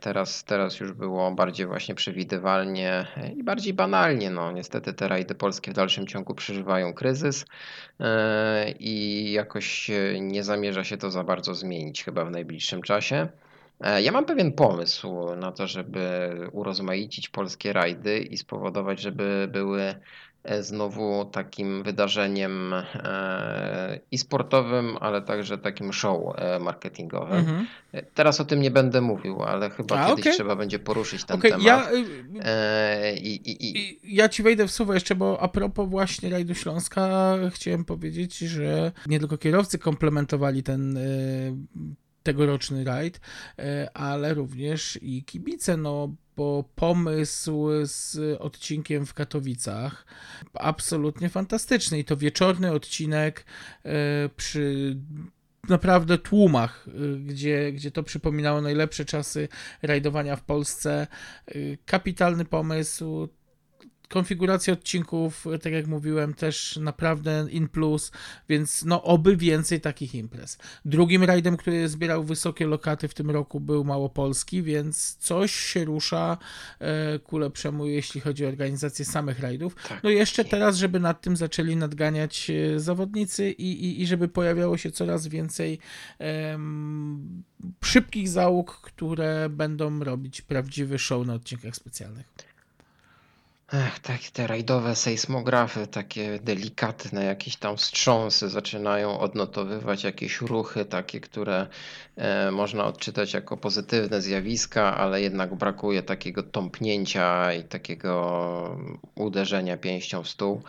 Teraz, 0.00 0.44
teraz 0.44 0.80
już 0.80 0.92
było 0.92 1.30
bardziej 1.30 1.66
właśnie 1.66 1.94
przewidywalnie 1.94 3.06
i 3.36 3.42
bardziej 3.42 3.74
banalnie. 3.74 4.30
No, 4.30 4.52
niestety 4.52 4.94
te 4.94 5.08
rajdy 5.08 5.34
polskie 5.34 5.70
w 5.70 5.74
dalszym 5.74 6.06
ciągu 6.06 6.34
przeżywają 6.34 6.94
kryzys 6.94 7.44
i 8.78 9.32
jakoś 9.32 9.90
nie 10.20 10.44
zamierza 10.44 10.84
się 10.84 10.96
to 10.96 11.10
za 11.10 11.24
bardzo 11.24 11.54
zmienić 11.54 12.04
chyba 12.04 12.24
w 12.24 12.30
najbliższym 12.30 12.82
czasie. 12.82 13.28
E, 13.80 14.02
ja 14.02 14.12
mam 14.12 14.24
pewien 14.24 14.52
pomysł 14.52 15.34
na 15.36 15.52
to, 15.52 15.66
żeby 15.66 16.30
urozmaicić 16.52 17.28
polskie 17.28 17.72
rajdy 17.72 18.18
i 18.18 18.36
spowodować, 18.36 19.00
żeby 19.00 19.48
były 19.52 19.94
e, 20.44 20.62
znowu 20.62 21.24
takim 21.24 21.82
wydarzeniem 21.82 22.72
e, 22.74 24.00
i 24.10 24.18
sportowym, 24.18 24.96
ale 25.00 25.22
także 25.22 25.58
takim 25.58 25.92
show 25.92 26.20
marketingowym. 26.60 27.38
Mhm. 27.38 27.66
Teraz 28.14 28.40
o 28.40 28.44
tym 28.44 28.60
nie 28.60 28.70
będę 28.70 29.00
mówił, 29.00 29.42
ale 29.42 29.70
chyba 29.70 30.00
A, 30.00 30.08
kiedyś 30.08 30.22
okay. 30.22 30.32
trzeba 30.32 30.56
będzie 30.56 30.78
poruszyć 30.78 31.24
ten 31.24 31.36
okay, 31.36 31.50
temat. 31.50 31.66
Ja, 31.66 31.88
I, 33.14 33.28
i, 33.28 33.78
i... 33.78 34.00
ja 34.16 34.28
ci 34.28 34.42
wejdę 34.42 34.66
w 34.66 34.70
słowo 34.70 34.94
jeszcze, 34.94 35.14
bo 35.14 35.40
a 35.40 35.48
propos 35.48 35.88
właśnie 35.88 36.30
rajdu 36.30 36.54
Śląska 36.54 37.34
chciałem 37.50 37.84
powiedzieć, 37.84 38.38
że 38.38 38.92
nie 39.06 39.18
tylko 39.18 39.38
kierowcy 39.38 39.78
komplementowali 39.78 40.62
ten 40.62 40.98
tegoroczny 42.26 42.84
rajd, 42.84 43.20
e, 43.58 43.90
ale 43.94 44.34
również 44.34 44.98
i 45.02 45.24
kibice, 45.24 45.76
no 45.76 46.14
bo 46.36 46.64
pomysł 46.74 47.68
z 47.82 48.18
odcinkiem 48.40 49.06
w 49.06 49.14
Katowicach 49.14 50.06
absolutnie 50.54 51.28
fantastyczny 51.28 51.98
i 51.98 52.04
to 52.04 52.16
wieczorny 52.16 52.72
odcinek 52.72 53.44
e, 53.84 53.92
przy 54.36 54.96
naprawdę 55.68 56.18
tłumach, 56.18 56.88
e, 56.88 57.18
gdzie, 57.18 57.72
gdzie 57.72 57.90
to 57.90 58.02
przypominało 58.02 58.60
najlepsze 58.60 59.04
czasy 59.04 59.48
rajdowania 59.82 60.36
w 60.36 60.42
Polsce. 60.42 61.06
Kapitalny 61.84 62.44
pomysł, 62.44 63.28
konfiguracja 64.08 64.72
odcinków, 64.72 65.46
tak 65.62 65.72
jak 65.72 65.86
mówiłem, 65.86 66.34
też 66.34 66.76
naprawdę 66.76 67.46
in 67.50 67.68
plus, 67.68 68.12
więc 68.48 68.84
no 68.84 69.02
oby 69.02 69.36
więcej 69.36 69.80
takich 69.80 70.14
imprez. 70.14 70.58
Drugim 70.84 71.24
rajdem, 71.24 71.56
który 71.56 71.88
zbierał 71.88 72.24
wysokie 72.24 72.66
lokaty 72.66 73.08
w 73.08 73.14
tym 73.14 73.30
roku 73.30 73.60
był 73.60 73.84
Małopolski, 73.84 74.62
więc 74.62 75.16
coś 75.20 75.52
się 75.52 75.84
rusza 75.84 76.38
e, 76.78 77.18
ku 77.18 77.38
lepszemu, 77.38 77.86
jeśli 77.86 78.20
chodzi 78.20 78.44
o 78.44 78.48
organizację 78.48 79.04
samych 79.04 79.40
rajdów. 79.40 79.74
Tak. 79.88 80.02
No 80.02 80.10
i 80.10 80.14
jeszcze 80.14 80.44
teraz, 80.44 80.76
żeby 80.76 81.00
nad 81.00 81.20
tym 81.20 81.36
zaczęli 81.36 81.76
nadganiać 81.76 82.50
e, 82.50 82.80
zawodnicy 82.80 83.50
i, 83.50 83.84
i, 83.84 84.02
i 84.02 84.06
żeby 84.06 84.28
pojawiało 84.28 84.76
się 84.76 84.90
coraz 84.90 85.26
więcej 85.26 85.78
szybkich 87.84 88.28
załóg, 88.28 88.80
które 88.80 89.48
będą 89.48 90.04
robić 90.04 90.42
prawdziwy 90.42 90.98
show 90.98 91.26
na 91.26 91.34
odcinkach 91.34 91.76
specjalnych. 91.76 92.26
Ech, 93.72 93.98
tak, 93.98 94.20
te 94.32 94.46
rajdowe 94.46 94.96
sejsmografy, 94.96 95.86
takie 95.86 96.38
delikatne 96.42 97.24
jakieś 97.24 97.56
tam 97.56 97.76
wstrząsy 97.76 98.48
zaczynają 98.48 99.18
odnotowywać 99.18 100.04
jakieś 100.04 100.40
ruchy 100.40 100.84
takie, 100.84 101.20
które 101.20 101.66
e, 102.16 102.50
można 102.50 102.84
odczytać 102.84 103.34
jako 103.34 103.56
pozytywne 103.56 104.22
zjawiska, 104.22 104.96
ale 104.96 105.20
jednak 105.20 105.54
brakuje 105.54 106.02
takiego 106.02 106.42
tąpnięcia 106.42 107.52
i 107.52 107.64
takiego 107.64 108.78
uderzenia 109.14 109.76
pięścią 109.76 110.22
w 110.22 110.28
stół 110.28 110.62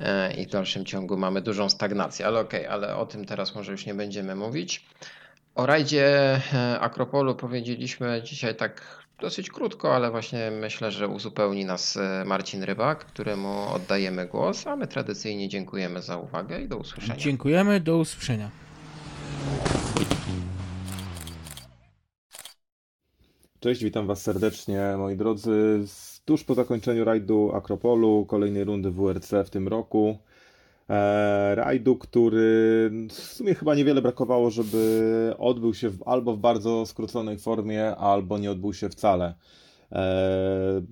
e, 0.00 0.34
i 0.34 0.46
w 0.46 0.50
dalszym 0.50 0.84
ciągu 0.84 1.16
mamy 1.16 1.40
dużą 1.40 1.68
stagnację. 1.68 2.26
Ale 2.26 2.40
okej, 2.40 2.66
ale 2.66 2.96
o 2.96 3.06
tym 3.06 3.24
teraz 3.24 3.54
może 3.54 3.72
już 3.72 3.86
nie 3.86 3.94
będziemy 3.94 4.34
mówić. 4.34 4.86
O 5.54 5.66
rajdzie 5.66 6.40
e, 6.54 6.80
Akropolu 6.80 7.34
powiedzieliśmy 7.34 8.22
dzisiaj 8.24 8.56
tak 8.56 8.99
dosyć 9.20 9.50
krótko, 9.50 9.94
ale 9.94 10.10
właśnie 10.10 10.50
myślę, 10.50 10.90
że 10.90 11.08
uzupełni 11.08 11.64
nas 11.64 11.96
e, 11.96 12.24
Marcin 12.26 12.62
Rybak, 12.62 13.04
któremu 13.04 13.72
oddajemy 13.74 14.26
głos, 14.26 14.66
a 14.66 14.76
my 14.76 14.86
tradycyjnie 14.86 15.48
dziękujemy 15.48 16.02
za 16.02 16.16
uwagę 16.16 16.60
i 16.60 16.68
do 16.68 16.76
usłyszenia. 16.76 17.16
Dziękujemy, 17.16 17.80
do 17.80 17.98
usłyszenia. 17.98 18.50
Cześć, 23.60 23.84
witam 23.84 24.06
Was 24.06 24.22
serdecznie, 24.22 24.94
moi 24.98 25.16
drodzy. 25.16 25.84
Tuż 26.24 26.44
po 26.44 26.54
zakończeniu 26.54 27.04
rajdu 27.04 27.52
Akropolu, 27.54 28.26
kolejnej 28.26 28.64
rundy 28.64 28.90
WRC 28.90 29.32
w 29.44 29.50
tym 29.50 29.68
roku. 29.68 30.18
E, 30.90 31.54
rajdu, 31.54 31.96
który 31.96 32.90
w 33.08 33.12
sumie 33.12 33.54
chyba 33.54 33.74
niewiele 33.74 34.02
brakowało, 34.02 34.50
żeby 34.50 35.34
odbył 35.38 35.74
się 35.74 35.88
w, 35.88 36.02
albo 36.06 36.36
w 36.36 36.38
bardzo 36.38 36.86
skróconej 36.86 37.38
formie, 37.38 37.96
albo 37.96 38.38
nie 38.38 38.50
odbył 38.50 38.74
się 38.74 38.88
wcale. 38.88 39.34
E, 39.92 40.82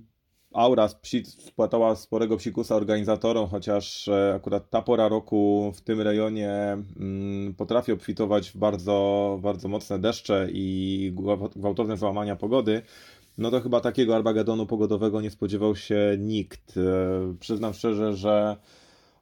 aura 0.54 0.88
spłatała 1.24 1.96
sporego 1.96 2.36
psikusa 2.36 2.76
organizatorom, 2.76 3.48
chociaż 3.48 4.08
e, 4.08 4.34
akurat 4.34 4.70
ta 4.70 4.82
pora 4.82 5.08
roku 5.08 5.72
w 5.74 5.80
tym 5.80 6.00
rejonie 6.00 6.52
mm, 7.00 7.54
potrafi 7.54 7.92
obfitować 7.92 8.50
w 8.50 8.56
bardzo, 8.56 9.38
bardzo 9.42 9.68
mocne 9.68 9.98
deszcze 9.98 10.48
i 10.52 11.12
gwałtowne 11.56 11.96
załamania 11.96 12.36
pogody. 12.36 12.82
No 13.38 13.50
to 13.50 13.60
chyba 13.60 13.80
takiego 13.80 14.16
Armagedonu 14.16 14.66
pogodowego 14.66 15.20
nie 15.20 15.30
spodziewał 15.30 15.76
się 15.76 16.16
nikt. 16.18 16.74
Przyznam 17.40 17.74
szczerze, 17.74 18.16
że 18.16 18.56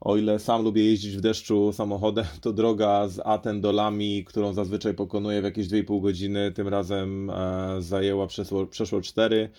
o 0.06 0.16
ile 0.16 0.38
sam 0.38 0.62
lubię 0.62 0.84
jeździć 0.84 1.16
w 1.16 1.20
deszczu 1.20 1.72
samochodem, 1.72 2.24
to 2.40 2.52
droga 2.52 3.08
z 3.08 3.20
Aten 3.24 3.60
do 3.60 3.72
Lami, 3.72 4.24
którą 4.24 4.52
zazwyczaj 4.52 4.94
pokonuję 4.94 5.40
w 5.40 5.44
jakieś 5.44 5.68
2,5 5.68 6.02
godziny, 6.02 6.52
tym 6.52 6.68
razem 6.68 7.30
e, 7.30 7.76
zajęła 7.82 8.26
przeszło, 8.26 8.66
przeszło 8.66 9.00
4. 9.00 9.50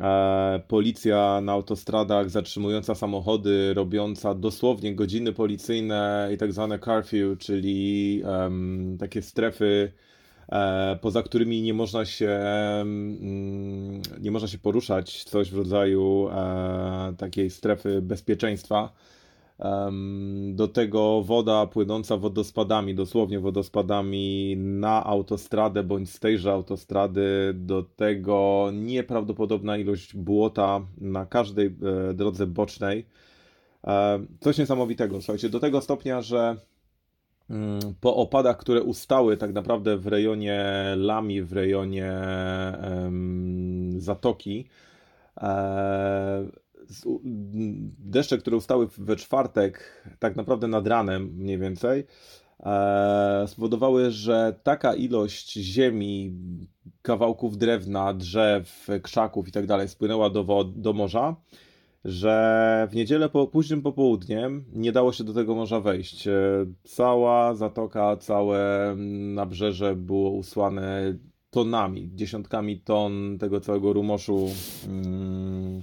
E, 0.00 0.62
policja 0.68 1.40
na 1.40 1.52
autostradach 1.52 2.30
zatrzymująca 2.30 2.94
samochody, 2.94 3.74
robiąca 3.74 4.34
dosłownie 4.34 4.94
godziny 4.94 5.32
policyjne 5.32 6.30
i 6.34 6.38
tak 6.38 6.52
zwane 6.52 6.78
curfew, 6.78 7.38
czyli 7.38 8.22
um, 8.24 8.96
takie 9.00 9.22
strefy, 9.22 9.92
e, 10.48 10.98
poza 11.02 11.22
którymi 11.22 11.62
nie 11.62 11.74
można 11.74 12.04
się 12.04 12.40
um, 12.78 14.02
nie 14.20 14.30
można 14.30 14.48
się 14.48 14.58
poruszać, 14.58 15.24
coś 15.24 15.50
w 15.50 15.56
rodzaju 15.56 16.28
e, 16.28 17.14
takiej 17.18 17.50
strefy 17.50 18.02
bezpieczeństwa. 18.02 18.92
Do 20.52 20.68
tego 20.68 21.22
woda 21.22 21.66
płynąca 21.66 22.16
wodospadami, 22.16 22.94
dosłownie 22.94 23.40
wodospadami 23.40 24.56
na 24.56 25.04
autostradę 25.04 25.82
bądź 25.82 26.10
z 26.10 26.20
tejże 26.20 26.52
autostrady. 26.52 27.52
Do 27.54 27.82
tego 27.82 28.70
nieprawdopodobna 28.72 29.76
ilość 29.76 30.16
błota 30.16 30.80
na 31.00 31.26
każdej 31.26 31.66
e, 31.66 32.14
drodze 32.14 32.46
bocznej. 32.46 33.06
Coś 34.40 34.58
niesamowitego, 34.58 35.20
słuchajcie, 35.20 35.48
do 35.48 35.60
tego 35.60 35.80
stopnia, 35.80 36.22
że 36.22 36.56
mm, 37.50 37.80
po 38.00 38.16
opadach, 38.16 38.56
które 38.56 38.82
ustały 38.82 39.36
tak 39.36 39.52
naprawdę 39.52 39.96
w 39.96 40.06
rejonie 40.06 40.64
Lami, 40.96 41.42
w 41.42 41.52
rejonie 41.52 42.12
Zatoki, 43.96 44.68
e, 45.36 46.44
deszcze, 47.98 48.38
które 48.38 48.56
ustały 48.56 48.88
we 48.98 49.16
czwartek, 49.16 50.04
tak 50.18 50.36
naprawdę 50.36 50.68
nad 50.68 50.86
ranem 50.86 51.34
mniej 51.36 51.58
więcej, 51.58 52.06
e, 52.60 53.44
spowodowały, 53.48 54.10
że 54.10 54.54
taka 54.62 54.94
ilość 54.94 55.52
ziemi, 55.52 56.34
kawałków 57.02 57.58
drewna, 57.58 58.14
drzew, 58.14 58.88
krzaków 59.02 59.48
i 59.48 59.52
tak 59.52 59.66
dalej 59.66 59.88
spłynęła 59.88 60.30
do, 60.30 60.64
do 60.76 60.92
morza, 60.92 61.36
że 62.04 62.88
w 62.90 62.94
niedzielę 62.94 63.28
po 63.28 63.46
późnym 63.46 63.82
popołudniem 63.82 64.64
nie 64.72 64.92
dało 64.92 65.12
się 65.12 65.24
do 65.24 65.34
tego 65.34 65.54
morza 65.54 65.80
wejść. 65.80 66.26
E, 66.28 66.32
cała 66.84 67.54
zatoka, 67.54 68.16
całe 68.16 68.94
nabrzeże 69.34 69.96
było 69.96 70.30
usłane 70.30 71.18
tonami, 71.50 72.10
dziesiątkami 72.14 72.80
ton 72.80 73.38
tego 73.38 73.60
całego 73.60 73.92
rumoszu. 73.92 74.48
Mm, 74.88 75.82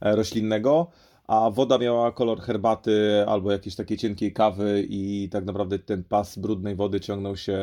roślinnego, 0.00 0.90
a 1.26 1.50
woda 1.50 1.78
miała 1.78 2.12
kolor 2.12 2.40
herbaty 2.40 3.24
albo 3.26 3.52
jakiejś 3.52 3.76
takiej 3.76 3.98
cienkiej 3.98 4.32
kawy 4.32 4.86
i 4.88 5.28
tak 5.32 5.44
naprawdę 5.44 5.78
ten 5.78 6.04
pas 6.04 6.38
brudnej 6.38 6.74
wody 6.74 7.00
ciągnął 7.00 7.36
się, 7.36 7.58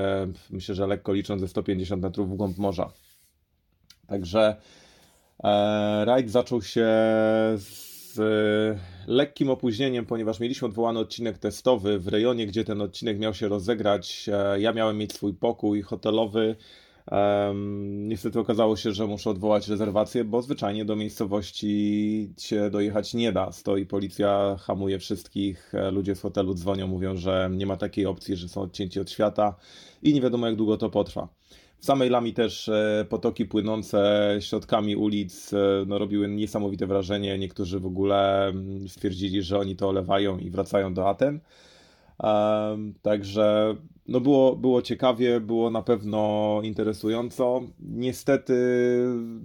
myślę, 0.50 0.76
że 0.76 0.88
lekko 0.88 1.14
licząc 1.14 1.42
ze 1.42 1.48
150 1.48 2.04
metrów 2.04 2.30
w 2.30 2.36
głąb 2.36 2.58
morza. 2.58 2.92
Także 4.08 4.56
e, 5.44 6.06
rajd 6.06 6.32
zaczął 6.32 6.62
się 6.62 6.88
z 7.56 8.80
lekkim 9.08 9.50
opóźnieniem, 9.50 10.06
ponieważ 10.06 10.40
mieliśmy 10.40 10.68
odwołany 10.68 11.00
odcinek 11.00 11.38
testowy 11.38 12.00
w 12.00 12.08
rejonie, 12.08 12.48
gdzie 12.48 12.64
ten 12.64 12.82
odcinek 12.82 13.20
miał 13.20 13.34
się 13.34 13.48
rozegrać. 13.48 14.30
E, 14.34 14.60
ja 14.60 14.74
miałem 14.74 14.98
mieć 14.98 15.14
swój 15.14 15.34
pokój 15.34 15.82
hotelowy 15.82 16.56
Um, 17.12 18.08
niestety 18.08 18.40
okazało 18.40 18.76
się, 18.76 18.92
że 18.92 19.08
muszę 19.08 19.30
odwołać 19.30 19.68
rezerwację, 19.68 20.24
bo 20.24 20.42
zwyczajnie 20.42 20.86
do 20.86 20.96
miejscowości 20.96 22.34
się 22.38 22.70
dojechać 22.70 23.14
nie 23.14 23.32
da. 23.32 23.52
Stoi 23.52 23.86
policja, 23.86 24.56
hamuje 24.60 25.00
wszystkich, 25.00 25.76
e, 25.76 25.92
ludzie 25.92 26.16
z 26.16 26.22
hotelu 26.22 26.54
dzwonią, 26.54 26.88
mówią, 26.88 27.16
że 27.16 27.50
nie 27.52 27.66
ma 27.66 27.78
takiej 27.78 28.06
opcji, 28.06 28.36
że 28.36 28.50
są 28.50 28.62
odcięci 28.62 29.00
od 29.00 29.12
świata 29.12 29.56
i 30.04 30.14
nie 30.14 30.22
wiadomo 30.22 30.48
jak 30.48 30.56
długo 30.56 30.78
to 30.78 30.90
potrwa. 30.90 31.28
W 31.84 31.86
samej 31.86 32.10
Lami 32.10 32.34
też 32.34 32.70
e, 32.70 33.06
potoki 33.10 33.46
płynące 33.46 34.30
środkami 34.40 34.96
ulic 34.96 35.54
e, 35.54 35.58
no, 35.88 35.98
robiły 35.98 36.28
niesamowite 36.28 36.88
wrażenie. 36.88 37.38
Niektórzy 37.40 37.80
w 37.80 37.86
ogóle 37.86 38.48
mm, 38.48 38.90
stwierdzili, 38.90 39.42
że 39.42 39.60
oni 39.60 39.76
to 39.76 39.90
olewają 39.90 40.38
i 40.38 40.50
wracają 40.50 40.94
do 40.94 41.10
Aten. 41.10 41.40
Także 43.02 43.76
no 44.08 44.22
było, 44.22 44.56
było 44.56 44.82
ciekawie, 44.82 45.40
było 45.40 45.70
na 45.70 45.82
pewno 45.82 46.60
interesująco. 46.64 47.62
Niestety, 47.80 48.56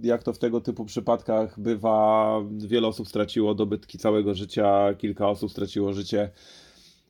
jak 0.03 0.23
to 0.23 0.33
w 0.33 0.39
tego 0.39 0.61
typu 0.61 0.85
przypadkach 0.85 1.59
bywa, 1.59 2.33
wiele 2.51 2.87
osób 2.87 3.07
straciło 3.07 3.55
dobytki 3.55 3.97
całego 3.97 4.33
życia, 4.33 4.93
kilka 4.97 5.29
osób 5.29 5.51
straciło 5.51 5.93
życie. 5.93 6.31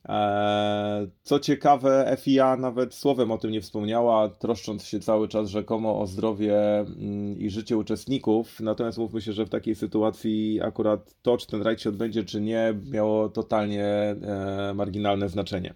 E, 0.06 1.08
co 1.24 1.39
ciekawe, 1.39 2.18
FIA 2.20 2.58
nawet 2.58 2.93
słowem 2.93 3.32
o 3.32 3.38
tym 3.38 3.52
nie 3.52 3.62
wspomniała, 3.62 4.30
troszcząc 4.30 4.84
się 4.84 5.00
cały 5.00 5.28
czas 5.28 5.50
rzekomo 5.50 6.00
o 6.00 6.08
zdrowie 6.08 6.80
mm, 6.80 7.39
i 7.39 7.50
życie 7.50 7.78
uczestników. 7.78 8.60
Natomiast 8.60 8.97
mówmy 8.97 9.22
się, 9.22 9.34
że 9.34 9.45
w 9.45 9.50
takiej 9.50 9.76
sytuacji 9.76 10.60
akurat 10.62 11.16
to, 11.22 11.38
czy 11.38 11.47
ten 11.47 11.62
rajd 11.62 11.82
się 11.82 11.89
odbędzie, 11.89 12.24
czy 12.24 12.41
nie, 12.41 12.74
miało 12.91 13.30
totalnie 13.30 13.86
e, 13.86 14.74
marginalne 14.76 15.30
znaczenie. 15.30 15.74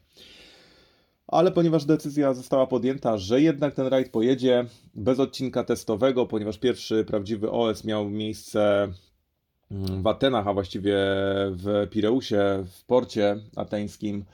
Ale 1.28 1.51
ponieważ 1.51 1.86
decyzja 1.86 2.34
została 2.34 2.67
podjęta, 2.67 3.17
że 3.17 3.41
jednak 3.41 3.74
ten 3.74 3.88
rajd 3.88 4.09
pojedzie 4.09 4.65
bez 4.95 5.19
odcinka 5.19 5.63
testowego, 5.63 6.26
ponieważ 6.26 6.57
pierwszy 6.57 7.05
prawdziwy 7.05 7.51
OS 7.51 7.84
miał 7.84 8.09
miejsce 8.09 8.88
w 9.74 10.07
Atenach, 10.07 10.47
a 10.47 10.53
właściwie 10.53 10.95
w 11.49 11.88
Pireusie, 11.89 12.63
w 12.67 12.86
porcie 12.86 13.36
ateńskim, 13.55 14.26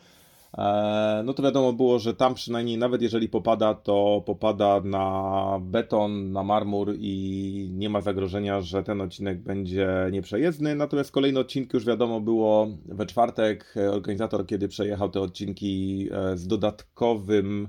e, 0.58 1.22
no 1.26 1.34
to 1.34 1.44
wiadomo 1.44 1.74
było, 1.74 2.00
że 2.00 2.14
tam 2.14 2.34
przynajmniej 2.34 2.78
nawet 2.78 3.02
jeżeli 3.02 3.30
popada, 3.30 3.74
to 3.74 4.24
popada 4.26 4.82
na 4.84 5.60
beton, 5.62 6.32
na 6.32 6.44
marmur 6.44 6.96
i 7.00 7.70
nie 7.74 7.90
ma 7.90 8.02
zagrożenia, 8.02 8.62
że 8.62 8.84
ten 8.84 9.02
odcinek 9.02 9.42
będzie 9.42 9.90
nieprzejezdny. 10.12 10.76
Natomiast 10.76 11.12
kolejne 11.12 11.40
odcinki 11.40 11.70
już 11.74 11.86
wiadomo 11.86 12.22
było 12.22 12.68
we 12.86 13.06
czwartek. 13.06 13.76
Organizator, 13.92 14.48
kiedy 14.48 14.68
przejechał 14.68 15.10
te 15.10 15.22
odcinki 15.22 16.08
e, 16.12 16.38
z 16.38 16.48
dodatkowym 16.48 17.68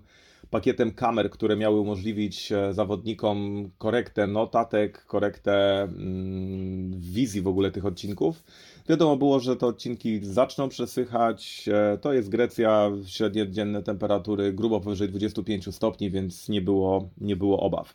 pakietem 0.50 0.92
kamer, 0.92 1.30
które 1.30 1.56
miały 1.56 1.80
umożliwić 1.80 2.52
e, 2.52 2.74
zawodnikom 2.74 3.70
korektę 3.78 4.26
notatek, 4.26 5.04
korektę 5.04 5.82
mm, 5.82 7.00
wizji 7.00 7.42
w 7.42 7.48
ogóle 7.48 7.70
tych 7.70 7.86
odcinków. 7.86 8.42
Wiadomo 8.88 9.16
było, 9.16 9.40
że 9.40 9.56
te 9.56 9.66
odcinki 9.66 10.20
zaczną 10.24 10.68
przesychać. 10.68 11.68
E, 11.72 11.98
to 11.98 12.12
jest 12.12 12.28
Grecja, 12.28 12.90
średnie 13.06 13.50
dzienne 13.50 13.82
temperatury 13.82 14.52
grubo 14.52 14.80
powyżej 14.80 15.08
25 15.08 15.74
stopni, 15.74 16.10
więc 16.10 16.48
nie 16.48 16.60
było, 16.60 17.08
nie 17.20 17.36
było 17.36 17.60
obaw. 17.60 17.94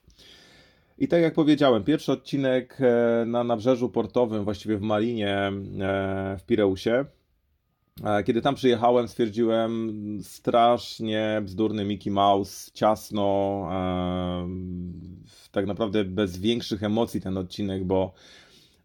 I 0.97 1.07
tak 1.07 1.21
jak 1.21 1.33
powiedziałem, 1.33 1.83
pierwszy 1.83 2.11
odcinek 2.11 2.77
e, 2.79 3.25
na 3.25 3.43
nabrzeżu 3.43 3.89
portowym, 3.89 4.43
właściwie 4.43 4.77
w 4.77 4.81
Marinie 4.81 5.51
w 6.39 6.43
Pireusie, 6.47 7.05
kiedy 8.25 8.41
tam 8.41 8.55
przyjechałem, 8.55 9.07
stwierdziłem 9.07 9.99
strasznie 10.23 11.41
bzdurny 11.43 11.85
Mickey 11.85 12.13
Mouse, 12.13 12.71
ciasno, 12.73 13.69
tak 15.51 15.65
naprawdę 15.65 16.05
bez 16.05 16.37
większych 16.37 16.83
emocji 16.83 17.21
ten 17.21 17.37
odcinek, 17.37 17.83
bo 17.83 18.13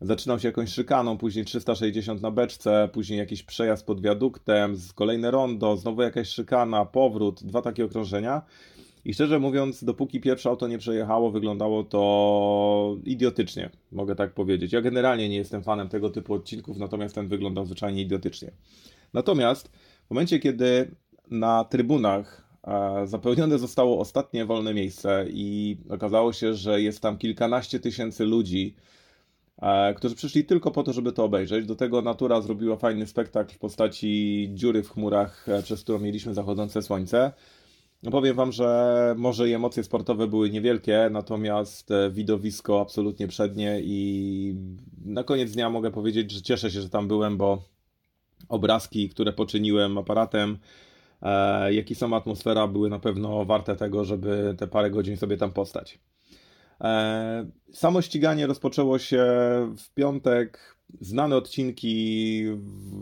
zaczynał 0.01 0.39
się 0.39 0.49
jakąś 0.49 0.69
szykaną, 0.71 1.19
później 1.19 1.45
360 1.45 2.23
na 2.23 2.31
beczce, 2.31 2.89
później 2.93 3.19
jakiś 3.19 3.43
przejazd 3.43 3.87
pod 3.87 4.01
wiaduktem, 4.01 4.77
kolejne 4.95 5.31
rondo, 5.31 5.77
znowu 5.77 6.03
jakaś 6.03 6.29
szykana, 6.29 6.85
powrót, 6.85 7.45
dwa 7.45 7.63
takie 7.63 7.85
okrążenia. 7.85 8.43
I 9.05 9.15
szczerze 9.15 9.39
mówiąc, 9.39 9.85
dopóki 9.85 10.21
pierwsze 10.21 10.49
auto 10.49 10.69
nie 10.69 10.79
przejechało, 10.79 11.31
wyglądało 11.31 11.85
to 11.85 12.97
idiotycznie, 13.05 13.71
mogę 13.93 14.15
tak 14.15 14.35
powiedzieć. 14.35 14.73
Ja 14.73 14.81
generalnie 14.81 15.29
nie 15.29 15.37
jestem 15.37 15.63
fanem 15.63 15.89
tego 15.89 16.11
typu 16.11 16.35
odcinków, 16.35 16.79
natomiast 16.79 17.15
ten 17.15 17.29
wyglądał 17.29 17.67
zwyczajnie 17.67 18.03
idiotycznie. 18.03 18.51
Natomiast 19.13 19.69
w 20.07 20.11
momencie, 20.11 20.39
kiedy 20.39 20.95
na 21.31 21.65
trybunach 21.65 22.45
e, 22.67 23.07
zapełnione 23.07 23.59
zostało 23.59 23.99
ostatnie 23.99 24.45
wolne 24.45 24.75
miejsce 24.75 25.27
i 25.31 25.77
okazało 25.91 26.33
się, 26.33 26.55
że 26.55 26.83
jest 26.83 27.01
tam 27.01 27.19
kilkanaście 27.19 27.81
tysięcy 27.81 28.25
ludzi, 28.25 28.77
e, 29.63 29.95
którzy 29.95 30.15
przyszli 30.15 30.45
tylko 30.45 30.71
po 30.71 30.83
to, 30.83 30.93
żeby 30.93 31.13
to 31.13 31.25
obejrzeć. 31.25 31.67
Do 31.67 31.77
tego 31.77 32.03
natura 32.03 32.41
zrobiła 32.41 32.77
fajny 32.77 33.07
spektakl 33.07 33.55
w 33.55 33.59
postaci 33.59 34.49
dziury 34.55 34.83
w 34.83 34.91
chmurach, 34.91 35.49
e, 35.49 35.63
przez 35.63 35.83
którą 35.83 35.99
mieliśmy 35.99 36.35
zachodzące 36.35 36.83
słońce. 36.83 37.33
Powiem 38.11 38.37
Wam, 38.37 38.53
że 38.53 39.15
może 39.19 39.49
i 39.49 39.53
emocje 39.53 39.85
sportowe 39.85 40.27
były 40.27 40.51
niewielkie, 40.51 41.09
natomiast 41.11 41.89
widowisko 42.11 42.81
absolutnie 42.81 43.29
przednie 43.29 43.81
i 43.83 44.55
na 45.05 45.25
koniec 45.25 45.53
dnia 45.53 45.71
mogę 45.71 45.91
powiedzieć, 45.91 46.31
że 46.31 46.43
cieszę 46.43 46.71
się, 46.71 46.81
że 46.81 46.89
tam 46.89 47.09
byłem, 47.09 47.37
bo 47.37 47.70
obrazki, 48.49 49.09
które 49.09 49.33
poczyniłem 49.33 49.99
aparatem, 49.99 50.59
e, 51.23 51.75
jak 51.75 51.91
i 51.91 51.95
sama 51.95 52.17
atmosfera 52.17 52.67
były 52.67 52.91
na 52.91 52.99
pewno 52.99 53.45
warte 53.45 53.77
tego, 53.77 54.05
żeby 54.05 54.55
te 54.59 54.67
parę 54.67 54.91
godzin 54.91 55.17
sobie 55.17 55.37
tam 55.37 55.53
postać. 55.53 55.99
E, 56.81 57.47
samo 57.73 58.03
ściganie 58.03 58.47
rozpoczęło 58.47 58.99
się 58.99 59.25
w 59.79 59.95
piątek. 59.95 60.77
Znane 61.01 61.37
odcinki 61.37 62.45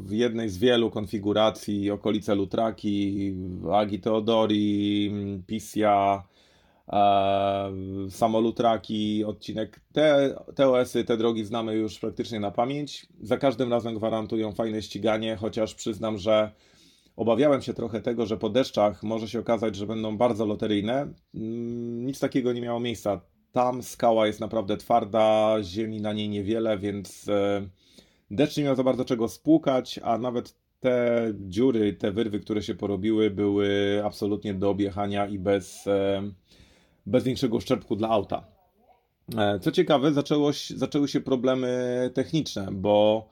w 0.05 0.12
jednej 0.12 0.49
z 0.49 0.59
wielu 0.59 0.91
konfiguracji, 0.91 1.91
okolice 1.91 2.34
Lutraki, 2.34 3.34
Agi 3.72 4.01
Teodori, 4.01 5.12
Pisia, 5.47 6.22
e, 6.34 6.38
samolutraki, 8.11 9.24
odcinek. 9.24 9.80
Te, 9.93 10.34
te 10.55 10.68
OS-y, 10.68 11.05
te 11.05 11.16
drogi 11.16 11.45
znamy 11.45 11.74
już 11.74 11.99
praktycznie 11.99 12.41
na 12.41 12.51
pamięć. 12.51 13.07
Za 13.20 13.36
każdym 13.36 13.70
razem 13.70 13.95
gwarantują 13.95 14.53
fajne 14.53 14.82
ściganie, 14.82 15.36
chociaż 15.36 15.74
przyznam, 15.74 16.18
że 16.18 16.53
obawiałem 17.16 17.62
się 17.62 17.74
trochę 17.74 18.01
tego, 18.01 18.26
że 18.26 18.36
po 18.36 18.51
deszczach 18.51 19.03
może 19.03 19.28
się 19.28 19.41
okazać, 19.41 19.76
że 19.76 19.86
będą 19.86 20.16
bardzo 20.16 20.47
loteryjne. 20.47 21.12
Mm, 21.34 22.07
nic 22.07 22.20
takiego 22.20 22.53
nie 22.53 22.61
miało 22.61 22.80
miejsca. 22.80 23.20
Tam 23.53 23.82
skała 23.82 24.26
jest 24.26 24.41
naprawdę 24.41 24.76
twarda, 24.76 25.57
ziemi 25.62 26.01
na 26.01 26.12
niej 26.12 26.28
niewiele, 26.28 26.78
więc 26.78 27.28
e, 27.28 27.68
deszcz 28.30 28.57
nie 28.57 28.64
miał 28.64 28.74
za 28.74 28.84
bardzo 28.84 29.05
czego 29.05 29.28
spłukać, 29.28 30.01
a 30.03 30.18
nawet 30.18 30.55
te 30.80 31.32
dziury, 31.34 31.93
te 31.93 32.12
wyrwy, 32.12 32.41
które 32.41 32.62
się 32.62 32.74
porobiły, 32.74 33.30
były 33.30 34.01
absolutnie 34.05 34.55
do 34.55 34.70
objechania 34.70 35.26
i 35.26 35.39
bez 35.39 35.86
e, 35.86 36.22
bez 37.09 37.25
większego 37.25 37.57
uszczerbku 37.57 37.97
dla 37.97 38.09
auta. 38.09 38.45
E, 39.39 39.61
co 39.61 39.73
ciekawe, 39.73 40.13
zaczęło, 40.13 40.51
zaczęły 40.77 41.09
się 41.09 41.21
problemy 41.21 42.11
techniczne, 42.15 42.69
bo 42.73 43.29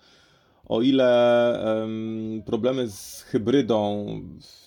o 0.68 0.82
ile 0.82 1.60
um, 1.80 2.42
problemy 2.46 2.90
z 2.90 3.22
hybrydą, 3.22 4.06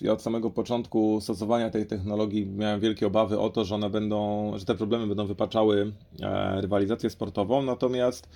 ja 0.00 0.12
od 0.12 0.22
samego 0.22 0.50
początku 0.50 1.20
stosowania 1.20 1.70
tej 1.70 1.86
technologii 1.86 2.46
miałem 2.46 2.80
wielkie 2.80 3.06
obawy 3.06 3.38
o 3.38 3.50
to, 3.50 3.64
że 3.64 3.74
one 3.74 3.90
będą, 3.90 4.52
że 4.56 4.64
te 4.64 4.74
problemy 4.74 5.06
będą 5.06 5.26
wypaczały 5.26 5.92
e, 6.20 6.60
rywalizację 6.60 7.10
sportową, 7.10 7.62
natomiast 7.62 8.28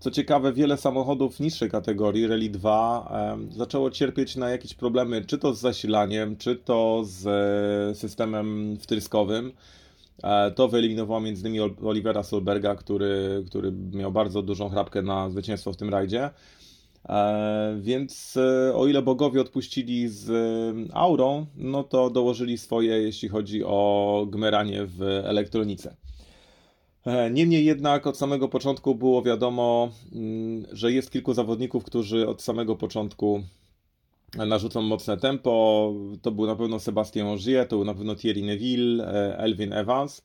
co 0.00 0.10
ciekawe, 0.10 0.52
wiele 0.52 0.76
samochodów 0.76 1.40
niższej 1.40 1.70
kategorii, 1.70 2.26
Rally 2.26 2.50
2, 2.50 3.08
e, 3.50 3.54
zaczęło 3.56 3.90
cierpieć 3.90 4.36
na 4.36 4.50
jakieś 4.50 4.74
problemy, 4.74 5.24
czy 5.24 5.38
to 5.38 5.54
z 5.54 5.60
zasilaniem, 5.60 6.36
czy 6.36 6.56
to 6.56 7.02
z 7.04 7.26
e, 7.26 7.94
systemem 7.94 8.76
wtryskowym. 8.80 9.52
E, 10.22 10.50
to 10.50 10.68
wyeliminowało 10.68 11.26
innymi 11.26 11.60
Olivera 11.60 12.22
Solberga, 12.22 12.74
który, 12.74 13.44
który 13.46 13.72
miał 13.92 14.12
bardzo 14.12 14.42
dużą 14.42 14.68
chrapkę 14.68 15.02
na 15.02 15.30
zwycięstwo 15.30 15.72
w 15.72 15.76
tym 15.76 15.88
rajdzie. 15.88 16.30
E, 17.08 17.76
więc 17.80 18.36
e, 18.36 18.74
o 18.74 18.86
ile 18.86 19.02
bogowie 19.02 19.40
odpuścili 19.40 20.08
z 20.08 20.30
aurą, 20.92 21.46
no 21.56 21.84
to 21.84 22.10
dołożyli 22.10 22.58
swoje, 22.58 23.02
jeśli 23.02 23.28
chodzi 23.28 23.64
o 23.64 24.26
gmeranie 24.30 24.86
w 24.86 25.02
elektronice. 25.02 25.96
Niemniej 27.30 27.64
jednak 27.64 28.06
od 28.06 28.18
samego 28.18 28.48
początku 28.48 28.94
było 28.94 29.22
wiadomo, 29.22 29.88
mm, 30.12 30.66
że 30.72 30.92
jest 30.92 31.10
kilku 31.10 31.34
zawodników, 31.34 31.84
którzy 31.84 32.28
od 32.28 32.42
samego 32.42 32.76
początku 32.76 33.42
narzucą 34.36 34.82
mocne 34.82 35.16
tempo. 35.16 35.94
To 36.22 36.30
był 36.30 36.46
na 36.46 36.56
pewno 36.56 36.80
Sebastien 36.80 37.26
Ogier, 37.26 37.68
to 37.68 37.76
był 37.76 37.84
na 37.84 37.94
pewno 37.94 38.16
Thierry 38.16 38.42
Neville, 38.42 39.04
e, 39.04 39.38
Elvin 39.38 39.72
Evans. 39.72 40.22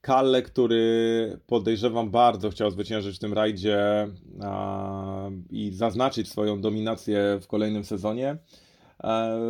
Kalle, 0.00 0.42
który 0.42 1.40
podejrzewam 1.46 2.10
bardzo 2.10 2.50
chciał 2.50 2.70
zwyciężyć 2.70 3.16
w 3.16 3.18
tym 3.18 3.32
rajdzie 3.32 4.08
a, 4.42 5.28
i 5.50 5.72
zaznaczyć 5.72 6.28
swoją 6.28 6.60
dominację 6.60 7.38
w 7.42 7.46
kolejnym 7.46 7.84
sezonie. 7.84 8.36
E, 9.04 9.40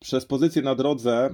przez 0.00 0.26
pozycję 0.26 0.62
na 0.62 0.74
drodze 0.74 1.30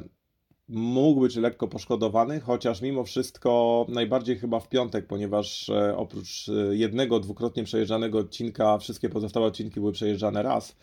mógł 0.68 1.20
być 1.20 1.36
lekko 1.36 1.68
poszkodowany, 1.68 2.40
chociaż 2.40 2.82
mimo 2.82 3.04
wszystko 3.04 3.86
najbardziej 3.88 4.38
chyba 4.38 4.60
w 4.60 4.68
piątek, 4.68 5.06
ponieważ 5.06 5.68
e, 5.68 5.96
oprócz 5.96 6.48
e, 6.48 6.76
jednego 6.76 7.20
dwukrotnie 7.20 7.64
przejeżdżanego 7.64 8.18
odcinka, 8.18 8.78
wszystkie 8.78 9.08
pozostałe 9.08 9.46
odcinki 9.46 9.80
były 9.80 9.92
przejeżdżane 9.92 10.42
raz, 10.42 10.76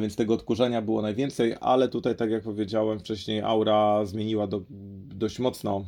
więc 0.00 0.16
tego 0.16 0.34
odkurzenia 0.34 0.82
było 0.82 1.02
najwięcej, 1.02 1.54
ale 1.60 1.88
tutaj, 1.88 2.16
tak 2.16 2.30
jak 2.30 2.42
powiedziałem 2.42 2.98
wcześniej, 2.98 3.40
Aura 3.40 4.04
zmieniła 4.04 4.46
do, 4.46 4.62
dość 5.14 5.38
mocno 5.38 5.84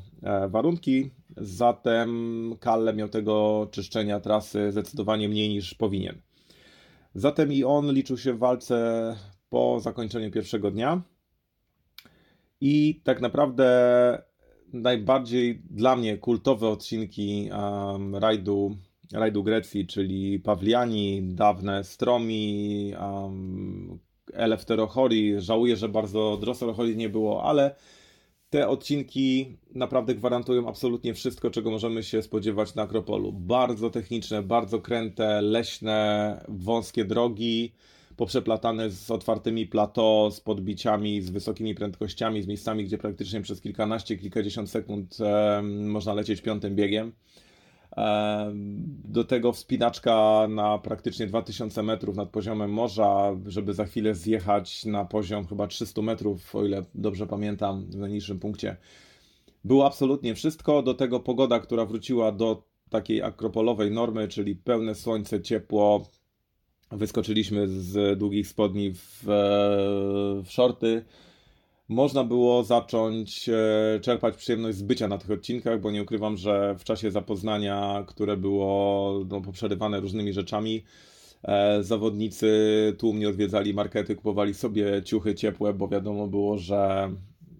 warunki, 0.49 1.11
zatem 1.36 2.55
Kalle 2.61 2.95
miał 2.95 3.09
tego 3.09 3.68
czyszczenia 3.70 4.20
trasy 4.20 4.72
zdecydowanie 4.72 5.28
mniej 5.28 5.49
niż 5.49 5.74
powinien. 5.74 6.20
Zatem 7.14 7.53
i 7.53 7.64
on 7.64 7.93
liczył 7.93 8.18
się 8.18 8.34
w 8.34 8.39
walce 8.39 9.16
po 9.51 9.80
zakończeniu 9.80 10.30
pierwszego 10.30 10.70
dnia. 10.70 11.03
I 12.61 13.01
tak 13.05 13.20
naprawdę 13.20 13.68
najbardziej 14.72 15.62
dla 15.70 15.97
mnie 15.97 16.18
kultowe 16.18 16.68
odcinki 16.68 17.51
um, 17.53 18.16
rajdu, 18.16 18.76
rajdu 19.13 19.43
Grecji, 19.43 19.87
czyli 19.87 20.41
Pawliani, 20.41 21.23
dawne 21.23 21.85
Stromi, 21.85 22.93
um, 23.01 23.99
Eleftherochori. 24.33 25.41
Żałuję, 25.41 25.77
że 25.77 25.89
bardzo 25.89 26.39
Drosselchori 26.41 26.97
nie 26.97 27.09
było, 27.09 27.45
ale 27.45 27.75
te 28.51 28.69
odcinki 28.69 29.57
naprawdę 29.75 30.15
gwarantują 30.15 30.69
absolutnie 30.69 31.15
wszystko, 31.15 31.51
czego 31.51 31.71
możemy 31.71 32.03
się 32.03 32.23
spodziewać 32.23 32.75
na 32.75 32.83
Akropolu. 32.83 33.33
Bardzo 33.33 33.91
techniczne, 33.91 34.43
bardzo 34.43 34.81
kręte, 34.81 35.43
leśne, 35.43 36.45
wąskie 36.49 37.05
drogi 37.05 37.73
poprzeplatane 38.17 38.91
z 38.91 39.11
otwartymi 39.11 39.67
plateau, 39.67 40.31
z 40.31 40.41
podbiciami, 40.41 41.23
z 41.23 41.31
wysokimi 41.31 41.75
prędkościami, 41.75 42.43
z 42.43 42.47
miejscami, 42.47 42.85
gdzie 42.85 42.99
praktycznie 42.99 43.41
przez 43.41 43.61
kilkanaście, 43.61 44.17
kilkadziesiąt 44.17 44.71
sekund 44.71 45.17
e, 45.21 45.63
można 45.63 46.15
lecieć 46.15 46.41
piątym 46.41 46.75
biegiem. 46.77 47.13
E, 47.97 48.53
do 49.05 49.24
tego 49.24 49.53
wspinaczka 49.53 50.47
na 50.51 50.78
praktycznie 50.78 51.26
2000 51.26 51.82
metrów 51.82 52.16
nad 52.16 52.28
poziomem 52.28 52.72
morza, 52.72 53.36
żeby 53.47 53.74
za 53.74 53.84
chwilę 53.84 54.14
zjechać 54.14 54.84
na 54.84 55.05
poziom 55.05 55.47
chyba 55.47 55.66
300 55.66 56.03
metrów, 56.03 56.57
o 56.57 56.64
ile 56.64 56.84
dobrze 56.95 57.26
pamiętam, 57.26 57.86
w 57.91 57.97
najniższym 57.97 58.39
punkcie. 58.39 58.76
Było 59.64 59.86
absolutnie 59.86 60.34
wszystko. 60.34 60.82
Do 60.82 60.95
tego 60.95 61.20
pogoda, 61.20 61.61
która 61.61 61.84
wróciła 61.84 62.32
do 62.32 62.62
takiej 62.91 63.22
akropolowej 63.22 63.91
normy, 63.91 64.28
czyli 64.28 64.57
pełne 64.57 64.95
słońce, 64.95 65.43
ciepło, 65.43 66.07
Wyskoczyliśmy 66.91 67.68
z 67.68 68.18
długich 68.18 68.49
spodni 68.49 68.93
w, 68.95 69.24
w 70.45 70.51
shorty. 70.51 71.05
Można 71.89 72.24
było 72.24 72.64
zacząć 72.64 73.49
e, 73.49 74.01
czerpać 74.01 74.36
przyjemność 74.36 74.78
z 74.78 74.82
bycia 74.82 75.09
na 75.09 75.18
tych 75.18 75.30
odcinkach, 75.30 75.80
bo 75.80 75.91
nie 75.91 76.03
ukrywam, 76.03 76.36
że 76.36 76.74
w 76.78 76.84
czasie 76.84 77.11
zapoznania, 77.11 78.05
które 78.07 78.36
było 78.36 79.12
no, 79.28 79.41
poprzerywane 79.41 80.01
różnymi 80.01 80.32
rzeczami, 80.32 80.84
e, 81.43 81.82
zawodnicy 81.82 82.49
tłumnie 82.99 83.28
odwiedzali 83.28 83.74
markety, 83.74 84.16
kupowali 84.16 84.55
sobie 84.55 85.03
ciuchy 85.03 85.34
ciepłe, 85.34 85.74
bo 85.74 85.89
wiadomo 85.89 86.26
było, 86.26 86.59
że 86.59 87.11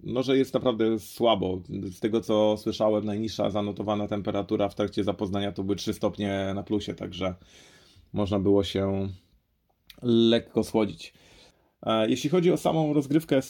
no, 0.03 0.23
że 0.23 0.39
jest 0.39 0.55
naprawdę 0.55 0.99
słabo. 0.99 1.61
Z 1.91 2.01
tego 2.01 2.21
co 2.21 2.57
słyszałem, 2.57 3.05
najniższa 3.05 3.51
zanotowana 3.51 4.09
temperatura 4.09 4.69
w 4.69 4.75
trakcie 4.75 5.05
zapoznania 5.05 5.53
to 5.53 5.65
były 5.65 5.77
3 5.77 5.95
stopnie 5.95 6.53
na 6.55 6.63
plusie, 6.63 6.95
także 6.95 7.35
można 8.13 8.39
było 8.39 8.65
się 8.65 9.09
lekko 10.03 10.65
słodzić. 10.65 11.15
E, 11.83 12.11
jeśli 12.11 12.31
chodzi 12.31 12.53
o 12.53 12.57
samą 12.57 12.93
rozgrywkę 12.93 13.41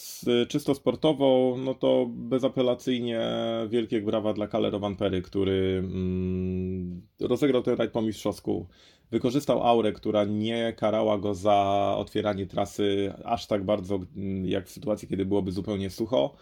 czysto 0.49 0.75
sportową, 0.75 1.57
no 1.59 1.75
to 1.75 2.07
bezapelacyjnie 2.11 3.21
wielkie 3.69 4.01
brawa 4.01 4.33
dla 4.33 4.47
Kalero 4.47 4.79
Vanpery, 4.79 5.23
który 5.23 5.83
mm, 5.85 7.03
rozegrał 7.21 7.63
ten 7.63 7.77
rajd 7.77 7.93
po 7.93 8.03
mistrzowsku. 8.03 8.67
Wykorzystał 9.11 9.63
aurę, 9.63 9.93
która 9.93 10.25
nie 10.25 10.73
karała 10.77 11.19
go 11.19 11.35
za 11.35 11.95
otwieranie 11.99 12.47
trasy 12.47 13.13
aż 13.25 13.47
tak 13.47 13.65
bardzo, 13.65 13.95
mm, 14.17 14.47
jak 14.47 14.67
w 14.67 14.71
sytuacji, 14.71 15.09
kiedy 15.09 15.25
byłoby 15.25 15.53
zupełnie 15.53 15.91
sucho. 15.91 16.35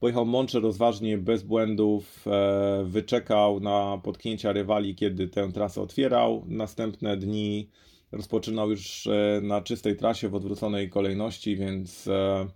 Pojechał 0.00 0.26
mącze 0.26 0.60
rozważnie, 0.60 1.18
bez 1.18 1.42
błędów, 1.42 2.24
e, 2.26 2.84
wyczekał 2.84 3.60
na 3.60 4.00
potknięcia 4.02 4.52
rywali, 4.52 4.94
kiedy 4.94 5.28
tę 5.28 5.52
trasę 5.52 5.82
otwierał. 5.82 6.44
Następne 6.48 7.16
dni 7.16 7.68
rozpoczynał 8.12 8.70
już 8.70 9.06
e, 9.06 9.40
na 9.42 9.60
czystej 9.62 9.96
trasie 9.96 10.28
w 10.28 10.34
odwróconej 10.34 10.90
kolejności, 10.90 11.56
więc 11.56 12.08
e, 12.08 12.46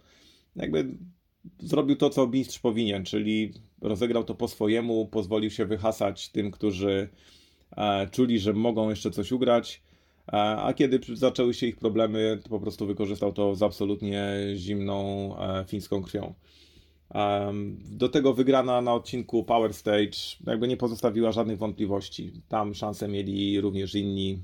jakby 0.56 0.86
zrobił 1.58 1.96
to, 1.96 2.10
co 2.10 2.26
mistrz 2.26 2.58
powinien, 2.58 3.04
czyli 3.04 3.52
rozegrał 3.80 4.24
to 4.24 4.34
po 4.34 4.48
swojemu, 4.48 5.06
pozwolił 5.06 5.50
się 5.50 5.66
wyhasać 5.66 6.28
tym, 6.28 6.50
którzy 6.50 7.08
czuli, 8.10 8.38
że 8.38 8.52
mogą 8.52 8.90
jeszcze 8.90 9.10
coś 9.10 9.32
ugrać. 9.32 9.82
A 10.26 10.72
kiedy 10.76 11.00
zaczęły 11.14 11.54
się 11.54 11.66
ich 11.66 11.76
problemy, 11.76 12.40
to 12.42 12.48
po 12.48 12.60
prostu 12.60 12.86
wykorzystał 12.86 13.32
to 13.32 13.54
z 13.54 13.62
absolutnie 13.62 14.36
zimną 14.54 15.34
fińską 15.66 16.02
krwią. 16.02 16.34
Do 17.90 18.08
tego 18.08 18.34
wygrana 18.34 18.80
na 18.80 18.94
odcinku 18.94 19.44
Power 19.44 19.74
Stage 19.74 20.18
jakby 20.46 20.68
nie 20.68 20.76
pozostawiła 20.76 21.32
żadnych 21.32 21.58
wątpliwości. 21.58 22.32
Tam 22.48 22.74
szanse 22.74 23.08
mieli 23.08 23.60
również 23.60 23.94
inni. 23.94 24.42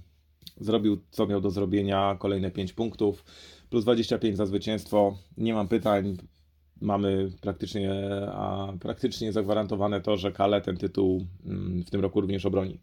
Zrobił 0.61 1.01
co 1.11 1.27
miał 1.27 1.41
do 1.41 1.51
zrobienia, 1.51 2.17
kolejne 2.19 2.51
5 2.51 2.73
punktów, 2.73 3.25
plus 3.71 3.85
25 3.85 4.37
za 4.37 4.47
zwycięstwo. 4.47 5.19
Nie 5.37 5.55
mam 5.55 5.69
pytań. 5.69 6.17
Mamy 6.81 7.31
praktycznie, 7.41 7.93
a 8.33 8.73
praktycznie 8.81 9.33
zagwarantowane 9.33 10.01
to, 10.01 10.17
że 10.17 10.33
Kale 10.33 10.61
ten 10.61 10.77
tytuł 10.77 11.27
mm, 11.47 11.85
w 11.85 11.91
tym 11.91 12.01
roku 12.01 12.21
również 12.21 12.47
obroni. 12.47 12.81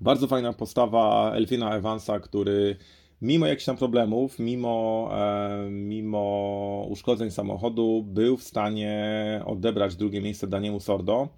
Bardzo 0.00 0.26
fajna 0.26 0.52
postawa 0.52 1.32
Elfina 1.34 1.76
Evansa, 1.76 2.20
który 2.20 2.76
mimo 3.22 3.46
jakichś 3.46 3.64
tam 3.64 3.76
problemów, 3.76 4.38
mimo, 4.38 5.08
e, 5.12 5.70
mimo 5.70 6.86
uszkodzeń 6.88 7.30
samochodu, 7.30 8.02
był 8.06 8.36
w 8.36 8.42
stanie 8.42 9.42
odebrać 9.46 9.96
drugie 9.96 10.20
miejsce 10.20 10.46
Daniemu 10.46 10.80
Sordo. 10.80 11.28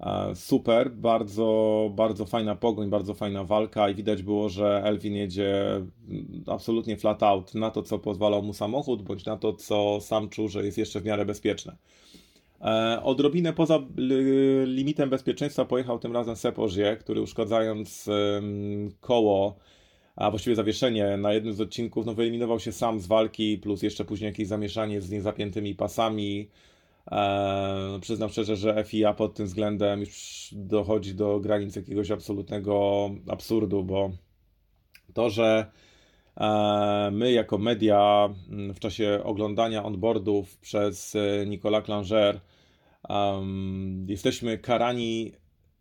E, 0.00 0.34
super, 0.34 0.90
bardzo, 0.90 1.90
bardzo 1.94 2.26
fajna 2.26 2.56
pogoń, 2.56 2.90
bardzo 2.90 3.14
fajna 3.14 3.44
walka 3.44 3.88
i 3.88 3.94
widać 3.94 4.22
było, 4.22 4.48
że 4.48 4.82
Elvin 4.84 5.14
jedzie 5.14 5.80
absolutnie 6.46 6.96
flat 6.96 7.22
out 7.22 7.54
na 7.54 7.70
to, 7.70 7.82
co 7.82 7.98
pozwalał 7.98 8.42
mu 8.42 8.52
samochód, 8.54 9.02
bądź 9.02 9.24
na 9.24 9.36
to, 9.36 9.52
co 9.52 10.00
sam 10.00 10.28
czuł, 10.28 10.48
że 10.48 10.64
jest 10.64 10.78
jeszcze 10.78 11.00
w 11.00 11.04
miarę 11.04 11.24
bezpieczne. 11.24 11.76
E, 12.60 13.00
odrobinę 13.02 13.52
poza 13.52 13.78
limitem 14.64 15.10
bezpieczeństwa 15.10 15.64
pojechał 15.64 15.98
tym 15.98 16.12
razem 16.12 16.36
Sepozie, 16.36 16.96
który 16.96 17.20
uszkadzając 17.20 18.08
koło 19.00 19.56
a 20.16 20.30
właściwie 20.30 20.56
zawieszenie 20.56 21.16
na 21.16 21.32
jednym 21.32 21.54
z 21.54 21.60
odcinków, 21.60 22.06
no 22.06 22.14
wyeliminował 22.14 22.60
się 22.60 22.72
sam 22.72 23.00
z 23.00 23.06
walki, 23.06 23.58
plus 23.58 23.82
jeszcze 23.82 24.04
później 24.04 24.28
jakieś 24.28 24.48
zamieszanie 24.48 25.00
z 25.00 25.10
niezapiętymi 25.10 25.74
pasami. 25.74 26.48
Eee, 27.10 28.00
przyznam 28.00 28.30
szczerze, 28.30 28.56
że 28.56 28.84
FIA 28.84 29.14
pod 29.14 29.34
tym 29.34 29.46
względem 29.46 30.00
już 30.00 30.48
dochodzi 30.52 31.14
do 31.14 31.40
granic 31.40 31.76
jakiegoś 31.76 32.10
absolutnego 32.10 33.10
absurdu, 33.28 33.84
bo 33.84 34.10
to, 35.14 35.30
że 35.30 35.70
e, 36.36 37.10
my 37.12 37.32
jako 37.32 37.58
media 37.58 38.28
mm, 38.50 38.74
w 38.74 38.80
czasie 38.80 39.20
oglądania 39.24 39.84
onboardów 39.84 40.58
przez 40.58 41.16
e, 41.16 41.46
Nicolas 41.46 41.84
Clanger 41.84 42.40
jesteśmy 44.06 44.58
karani 44.58 45.32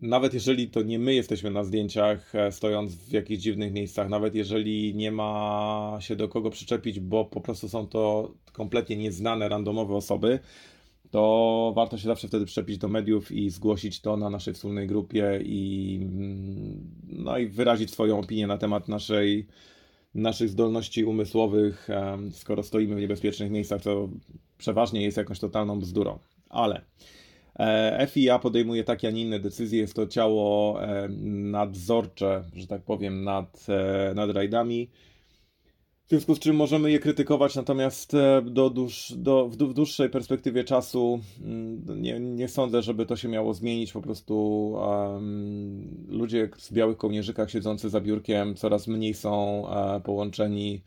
nawet 0.02 0.34
jeżeli 0.34 0.70
to 0.70 0.82
nie 0.82 1.00
my 1.00 1.14
jesteśmy 1.14 1.52
na 1.52 1.64
zdjęciach, 1.64 2.36
e, 2.36 2.52
stojąc 2.52 2.96
w 2.96 3.12
jakichś 3.12 3.44
dziwnych 3.44 3.74
miejscach, 3.74 4.10
nawet 4.10 4.36
jeżeli 4.36 4.96
nie 4.96 5.12
ma 5.12 5.98
się 6.00 6.16
do 6.16 6.28
kogo 6.28 6.50
przyczepić, 6.50 7.00
bo 7.00 7.26
po 7.26 7.42
prostu 7.42 7.70
są 7.70 7.88
to 7.88 8.34
kompletnie 8.52 8.98
nieznane, 8.98 9.50
randomowe 9.50 9.96
osoby, 9.96 10.40
to 11.12 11.74
warto 11.76 11.98
się 11.98 12.08
zawsze 12.08 12.28
wtedy 12.28 12.46
przyczepić 12.46 12.78
do 12.78 12.88
mediów 12.88 13.32
i 13.32 13.50
zgłosić 13.50 14.02
to 14.02 14.18
na 14.18 14.30
naszej 14.30 14.54
wspólnej 14.54 14.88
grupie 14.88 15.40
i, 15.44 16.00
mm, 16.02 16.92
no 17.08 17.38
i 17.38 17.48
wyrazić 17.48 17.92
swoją 17.92 18.20
opinię 18.20 18.48
na 18.48 18.58
temat 18.58 18.88
naszej, 18.88 19.48
naszych 20.16 20.50
zdolności 20.50 21.06
umysłowych, 21.06 21.88
skoro 22.32 22.64
stoimy 22.64 22.96
w 22.96 23.00
niebezpiecznych 23.00 23.52
miejscach, 23.52 23.82
co 23.82 24.10
przeważnie 24.58 25.04
jest 25.04 25.18
jakąś 25.18 25.40
totalną 25.40 25.80
bzdurą. 25.80 26.20
Ale 26.50 26.82
E, 27.60 28.08
FIA 28.08 28.40
podejmuje 28.40 28.84
takie, 28.84 29.08
a 29.08 29.12
nie 29.12 29.22
inne 29.22 29.40
decyzje. 29.40 29.80
Jest 29.80 29.94
to 29.94 30.08
ciało 30.08 30.80
nadzorcze, 31.28 32.44
że 32.56 32.68
tak 32.68 32.82
powiem, 32.82 33.24
nad, 33.24 33.66
e, 33.70 34.14
nad 34.16 34.30
rajdami. 34.30 34.90
W 36.10 36.12
związku 36.12 36.36
z 36.36 36.40
czym 36.40 36.56
możemy 36.56 36.92
je 36.92 37.00
krytykować, 37.00 37.56
natomiast 37.56 38.12
do, 38.44 38.70
dłuż, 38.70 39.14
do, 39.18 39.48
w, 39.48 39.74
dłuższej 39.74 40.10
perspektywie 40.10 40.64
czasu 40.64 41.20
mm, 41.42 42.02
nie, 42.02 42.20
nie 42.20 42.48
sądzę, 42.48 42.82
żeby 42.82 43.06
to 43.06 43.16
się 43.16 43.28
miało 43.28 43.54
zmienić. 43.54 43.92
Po 43.92 44.02
prostu 44.02 44.68
um, 44.70 46.06
ludzie 46.10 46.50
w 46.58 46.74
białych 46.74 46.98
kołnierzykach 46.98 47.52
siedzący 47.52 47.90
za 47.90 48.02
biurkiem 48.02 48.56
coraz 48.56 48.88
mniej 48.88 49.14
są 49.14 49.62
uh, 49.62 50.04
połączeni 50.04 50.82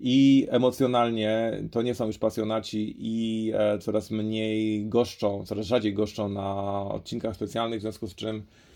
i 0.00 0.46
emocjonalnie 0.50 1.62
to 1.70 1.82
nie 1.82 1.94
są 1.94 2.06
już 2.06 2.18
pasjonaci 2.18 2.94
i 2.98 3.52
e, 3.54 3.78
coraz 3.78 4.10
mniej 4.10 4.86
goszczą, 4.88 5.44
coraz 5.46 5.66
rzadziej 5.66 5.94
goszczą 5.94 6.28
na 6.28 6.80
odcinkach 6.84 7.34
specjalnych, 7.36 7.78
w 7.78 7.82
związku 7.82 8.06
z 8.06 8.14
czym 8.14 8.36
e, 8.36 8.67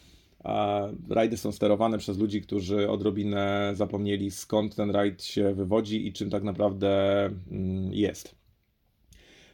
rajdy 1.08 1.36
są 1.36 1.52
sterowane 1.52 1.98
przez 1.98 2.18
ludzi, 2.18 2.42
którzy 2.42 2.90
odrobinę 2.90 3.72
zapomnieli 3.74 4.30
skąd 4.30 4.76
ten 4.76 4.90
rajd 4.90 5.24
się 5.24 5.54
wywodzi 5.54 6.06
i 6.06 6.12
czym 6.12 6.30
tak 6.30 6.42
naprawdę 6.42 7.24
mm, 7.50 7.92
jest. 7.92 8.34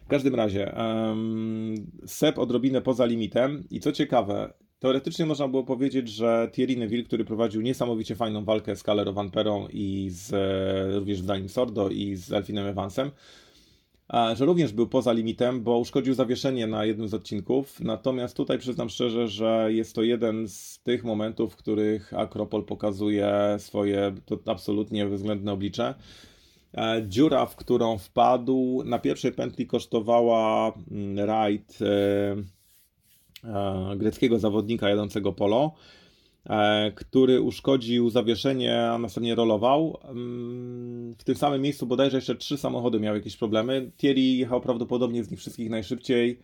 W 0.05 0.09
każdym 0.09 0.35
razie, 0.35 0.75
SEP 2.07 2.39
odrobinę 2.39 2.83
poza 2.83 3.05
limitem 3.05 3.65
i 3.71 3.81
co 3.81 3.93
ciekawe, 3.93 4.53
Teoretycznie 4.79 5.27
można 5.27 5.49
było 5.49 5.65
powiedzieć, 5.65 6.09
że 6.09 6.51
Thierry 6.53 6.77
Neville, 6.77 7.05
który 7.05 7.25
prowadził 7.25 7.61
niesamowicie 7.61 8.17
fajną 8.17 8.45
walkę 8.45 8.77
z 8.77 8.83
Calero 8.83 9.13
Van 9.13 9.31
Perą 9.31 9.69
i 9.73 10.09
z, 10.11 10.33
e, 10.33 10.99
również 10.99 11.19
z 11.19 11.27
Danim 11.27 11.49
Sordo 11.49 11.89
i 11.89 12.17
z 12.17 12.33
Elfinem 12.33 12.67
Evansem, 12.67 13.11
że 14.35 14.45
również 14.45 14.73
był 14.73 14.87
poza 14.87 15.13
limitem, 15.13 15.63
bo 15.63 15.79
uszkodził 15.79 16.15
zawieszenie 16.15 16.67
na 16.67 16.85
jednym 16.85 17.09
z 17.09 17.15
odcinków. 17.15 17.81
Natomiast 17.81 18.37
tutaj 18.37 18.59
przyznam 18.59 18.89
szczerze, 18.89 19.29
że 19.29 19.69
jest 19.73 19.95
to 19.95 20.03
jeden 20.03 20.49
z 20.49 20.81
tych 20.83 21.05
momentów, 21.05 21.53
w 21.53 21.57
których 21.57 22.15
Akropol 22.15 22.65
pokazuje 22.65 23.57
swoje 23.59 24.15
absolutnie 24.47 25.07
bezwzględne 25.07 25.53
oblicze. 25.53 25.95
E, 26.75 27.03
dziura, 27.09 27.47
w 27.47 27.57
którą 27.57 27.99
wpadł, 27.99 28.83
na 28.85 28.99
pierwszej 28.99 29.33
pętli 29.33 29.67
kosztowała 29.67 30.73
mm, 30.91 31.19
rajd 31.27 31.79
E, 33.45 33.97
greckiego 33.97 34.39
zawodnika 34.39 34.89
jadącego 34.89 35.33
polo, 35.33 35.73
e, 35.73 35.98
który 36.95 37.41
uszkodził 37.41 38.11
zawieszenie, 38.11 38.91
a 38.91 38.99
następnie 38.99 39.35
rolował. 39.35 39.99
Mm, 40.05 41.15
w 41.19 41.25
tym 41.25 41.35
samym 41.35 41.63
miejscu 41.63 41.87
bodajże 41.87 42.17
jeszcze 42.17 42.35
trzy 42.35 42.59
samochody 42.59 43.01
miały 43.01 43.19
jakieś 43.19 43.37
problemy. 43.37 43.93
Thierry 43.97 44.21
jechał 44.21 44.61
prawdopodobnie 44.61 45.25
z 45.25 45.31
nich 45.31 45.41
wszystkich 45.41 45.71
najszybciej 45.71 46.39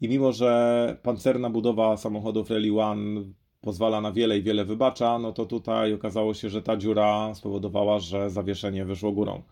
i 0.00 0.08
mimo, 0.08 0.32
że 0.32 0.96
pancerna 1.02 1.50
budowa 1.50 1.96
samochodów 1.96 2.50
Rally 2.50 2.80
One 2.80 3.22
pozwala 3.60 4.00
na 4.00 4.12
wiele 4.12 4.38
i 4.38 4.42
wiele 4.42 4.64
wybacza, 4.64 5.18
no 5.18 5.32
to 5.32 5.46
tutaj 5.46 5.94
okazało 5.94 6.34
się, 6.34 6.48
że 6.50 6.62
ta 6.62 6.76
dziura 6.76 7.34
spowodowała, 7.34 7.98
że 7.98 8.30
zawieszenie 8.30 8.84
wyszło 8.84 9.12
górą. 9.12 9.42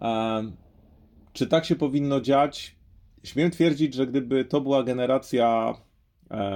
E, 0.00 0.42
czy 1.32 1.46
tak 1.46 1.64
się 1.64 1.76
powinno 1.76 2.20
dziać? 2.20 2.76
Śmiem 3.24 3.50
twierdzić, 3.50 3.94
że 3.94 4.06
gdyby 4.06 4.44
to 4.44 4.60
była 4.60 4.82
generacja 4.82 5.74
e, 5.74 5.93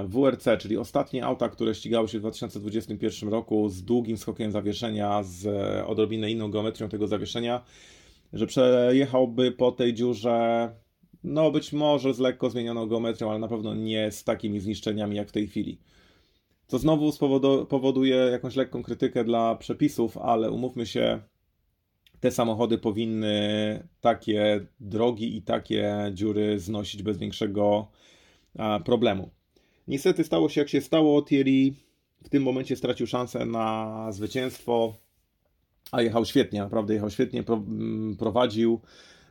WRC, 0.07 0.45
czyli 0.59 0.77
ostatnie 0.77 1.25
auta, 1.25 1.49
które 1.49 1.75
ścigały 1.75 2.07
się 2.07 2.17
w 2.17 2.21
2021 2.21 3.29
roku 3.29 3.69
z 3.69 3.83
długim 3.83 4.17
skokiem 4.17 4.51
zawieszenia, 4.51 5.23
z 5.23 5.45
e, 5.45 5.87
odrobinę 5.87 6.31
inną 6.31 6.51
geometrią 6.51 6.89
tego 6.89 7.07
zawieszenia, 7.07 7.61
że 8.33 8.47
przejechałby 8.47 9.51
po 9.51 9.71
tej 9.71 9.93
dziurze, 9.93 10.69
no 11.23 11.51
być 11.51 11.73
może 11.73 12.13
z 12.13 12.19
lekko 12.19 12.49
zmienioną 12.49 12.87
geometrią, 12.87 13.29
ale 13.29 13.39
na 13.39 13.47
pewno 13.47 13.75
nie 13.75 14.11
z 14.11 14.23
takimi 14.23 14.59
zniszczeniami 14.59 15.15
jak 15.15 15.29
w 15.29 15.31
tej 15.31 15.47
chwili. 15.47 15.79
To 16.67 16.79
znowu 16.79 17.11
powoduje 17.69 18.15
jakąś 18.15 18.55
lekką 18.55 18.83
krytykę 18.83 19.23
dla 19.23 19.55
przepisów, 19.55 20.17
ale 20.17 20.51
umówmy 20.51 20.85
się, 20.85 21.19
te 22.19 22.31
samochody 22.31 22.77
powinny 22.77 23.87
takie 24.01 24.65
drogi 24.79 25.37
i 25.37 25.41
takie 25.41 26.11
dziury 26.13 26.59
znosić 26.59 27.03
bez 27.03 27.17
większego 27.17 27.87
problemu. 28.85 29.29
Niestety 29.89 30.23
stało 30.23 30.49
się 30.49 30.61
jak 30.61 30.69
się 30.69 30.81
stało. 30.81 31.21
Thierry 31.21 31.73
w 32.23 32.29
tym 32.29 32.43
momencie 32.43 32.75
stracił 32.75 33.07
szansę 33.07 33.45
na 33.45 34.07
zwycięstwo, 34.11 34.93
a 35.91 36.01
jechał 36.01 36.25
świetnie, 36.25 36.59
naprawdę 36.59 36.93
jechał 36.93 37.09
świetnie, 37.09 37.43
mm, 37.47 38.17
prowadził, 38.17 38.81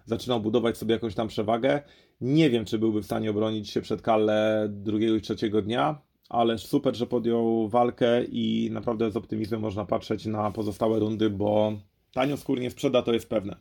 zaczynał 0.05 0.41
budować 0.41 0.77
sobie 0.77 0.95
jakąś 0.95 1.15
tam 1.15 1.29
przewagę. 1.29 1.83
Nie 2.21 2.51
wiem, 2.51 2.65
czy 2.65 2.79
byłby 2.79 3.03
w 3.03 3.05
stanie 3.05 3.31
obronić 3.31 3.71
się 3.71 3.81
przed 3.81 4.03
Kalle 4.03 4.69
drugiego 4.71 5.15
i 5.15 5.21
trzeciego 5.21 5.63
dnia, 5.63 6.01
ale 6.29 6.59
super, 6.59 6.97
że 6.97 7.07
podjął 7.07 7.69
walkę 7.69 8.25
i 8.25 8.71
naprawdę 8.73 9.11
z 9.11 9.17
optymizmem 9.17 9.61
można 9.61 9.85
patrzeć 9.85 10.27
na 10.27 10.51
pozostałe 10.51 10.99
rundy, 10.99 11.31
bo 11.31 11.73
tanio 12.13 12.37
skórnie 12.37 12.71
sprzeda, 12.71 13.03
to 13.03 13.13
jest 13.13 13.29
pewne. 13.29 13.57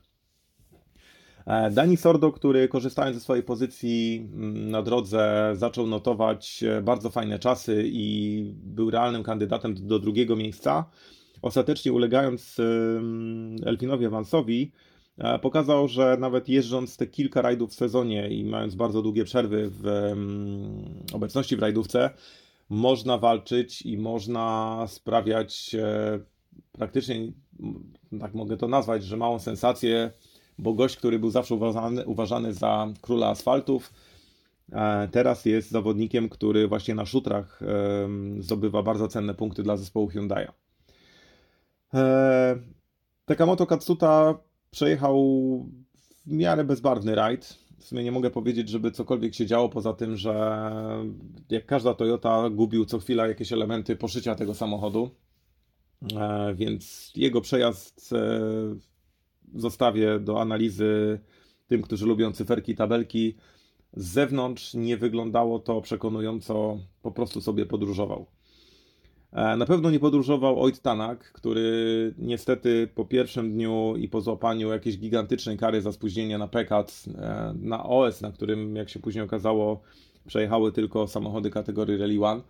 E, 1.47 1.71
Dani 1.71 1.97
Sordo, 1.97 2.31
który 2.31 2.67
korzystając 2.67 3.17
ze 3.17 3.21
swojej 3.21 3.43
pozycji 3.43 4.27
mm, 4.33 4.69
na 4.71 4.81
drodze 4.81 5.51
zaczął 5.55 5.87
notować 5.87 6.63
e, 6.63 6.81
bardzo 6.81 7.09
fajne 7.09 7.39
czasy 7.39 7.83
i 7.85 8.43
był 8.63 8.89
realnym 8.89 9.23
kandydatem 9.23 9.87
do 9.87 9.99
drugiego 9.99 10.35
miejsca, 10.35 10.85
ostatecznie 11.41 11.93
ulegając 11.93 12.57
Elfinowi 13.65 14.05
Evansowi, 14.05 14.71
e, 15.17 15.39
pokazał, 15.39 15.87
że 15.87 16.17
nawet 16.19 16.49
jeżdżąc 16.49 16.97
te 16.97 17.07
kilka 17.07 17.41
rajdów 17.41 17.71
w 17.71 17.75
sezonie 17.75 18.29
i 18.29 18.45
mając 18.45 18.75
bardzo 18.75 19.01
długie 19.01 19.23
przerwy 19.25 19.69
w 19.71 20.13
obecności 21.13 21.55
w 21.55 21.59
rajdówce, 21.59 22.09
można 22.69 23.17
walczyć 23.17 23.81
i 23.81 23.97
można 23.97 24.85
sprawiać 24.87 25.75
praktycznie 26.71 27.31
tak 28.19 28.33
mogę 28.33 28.57
to 28.57 28.67
nazwać, 28.67 29.03
że 29.03 29.17
małą 29.17 29.39
sensację, 29.39 30.11
bo 30.59 30.73
gość, 30.73 30.97
który 30.97 31.19
był 31.19 31.29
zawsze 31.29 31.55
uważany, 31.55 32.05
uważany 32.05 32.53
za 32.53 32.87
króla 33.01 33.27
asfaltów, 33.27 33.93
e, 34.71 35.07
teraz 35.11 35.45
jest 35.45 35.71
zawodnikiem, 35.71 36.29
który 36.29 36.67
właśnie 36.67 36.95
na 36.95 37.05
szutrach 37.05 37.59
zdobywa 38.39 38.83
bardzo 38.83 39.07
cenne 39.07 39.33
punkty 39.33 39.63
dla 39.63 39.77
zespołu 39.77 40.07
Hyundai'a. 40.07 40.51
E, 41.93 42.55
Takamoto 43.25 43.65
Katsuta 43.65 44.37
przejechał 44.71 45.17
w 46.25 46.31
miarę 46.31 46.63
bezbarwny 46.63 47.15
rajd. 47.15 47.57
W 47.77 47.83
sumie 47.83 48.03
nie 48.03 48.11
mogę 48.11 48.29
powiedzieć, 48.29 48.69
żeby 48.69 48.91
cokolwiek 48.91 49.35
się 49.35 49.45
działo, 49.45 49.69
poza 49.69 49.93
tym, 49.93 50.17
że 50.17 50.71
jak 51.49 51.65
każda 51.65 51.93
Toyota 51.93 52.49
gubił 52.49 52.85
co 52.85 52.99
chwila 52.99 53.27
jakieś 53.27 53.53
elementy 53.53 53.95
poszycia 53.95 54.35
tego 54.35 54.53
samochodu. 54.53 55.09
E, 56.15 56.53
więc 56.55 57.11
jego 57.15 57.41
przejazd 57.41 58.13
e, 58.13 58.39
zostawię 59.55 60.19
do 60.19 60.41
analizy 60.41 61.19
tym, 61.67 61.81
którzy 61.81 62.05
lubią 62.05 62.31
cyferki 62.31 62.71
i 62.71 62.75
tabelki. 62.75 63.35
Z 63.93 64.05
zewnątrz 64.05 64.73
nie 64.73 64.97
wyglądało 64.97 65.59
to 65.59 65.81
przekonująco, 65.81 66.77
po 67.01 67.11
prostu 67.11 67.41
sobie 67.41 67.65
podróżował. 67.65 68.25
E, 69.31 69.57
na 69.57 69.65
pewno 69.65 69.91
nie 69.91 69.99
podróżował 69.99 70.63
Oit 70.63 70.81
Tanak, 70.81 71.31
który 71.31 72.13
niestety 72.17 72.89
po 72.95 73.05
pierwszym 73.05 73.53
dniu 73.53 73.95
i 73.97 74.09
po 74.09 74.21
złapaniu 74.21 74.71
jakiejś 74.71 74.97
gigantycznej 74.97 75.57
kary 75.57 75.81
za 75.81 75.91
spóźnienie 75.91 76.37
na 76.37 76.47
PECAT, 76.47 77.05
na 77.55 77.83
OS, 77.83 78.21
na 78.21 78.31
którym, 78.31 78.75
jak 78.75 78.89
się 78.89 78.99
później 78.99 79.23
okazało, 79.23 79.81
przejechały 80.27 80.71
tylko 80.71 81.07
samochody 81.07 81.49
kategorii 81.49 81.97
Rally 81.97 82.19
One. 82.25 82.41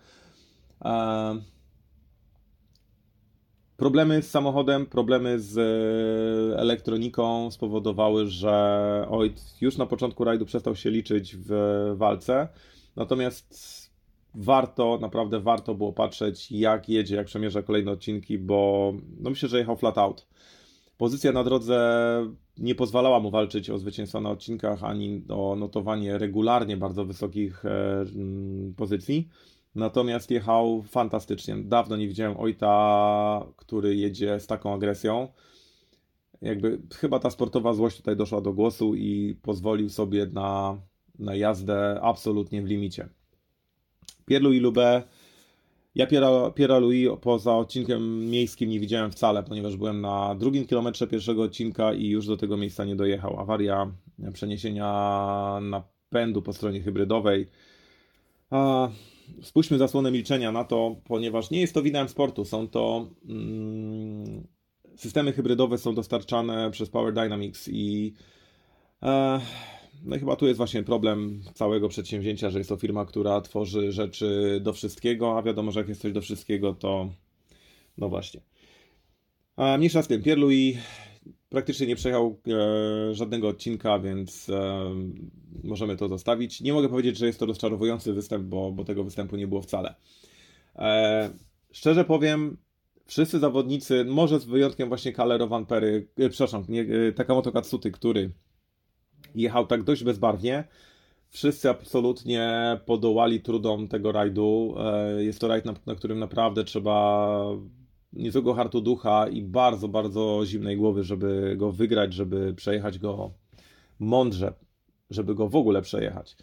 Problemy 3.77 4.21
z 4.21 4.29
samochodem, 4.29 4.85
problemy 4.85 5.39
z 5.39 5.57
e, 5.57 6.59
elektroniką 6.59 7.51
spowodowały, 7.51 8.25
że 8.25 9.05
Oit 9.09 9.41
już 9.61 9.77
na 9.77 9.85
początku 9.85 10.23
rajdu 10.23 10.45
przestał 10.45 10.75
się 10.75 10.91
liczyć 10.91 11.35
w 11.35 11.49
walce. 11.95 12.47
Natomiast 12.95 13.77
warto, 14.35 14.97
naprawdę 15.01 15.39
warto 15.39 15.75
było 15.75 15.93
patrzeć, 15.93 16.51
jak 16.51 16.89
jedzie, 16.89 17.15
jak 17.15 17.27
przemierza 17.27 17.61
kolejne 17.61 17.91
odcinki, 17.91 18.37
bo 18.39 18.93
no 19.19 19.29
myślę, 19.29 19.49
że 19.49 19.59
jechał 19.59 19.77
flat 19.77 19.97
out. 19.97 20.27
Pozycja 20.97 21.31
na 21.31 21.43
drodze 21.43 21.79
nie 22.57 22.75
pozwalała 22.75 23.19
mu 23.19 23.31
walczyć 23.31 23.69
o 23.69 23.77
zwycięstwo 23.77 24.21
na 24.21 24.29
odcinkach 24.29 24.83
ani 24.83 25.23
o 25.29 25.55
notowanie 25.55 26.17
regularnie 26.17 26.77
bardzo 26.77 27.05
wysokich 27.05 27.65
e, 27.65 28.05
pozycji. 28.77 29.27
Natomiast 29.75 30.31
jechał 30.31 30.83
fantastycznie. 30.83 31.55
Dawno 31.57 31.97
nie 31.97 32.07
widziałem 32.07 32.37
Ojta, 32.37 33.45
który 33.55 33.95
jedzie 33.95 34.39
z 34.39 34.47
taką 34.47 34.73
agresją. 34.73 35.27
Jakby 36.41 36.81
chyba 36.95 37.19
ta 37.19 37.29
sportowa 37.29 37.73
złość 37.73 37.97
tutaj 37.97 38.15
doszła 38.15 38.41
do 38.41 38.53
głosu 38.53 38.95
i 38.95 39.35
pozwolił 39.41 39.89
sobie 39.89 40.25
na, 40.25 40.77
na 41.19 41.35
jazdę 41.35 41.99
absolutnie 42.01 42.61
w 42.61 42.65
limicie. 42.65 43.09
Pierlu 44.25 44.53
i 44.53 44.59
Lubę. 44.59 45.03
Ja 45.95 46.07
Piera, 46.07 46.51
Piera 46.51 46.79
Louis 46.79 47.09
poza 47.21 47.55
odcinkiem 47.55 48.29
miejskim 48.29 48.69
nie 48.69 48.79
widziałem 48.79 49.11
wcale, 49.11 49.43
ponieważ 49.43 49.77
byłem 49.77 50.01
na 50.01 50.35
drugim 50.35 50.65
kilometrze 50.65 51.07
pierwszego 51.07 51.43
odcinka 51.43 51.93
i 51.93 52.07
już 52.07 52.27
do 52.27 52.37
tego 52.37 52.57
miejsca 52.57 52.85
nie 52.85 52.95
dojechał. 52.95 53.39
Awaria 53.39 53.91
przeniesienia 54.33 55.59
napędu 55.61 56.41
po 56.41 56.53
stronie 56.53 56.81
hybrydowej 56.81 57.47
A, 58.49 58.89
spójrzmy 59.41 59.77
zasłonę 59.77 60.11
milczenia 60.11 60.51
na 60.51 60.63
to, 60.63 60.95
ponieważ 61.03 61.51
nie 61.51 61.61
jest 61.61 61.73
to 61.73 61.81
winem 61.81 62.09
sportu. 62.09 62.45
Są 62.45 62.67
to 62.67 63.09
mm, 63.29 64.47
systemy 64.95 65.33
hybrydowe 65.33 65.77
są 65.77 65.95
dostarczane 65.95 66.71
przez 66.71 66.89
Power 66.89 67.13
Dynamics 67.13 67.69
i 67.71 68.13
e, 69.03 69.39
no 70.03 70.19
chyba 70.19 70.35
tu 70.35 70.47
jest 70.47 70.57
właśnie 70.57 70.83
problem 70.83 71.43
całego 71.53 71.89
przedsięwzięcia, 71.89 72.49
że 72.49 72.57
jest 72.57 72.69
to 72.69 72.77
firma, 72.77 73.05
która 73.05 73.41
tworzy 73.41 73.91
rzeczy 73.91 74.59
do 74.63 74.73
wszystkiego, 74.73 75.37
a 75.37 75.41
wiadomo, 75.41 75.71
że 75.71 75.79
jak 75.79 75.89
jest 75.89 76.01
coś 76.01 76.11
do 76.11 76.21
wszystkiego, 76.21 76.73
to 76.73 77.09
no 77.97 78.09
właśnie. 78.09 78.41
A 79.55 79.77
mniejsza 79.77 80.03
z 80.03 80.07
tym, 80.07 80.21
Pierre-Louis 80.21 80.77
praktycznie 81.49 81.87
nie 81.87 81.95
przejechał 81.95 82.39
e, 82.47 83.15
żadnego 83.15 83.47
odcinka, 83.47 83.99
więc 83.99 84.49
e, 84.49 84.89
możemy 85.63 85.97
to 85.97 86.07
zostawić. 86.07 86.61
Nie 86.61 86.73
mogę 86.73 86.89
powiedzieć, 86.89 87.17
że 87.17 87.25
jest 87.25 87.39
to 87.39 87.45
rozczarowujący 87.45 88.13
występ, 88.13 88.43
bo, 88.43 88.71
bo 88.71 88.83
tego 88.83 89.03
występu 89.03 89.35
nie 89.35 89.47
było 89.47 89.61
wcale. 89.61 89.95
E, 90.75 91.29
szczerze 91.71 92.05
powiem, 92.05 92.57
wszyscy 93.05 93.39
zawodnicy, 93.39 94.05
może 94.05 94.39
z 94.39 94.45
wyjątkiem 94.45 94.87
właśnie 94.87 95.13
Kalero 95.13 95.47
Van 95.47 95.65
Pery, 95.65 96.07
e, 96.17 96.29
przepraszam, 96.29 96.63
nie, 96.69 96.81
e, 96.81 97.11
Takamoto 97.11 97.51
Katsuty, 97.51 97.91
który 97.91 98.31
jechał 99.35 99.67
tak 99.67 99.83
dość 99.83 100.03
bezbarwnie, 100.03 100.63
wszyscy 101.29 101.69
absolutnie 101.69 102.79
podołali 102.85 103.41
trudom 103.41 103.87
tego 103.87 104.11
rajdu. 104.11 104.75
E, 104.79 105.23
jest 105.23 105.39
to 105.39 105.47
rajd, 105.47 105.65
na, 105.65 105.73
na 105.85 105.95
którym 105.95 106.19
naprawdę 106.19 106.63
trzeba 106.63 107.39
niezłego 108.13 108.53
hartu 108.53 108.81
ducha 108.81 109.27
i 109.27 109.41
bardzo, 109.41 109.87
bardzo 109.87 110.41
zimnej 110.45 110.77
głowy, 110.77 111.03
żeby 111.03 111.55
go 111.57 111.71
wygrać, 111.71 112.13
żeby 112.13 112.53
przejechać 112.53 112.99
go 112.99 113.31
mądrze, 113.99 114.53
żeby 115.09 115.35
go 115.35 115.49
w 115.49 115.55
ogóle 115.55 115.81
przejechać. 115.81 116.37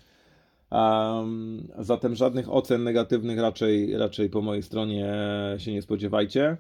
Um, 0.71 1.69
zatem 1.79 2.15
żadnych 2.15 2.53
ocen 2.53 2.85
negatywnych 2.85 3.39
raczej, 3.39 3.97
raczej 3.97 4.31
po 4.31 4.41
mojej 4.41 4.63
stronie 4.63 5.15
się 5.59 5.73
nie 5.73 5.83
spodziewajcie. 5.83 6.57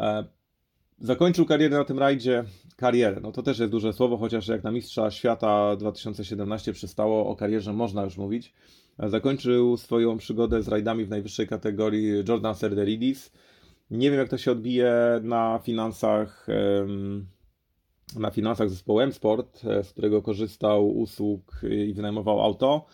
E, 0.00 0.24
zakończył 0.98 1.46
karierę 1.46 1.76
na 1.76 1.84
tym 1.84 1.98
rajdzie. 1.98 2.44
Karierę, 2.76 3.20
no 3.22 3.32
to 3.32 3.42
też 3.42 3.58
jest 3.58 3.72
duże 3.72 3.92
słowo, 3.92 4.16
chociaż 4.16 4.48
jak 4.48 4.64
na 4.64 4.70
Mistrza 4.70 5.10
Świata 5.10 5.76
2017 5.76 6.72
przystało, 6.72 7.28
o 7.28 7.36
karierze 7.36 7.72
można 7.72 8.04
już 8.04 8.16
mówić. 8.16 8.54
E, 8.98 9.08
zakończył 9.08 9.76
swoją 9.76 10.18
przygodę 10.18 10.62
z 10.62 10.68
rajdami 10.68 11.04
w 11.04 11.10
najwyższej 11.10 11.48
kategorii 11.48 12.24
Jordan 12.28 12.54
Serderidis. 12.54 13.32
Nie 13.90 14.10
wiem, 14.10 14.20
jak 14.20 14.28
to 14.28 14.38
się 14.38 14.52
odbije 14.52 15.20
na 15.22 15.60
finansach, 15.62 16.46
na 18.18 18.30
finansach 18.30 18.70
zespołu 18.70 19.00
M-Sport, 19.00 19.64
e, 19.64 19.84
z 19.84 19.92
którego 19.92 20.22
korzystał 20.22 20.88
usług 20.88 21.60
i 21.70 21.94
wynajmował 21.94 22.40
auto. 22.40 22.86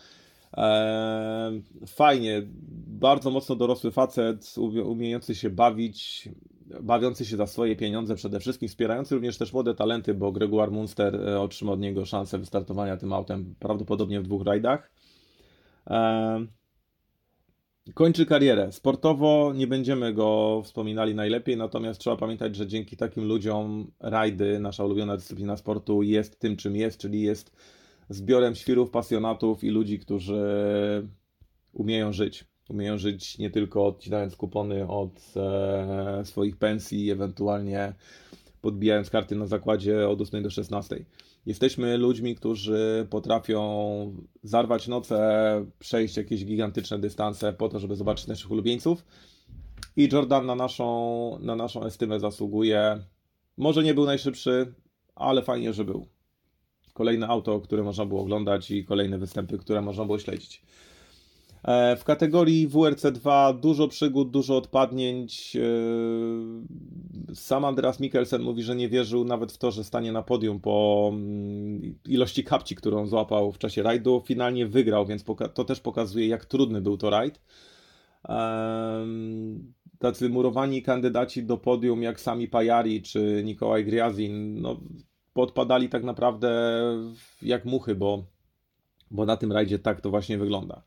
Fajnie, 1.87 2.41
bardzo 2.87 3.31
mocno 3.31 3.55
dorosły 3.55 3.91
facet, 3.91 4.55
umiejący 4.85 5.35
się 5.35 5.49
bawić, 5.49 6.29
bawiący 6.81 7.25
się 7.25 7.37
za 7.37 7.47
swoje 7.47 7.75
pieniądze 7.75 8.15
przede 8.15 8.39
wszystkim, 8.39 8.69
wspierający 8.69 9.15
również 9.15 9.37
też 9.37 9.53
młode 9.53 9.75
talenty, 9.75 10.13
bo 10.13 10.31
Gregoire 10.31 10.71
Munster 10.71 11.15
e, 11.15 11.41
otrzymał 11.41 11.73
od 11.73 11.79
niego 11.79 12.05
szansę 12.05 12.37
wystartowania 12.37 12.97
tym 12.97 13.13
autem 13.13 13.55
prawdopodobnie 13.59 14.21
w 14.21 14.23
dwóch 14.23 14.45
rajdach. 14.45 14.91
Kończy 17.93 18.25
karierę. 18.25 18.71
Sportowo 18.71 19.53
nie 19.55 19.67
będziemy 19.67 20.13
go 20.13 20.61
wspominali 20.63 21.15
najlepiej, 21.15 21.57
natomiast 21.57 21.99
trzeba 21.99 22.15
pamiętać, 22.15 22.55
że 22.55 22.67
dzięki 22.67 22.97
takim 22.97 23.25
ludziom 23.25 23.91
rajdy, 23.99 24.59
nasza 24.59 24.85
ulubiona 24.85 25.17
dyscyplina 25.17 25.57
sportu, 25.57 26.03
jest 26.03 26.39
tym, 26.39 26.57
czym 26.57 26.75
jest, 26.75 26.99
czyli 26.99 27.21
jest 27.21 27.51
zbiorem 28.09 28.55
świrów, 28.55 28.89
pasjonatów 28.89 29.63
i 29.63 29.69
ludzi, 29.69 29.99
którzy 29.99 30.43
umieją 31.73 32.13
żyć. 32.13 32.45
Umieją 32.69 32.97
żyć 32.97 33.37
nie 33.37 33.49
tylko 33.49 33.85
odcinając 33.85 34.35
kupony 34.35 34.87
od 34.87 35.33
e, 35.35 36.21
swoich 36.25 36.57
pensji, 36.57 37.11
ewentualnie 37.11 37.93
podbijając 38.61 39.09
karty 39.09 39.35
na 39.35 39.47
zakładzie 39.47 40.09
od 40.09 40.21
8 40.21 40.43
do 40.43 40.49
16. 40.49 41.05
Jesteśmy 41.45 41.97
ludźmi, 41.97 42.35
którzy 42.35 43.07
potrafią 43.09 43.63
zarwać 44.43 44.87
noce, 44.87 45.65
przejść 45.79 46.17
jakieś 46.17 46.45
gigantyczne 46.45 46.99
dystanse 46.99 47.53
po 47.53 47.69
to, 47.69 47.79
żeby 47.79 47.95
zobaczyć 47.95 48.27
naszych 48.27 48.51
ulubieńców. 48.51 49.05
I 49.97 50.09
Jordan 50.11 50.45
na 50.45 50.55
naszą, 50.55 51.39
na 51.41 51.55
naszą 51.55 51.83
estymę 51.83 52.19
zasługuje. 52.19 53.03
Może 53.57 53.83
nie 53.83 53.93
był 53.93 54.05
najszybszy, 54.05 54.73
ale 55.15 55.41
fajnie, 55.41 55.73
że 55.73 55.85
był. 55.85 56.07
Kolejne 56.93 57.27
auto, 57.27 57.59
które 57.59 57.83
można 57.83 58.05
było 58.05 58.21
oglądać 58.21 58.71
i 58.71 58.85
kolejne 58.85 59.17
występy, 59.17 59.57
które 59.57 59.81
można 59.81 60.05
było 60.05 60.19
śledzić. 60.19 60.63
E, 61.63 61.95
w 61.95 62.03
kategorii 62.03 62.69
WRC2 62.69 63.59
dużo 63.59 63.87
przygód, 63.87 64.31
dużo 64.31 64.57
odpadnięć. 64.57 65.55
E, 65.55 65.61
sam 67.35 67.65
Andreas 67.65 67.99
Mikkelsen 67.99 68.41
mówi, 68.41 68.63
że 68.63 68.75
nie 68.75 68.89
wierzył 68.89 69.25
nawet 69.25 69.51
w 69.51 69.57
to, 69.57 69.71
że 69.71 69.83
stanie 69.83 70.11
na 70.11 70.21
podium 70.21 70.59
po 70.59 71.09
mm, 71.13 71.99
ilości 72.07 72.43
kapci, 72.43 72.75
którą 72.75 73.07
złapał 73.07 73.51
w 73.51 73.57
czasie 73.57 73.83
rajdu. 73.83 74.23
Finalnie 74.25 74.67
wygrał, 74.67 75.05
więc 75.05 75.23
to 75.53 75.63
też 75.63 75.79
pokazuje, 75.79 76.27
jak 76.27 76.45
trudny 76.45 76.81
był 76.81 76.97
to 76.97 77.09
rajd. 77.09 77.41
Tacy 79.99 80.29
murowani 80.29 80.81
kandydaci 80.81 81.43
do 81.43 81.57
podium, 81.57 82.03
jak 82.03 82.19
Sami 82.19 82.47
Pajari 82.47 83.01
czy 83.01 83.41
Nikołaj 83.45 83.85
Griazin, 83.85 84.61
no, 84.61 84.79
podpadali 85.33 85.89
tak 85.89 86.03
naprawdę 86.03 86.71
jak 87.41 87.65
muchy, 87.65 87.95
bo, 87.95 88.23
bo 89.11 89.25
na 89.25 89.37
tym 89.37 89.51
rajdzie 89.51 89.79
tak 89.79 90.01
to 90.01 90.09
właśnie 90.09 90.37
wygląda. 90.37 90.83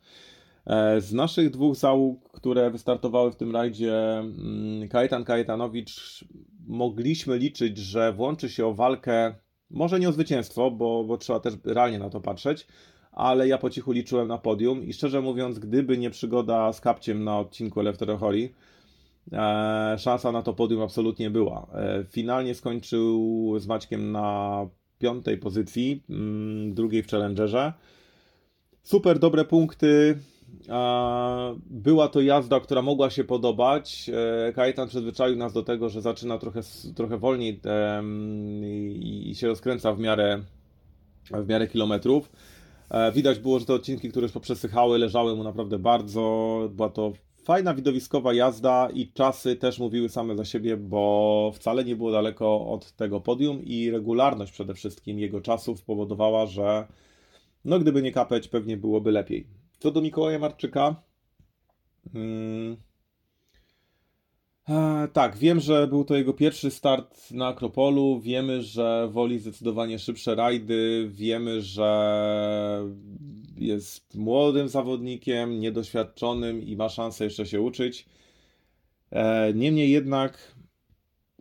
E, 0.66 1.00
z 1.00 1.12
naszych 1.12 1.50
dwóch 1.50 1.76
załóg, 1.76 2.32
które 2.32 2.70
wystartowały 2.70 3.32
w 3.32 3.36
tym 3.36 3.52
rajdzie, 3.52 4.18
mm, 4.18 4.88
Kajetan 4.88 5.24
Kajetanowicz, 5.24 6.24
mogliśmy 6.66 7.38
liczyć, 7.38 7.78
że 7.78 8.12
włączy 8.12 8.48
się 8.50 8.66
o 8.66 8.74
walkę, 8.74 9.34
może 9.70 10.00
nie 10.00 10.08
o 10.08 10.12
zwycięstwo, 10.12 10.70
bo, 10.70 11.04
bo 11.04 11.18
trzeba 11.18 11.40
też 11.40 11.54
realnie 11.64 11.98
na 11.98 12.10
to 12.10 12.20
patrzeć, 12.20 12.66
ale 13.12 13.48
ja 13.48 13.58
po 13.58 13.70
cichu 13.70 13.92
liczyłem 13.92 14.28
na 14.28 14.38
podium 14.38 14.84
i 14.84 14.92
szczerze 14.92 15.20
mówiąc, 15.20 15.58
gdyby 15.58 15.98
nie 15.98 16.10
przygoda 16.10 16.72
z 16.72 16.80
kapciem 16.80 17.24
na 17.24 17.38
odcinku 17.38 17.80
Eleftherochori, 17.80 18.54
e, 19.32 19.96
szansa 19.98 20.32
na 20.32 20.42
to 20.42 20.52
podium 20.52 20.82
absolutnie 20.82 21.30
była. 21.30 21.66
E, 21.74 22.04
finalnie 22.10 22.54
skończył 22.54 23.54
z 23.58 23.66
Maćkiem 23.66 24.12
na 24.12 24.68
piątej 24.98 25.38
pozycji, 25.38 26.02
mm, 26.10 26.74
drugiej 26.74 27.02
w 27.02 27.08
Challengerze. 27.08 27.72
Super 28.82 29.18
dobre 29.18 29.44
punkty, 29.44 30.18
była 31.66 32.08
to 32.08 32.20
jazda, 32.20 32.60
która 32.60 32.82
mogła 32.82 33.10
się 33.10 33.24
podobać. 33.24 34.10
E, 34.48 34.52
Kajetan 34.52 34.88
przyzwyczaił 34.88 35.36
nas 35.36 35.52
do 35.52 35.62
tego, 35.62 35.88
że 35.88 36.02
zaczyna 36.02 36.38
trochę, 36.38 36.60
trochę 36.96 37.18
wolniej 37.18 37.60
i 39.30 39.34
się 39.34 39.46
rozkręca 39.46 39.92
w 39.92 39.98
miarę, 39.98 40.42
w 41.30 41.48
miarę 41.48 41.68
kilometrów. 41.68 42.32
E, 42.90 43.12
widać 43.12 43.38
było, 43.38 43.58
że 43.58 43.66
te 43.66 43.74
odcinki, 43.74 44.10
które 44.10 44.24
już 44.24 44.32
poprzesychały, 44.32 44.98
leżały 44.98 45.36
mu 45.36 45.44
naprawdę 45.44 45.78
bardzo. 45.78 46.60
Była 46.72 46.88
to 46.88 47.12
fajna 47.44 47.74
widowiskowa 47.74 48.34
jazda 48.34 48.88
i 48.94 49.12
czasy 49.12 49.56
też 49.56 49.78
mówiły 49.78 50.08
same 50.08 50.36
za 50.36 50.44
siebie, 50.44 50.76
bo 50.76 51.52
wcale 51.54 51.84
nie 51.84 51.96
było 51.96 52.12
daleko 52.12 52.66
od 52.66 52.92
tego 52.92 53.20
podium 53.20 53.64
i 53.64 53.90
regularność 53.90 54.52
przede 54.52 54.74
wszystkim 54.74 55.18
jego 55.18 55.40
czasów 55.40 55.82
powodowała, 55.82 56.46
że 56.46 56.86
no 57.64 57.78
gdyby 57.78 58.02
nie 58.02 58.12
kapeć, 58.12 58.48
pewnie 58.48 58.76
byłoby 58.76 59.12
lepiej. 59.12 59.46
Co 59.78 59.90
do 59.90 60.00
Mikołaja 60.02 60.38
Marczyka. 60.38 61.02
Hmm. 62.12 62.76
E, 64.68 65.08
tak, 65.12 65.36
wiem, 65.36 65.60
że 65.60 65.86
był 65.86 66.04
to 66.04 66.16
jego 66.16 66.32
pierwszy 66.34 66.70
start 66.70 67.30
na 67.30 67.46
Akropolu. 67.46 68.20
Wiemy, 68.20 68.62
że 68.62 69.08
woli 69.12 69.38
zdecydowanie 69.38 69.98
szybsze 69.98 70.34
rajdy. 70.34 71.08
Wiemy, 71.10 71.62
że 71.62 72.82
jest 73.56 74.14
młodym 74.14 74.68
zawodnikiem, 74.68 75.60
niedoświadczonym 75.60 76.62
i 76.62 76.76
ma 76.76 76.88
szansę 76.88 77.24
jeszcze 77.24 77.46
się 77.46 77.60
uczyć. 77.60 78.06
E, 79.10 79.52
niemniej 79.54 79.90
jednak, 79.90 80.54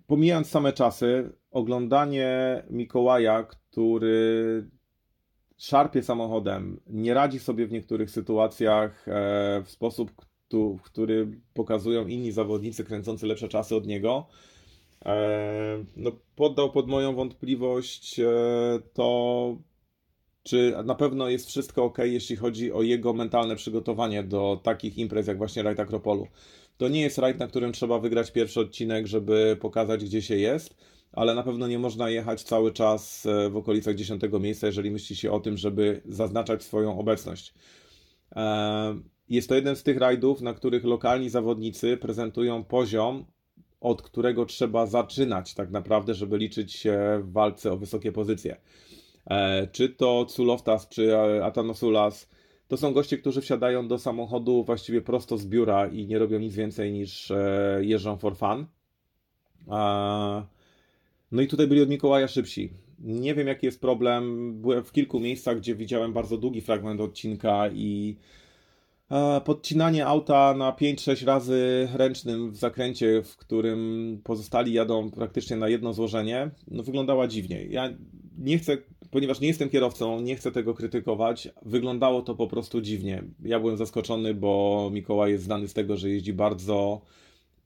pomijając 0.07 0.47
same 0.47 0.73
czasy, 0.73 1.29
oglądanie 1.51 2.63
Mikołaja, 2.69 3.43
który 3.43 4.69
szarpie 5.57 6.03
samochodem, 6.03 6.79
nie 6.87 7.13
radzi 7.13 7.39
sobie 7.39 7.67
w 7.67 7.71
niektórych 7.71 8.11
sytuacjach 8.11 9.07
e, 9.07 9.63
w 9.65 9.71
sposób, 9.71 10.11
który 10.83 11.41
pokazują 11.53 12.07
inni 12.07 12.31
zawodnicy 12.31 12.83
kręcący 12.83 13.27
lepsze 13.27 13.47
czasy 13.47 13.75
od 13.75 13.87
niego, 13.87 14.27
e, 15.05 15.85
no, 15.95 16.11
poddał 16.35 16.71
pod 16.71 16.87
moją 16.87 17.15
wątpliwość 17.15 18.19
e, 18.19 18.25
to, 18.93 19.57
czy 20.43 20.73
na 20.85 20.95
pewno 20.95 21.29
jest 21.29 21.47
wszystko 21.47 21.83
ok, 21.83 21.97
jeśli 22.03 22.35
chodzi 22.35 22.71
o 22.71 22.81
jego 22.81 23.13
mentalne 23.13 23.55
przygotowanie 23.55 24.23
do 24.23 24.59
takich 24.63 24.97
imprez 24.97 25.27
jak 25.27 25.37
właśnie 25.37 25.63
Rajd 25.63 25.79
Akropolu. 25.79 26.27
To 26.77 26.87
nie 26.87 27.01
jest 27.01 27.17
rajd, 27.17 27.39
na 27.39 27.47
którym 27.47 27.73
trzeba 27.73 27.99
wygrać 27.99 28.31
pierwszy 28.31 28.59
odcinek, 28.59 29.07
żeby 29.07 29.57
pokazać, 29.61 30.05
gdzie 30.05 30.21
się 30.21 30.35
jest 30.35 30.94
ale 31.15 31.35
na 31.35 31.43
pewno 31.43 31.67
nie 31.67 31.79
można 31.79 32.09
jechać 32.09 32.43
cały 32.43 32.71
czas 32.71 33.25
e, 33.25 33.49
w 33.49 33.57
okolicach 33.57 33.95
10 33.95 34.21
miejsca, 34.39 34.67
jeżeli 34.67 34.91
myśli 34.91 35.15
się 35.15 35.31
o 35.31 35.39
tym, 35.39 35.57
żeby 35.57 36.01
zaznaczać 36.05 36.63
swoją 36.63 36.99
obecność. 36.99 37.53
E, 38.35 38.99
jest 39.29 39.49
to 39.49 39.55
jeden 39.55 39.75
z 39.75 39.83
tych 39.83 39.97
rajdów, 39.97 40.41
na 40.41 40.53
których 40.53 40.83
lokalni 40.83 41.29
zawodnicy 41.29 41.97
prezentują 41.97 42.63
poziom, 42.63 43.25
od 43.81 44.01
którego 44.01 44.45
trzeba 44.45 44.85
zaczynać 44.85 45.53
tak 45.53 45.71
naprawdę, 45.71 46.13
żeby 46.13 46.37
liczyć 46.37 46.73
się 46.73 47.19
w 47.23 47.31
walce 47.31 47.71
o 47.71 47.77
wysokie 47.77 48.11
pozycje. 48.11 48.57
E, 49.25 49.67
czy 49.67 49.89
to 49.89 50.25
Culoftas, 50.25 50.89
czy 50.89 51.17
Atanosulas, 51.43 52.29
to 52.67 52.77
są 52.77 52.93
goście, 52.93 53.17
którzy 53.17 53.41
wsiadają 53.41 53.87
do 53.87 53.99
samochodu 53.99 54.63
właściwie 54.63 55.01
prosto 55.01 55.37
z 55.37 55.45
biura 55.45 55.87
i 55.87 56.07
nie 56.07 56.19
robią 56.19 56.39
nic 56.39 56.55
więcej 56.55 56.91
niż 56.91 57.31
jeżdżą 57.81 58.17
for 58.17 58.37
fun. 58.37 58.65
No 61.31 61.41
i 61.41 61.47
tutaj 61.47 61.67
byli 61.67 61.81
od 61.81 61.89
Mikołaja 61.89 62.27
szybsi. 62.27 62.73
Nie 62.99 63.35
wiem, 63.35 63.47
jaki 63.47 63.65
jest 63.65 63.81
problem. 63.81 64.53
Byłem 64.61 64.83
w 64.83 64.91
kilku 64.91 65.19
miejscach, 65.19 65.57
gdzie 65.57 65.75
widziałem 65.75 66.13
bardzo 66.13 66.37
długi 66.37 66.61
fragment 66.61 67.01
odcinka 67.01 67.69
i 67.69 68.17
e, 69.11 69.41
podcinanie 69.41 70.05
auta 70.05 70.53
na 70.53 70.71
5-6 70.71 71.25
razy 71.25 71.87
ręcznym 71.93 72.51
w 72.51 72.55
zakręcie, 72.55 73.23
w 73.23 73.37
którym 73.37 74.21
pozostali 74.23 74.73
jadą 74.73 75.11
praktycznie 75.11 75.57
na 75.57 75.69
jedno 75.69 75.93
złożenie, 75.93 76.51
no 76.67 76.83
wyglądała 76.83 77.27
dziwnie. 77.27 77.65
Ja 77.65 77.93
nie 78.37 78.57
chcę, 78.57 78.77
ponieważ 79.11 79.39
nie 79.39 79.47
jestem 79.47 79.69
kierowcą, 79.69 80.21
nie 80.21 80.35
chcę 80.35 80.51
tego 80.51 80.73
krytykować. 80.73 81.49
Wyglądało 81.65 82.21
to 82.21 82.35
po 82.35 82.47
prostu 82.47 82.81
dziwnie. 82.81 83.23
Ja 83.43 83.59
byłem 83.59 83.77
zaskoczony, 83.77 84.33
bo 84.33 84.89
Mikołaj 84.93 85.31
jest 85.31 85.43
znany 85.43 85.67
z 85.67 85.73
tego, 85.73 85.97
że 85.97 86.09
jeździ 86.09 86.33
bardzo 86.33 87.01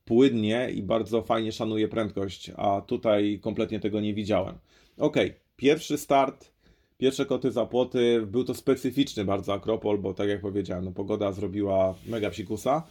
płynnie 0.10 0.72
i 0.72 0.84
bardzo 0.84 1.22
fajnie 1.22 1.51
szanuje 1.51 1.88
prędkość, 1.88 2.51
a 2.55 2.82
tutaj 2.82 3.39
kompletnie 3.41 3.80
tego 3.80 4.01
nie 4.01 4.14
widziałem. 4.14 4.55
Ok, 4.97 5.16
pierwszy 5.55 5.97
start, 5.97 6.51
pierwsze 6.97 7.26
koty 7.26 7.51
za 7.51 7.66
płoty, 7.66 8.22
był 8.28 8.43
to 8.43 8.53
specyficzny 8.53 9.26
bardzo 9.26 9.53
Akropol, 9.53 9.97
bo 9.97 10.14
tak 10.14 10.30
jak 10.30 10.41
powiedziałem, 10.41 10.86
no, 10.86 10.91
pogoda 10.91 11.32
zrobiła 11.32 11.95
mega 12.07 12.30
psikusa. 12.30 12.88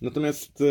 Natomiast, 0.00 0.60
e, 0.60 0.64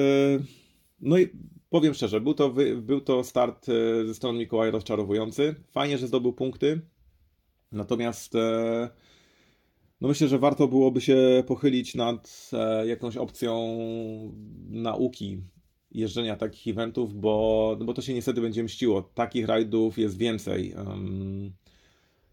no 1.01 1.17
i 1.17 1.29
powiem 1.69 1.93
szczerze, 1.93 2.21
był 2.21 2.33
to, 2.33 2.53
był 2.77 3.01
to 3.01 3.23
start 3.23 3.69
e, 3.69 4.05
ze 4.07 4.13
strony 4.13 4.39
Mikołaja 4.39 4.71
rozczarowujący. 4.71 5.55
Fajnie, 5.71 5.97
że 5.97 6.07
zdobył 6.07 6.33
punkty, 6.33 6.81
natomiast 7.71 8.35
e, 8.35 8.89
no 10.01 10.07
myślę, 10.07 10.27
że 10.27 10.39
warto 10.39 10.67
byłoby 10.67 11.01
się 11.01 11.43
pochylić 11.47 11.95
nad 11.95 12.51
jakąś 12.85 13.17
opcją 13.17 13.77
nauki 14.69 15.41
jeżdżenia 15.91 16.35
takich 16.35 16.73
eventów, 16.73 17.13
bo, 17.13 17.75
no 17.79 17.85
bo 17.85 17.93
to 17.93 18.01
się 18.01 18.13
niestety 18.13 18.41
będzie 18.41 18.63
mściło. 18.63 19.01
Takich 19.01 19.47
rajdów 19.47 19.97
jest 19.97 20.17
więcej. 20.17 20.73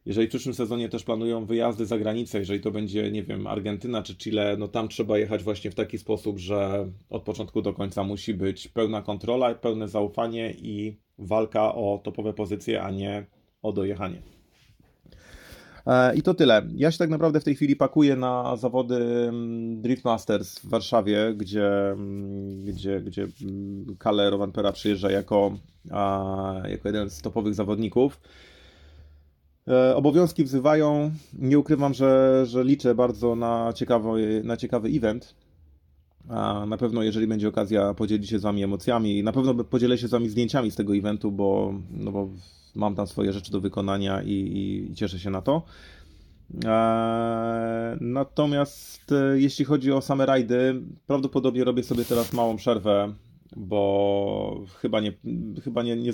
jeżeli 0.07 0.27
w 0.27 0.31
przyszłym 0.31 0.55
sezonie 0.55 0.89
też 0.89 1.05
planują 1.05 1.47
wyjazdy 1.47 1.87
za 1.87 1.99
granicę, 1.99 2.39
jeżeli 2.39 2.61
to 2.61 2.71
będzie, 2.71 3.11
nie 3.11 3.23
wiem, 3.23 3.47
Argentyna 3.47 4.03
czy 4.03 4.17
Chile, 4.17 4.57
no 4.59 4.69
tam 4.69 4.89
trzeba 4.89 5.19
jechać 5.19 5.43
właśnie 5.43 5.71
w 5.71 5.75
taki 5.75 5.99
sposób, 5.99 6.39
że 6.39 6.89
od 7.11 7.23
początku 7.23 7.63
do 7.63 7.73
końca 7.73 8.05
musi 8.05 8.35
być 8.35 8.69
pełna 8.69 9.03
kontrola, 9.03 9.55
pełne 9.55 9.89
zaufanie 9.89 10.55
i 10.59 10.97
walka 11.19 11.75
o 11.75 12.01
topowe 12.05 12.33
pozycje, 12.33 12.83
a 12.83 12.91
nie 12.91 13.27
o 13.63 13.73
dojechanie. 13.73 14.36
E, 15.87 16.17
I 16.17 16.23
to 16.23 16.35
tyle. 16.35 16.63
Ja 16.75 16.91
się 16.91 16.99
tak 16.99 17.11
naprawdę 17.11 17.41
w 17.41 17.45
tej 17.45 17.55
chwili 17.55 17.77
pakuję 17.77 18.17
na 18.17 18.57
zawody 18.57 18.97
mm, 19.29 19.83
Drift 19.83 20.05
Masters 20.05 20.59
w 20.59 20.69
Warszawie, 20.69 21.35
gdzie, 21.37 21.91
mm, 21.91 22.65
gdzie, 22.65 23.01
gdzie 23.01 23.27
mm, 23.43 23.97
Kalle 23.99 24.31
Rovanpera 24.31 24.73
przyjeżdża 24.73 25.11
jako, 25.11 25.59
jako 26.69 26.89
jeden 26.89 27.11
z 27.11 27.23
topowych 27.23 27.55
zawodników. 27.55 28.21
E, 29.69 29.97
obowiązki 29.97 30.45
wzywają. 30.45 31.11
Nie 31.39 31.59
ukrywam, 31.59 31.95
że, 31.95 32.43
że 32.47 32.65
liczę 32.65 32.95
bardzo 32.95 33.37
na 33.37 33.73
ciekawy, 33.73 34.43
na 34.45 34.57
ciekawy 34.57 34.89
event. 34.89 35.35
A 36.29 36.67
na 36.67 36.77
pewno, 36.77 37.03
jeżeli 37.03 37.27
będzie 37.27 37.49
okazja 37.49 37.95
podzielić 37.95 38.31
się 38.31 38.39
z 38.39 38.43
Wami 38.43 38.65
emocjami, 38.65 39.23
na 39.23 39.33
pewno 39.33 39.65
podzielę 39.65 39.99
się 39.99 40.09
z 40.09 40.11
Wami 40.11 40.29
zdjęciami 40.29 40.71
z 40.71 40.77
tego 40.77 40.97
eventu, 40.97 41.33
bo, 41.33 41.75
no 41.91 42.13
bo 42.13 42.29
mam 42.77 42.95
tam 42.95 43.07
swoje 43.07 43.33
rzeczy 43.33 43.53
do 43.53 43.61
wykonania 43.61 44.23
i, 44.23 44.33
i, 44.33 44.91
i 44.93 44.95
cieszę 44.95 45.19
się 45.19 45.31
na 45.31 45.43
to. 45.43 45.63
Eee, 46.55 47.97
natomiast 48.01 49.13
e, 49.13 49.41
jeśli 49.41 49.65
chodzi 49.65 49.93
o 49.93 50.01
same 50.01 50.27
rajdy, 50.27 50.83
prawdopodobnie 51.07 51.65
robię 51.65 51.83
sobie 51.83 52.05
teraz 52.05 52.33
małą 52.33 52.57
przerwę, 52.57 53.15
bo 53.57 54.65
chyba 54.79 55.01
nie, 55.01 55.13
chyba 55.65 55.83
nie, 55.83 55.97
nie, 55.97 56.13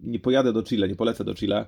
nie 0.00 0.18
pojadę 0.18 0.52
do 0.52 0.62
Chile, 0.62 0.88
nie 0.88 0.96
polecę 0.96 1.24
do 1.24 1.34
Chile, 1.34 1.66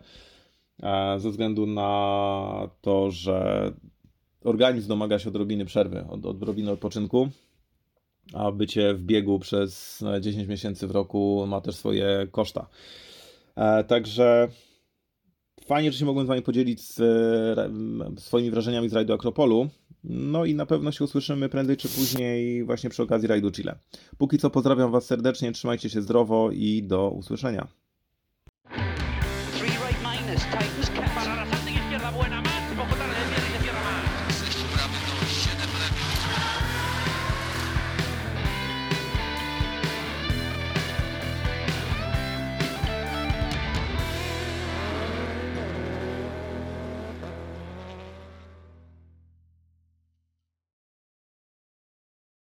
e, 0.83 1.21
ze 1.21 1.31
względu 1.31 1.67
na 1.67 2.69
to, 2.81 3.11
że 3.11 3.73
organizm 4.45 4.89
domaga 4.89 5.19
się 5.19 5.29
odrobiny 5.29 5.65
przerwy, 5.65 6.05
od, 6.09 6.27
odrobiny 6.27 6.71
odpoczynku, 6.71 7.29
a 8.33 8.53
bycie 8.53 8.95
w 8.95 9.03
biegu 9.03 9.39
przez 9.39 10.05
10 10.21 10.49
miesięcy 10.49 10.87
w 10.87 10.91
roku 10.91 11.45
ma 11.49 11.61
też 11.61 11.75
swoje 11.75 12.27
koszta. 12.31 12.67
E, 13.57 13.85
także 13.85 14.49
fajnie, 15.67 15.93
że 15.93 15.99
się 15.99 16.05
mogłem 16.05 16.27
z 16.27 16.29
Wami 16.29 16.43
podzielić 16.43 16.81
z, 16.81 17.01
swoimi 18.21 18.51
wrażeniami 18.51 18.89
z 18.89 18.93
rajdu 18.93 19.13
Akropolu. 19.13 19.69
No 20.05 20.45
i 20.45 20.55
na 20.55 20.67
pewno 20.67 20.93
się 20.93 21.05
usłyszymy 21.05 21.49
prędzej 21.49 21.77
czy 21.77 21.89
później 21.89 22.65
właśnie 22.65 22.91
przy 22.91 23.03
okazji 23.03 23.29
rajdu 23.29 23.51
Chile. 23.51 23.79
Póki 24.19 24.39
co 24.39 24.51
pozdrawiam 24.51 24.91
Was 24.91 25.07
serdecznie, 25.07 25.53
trzymajcie 25.53 25.91
się 25.91 26.03
zdrowo 26.03 26.51
i 26.51 26.83
do 26.83 27.11
usłyszenia. 27.11 27.69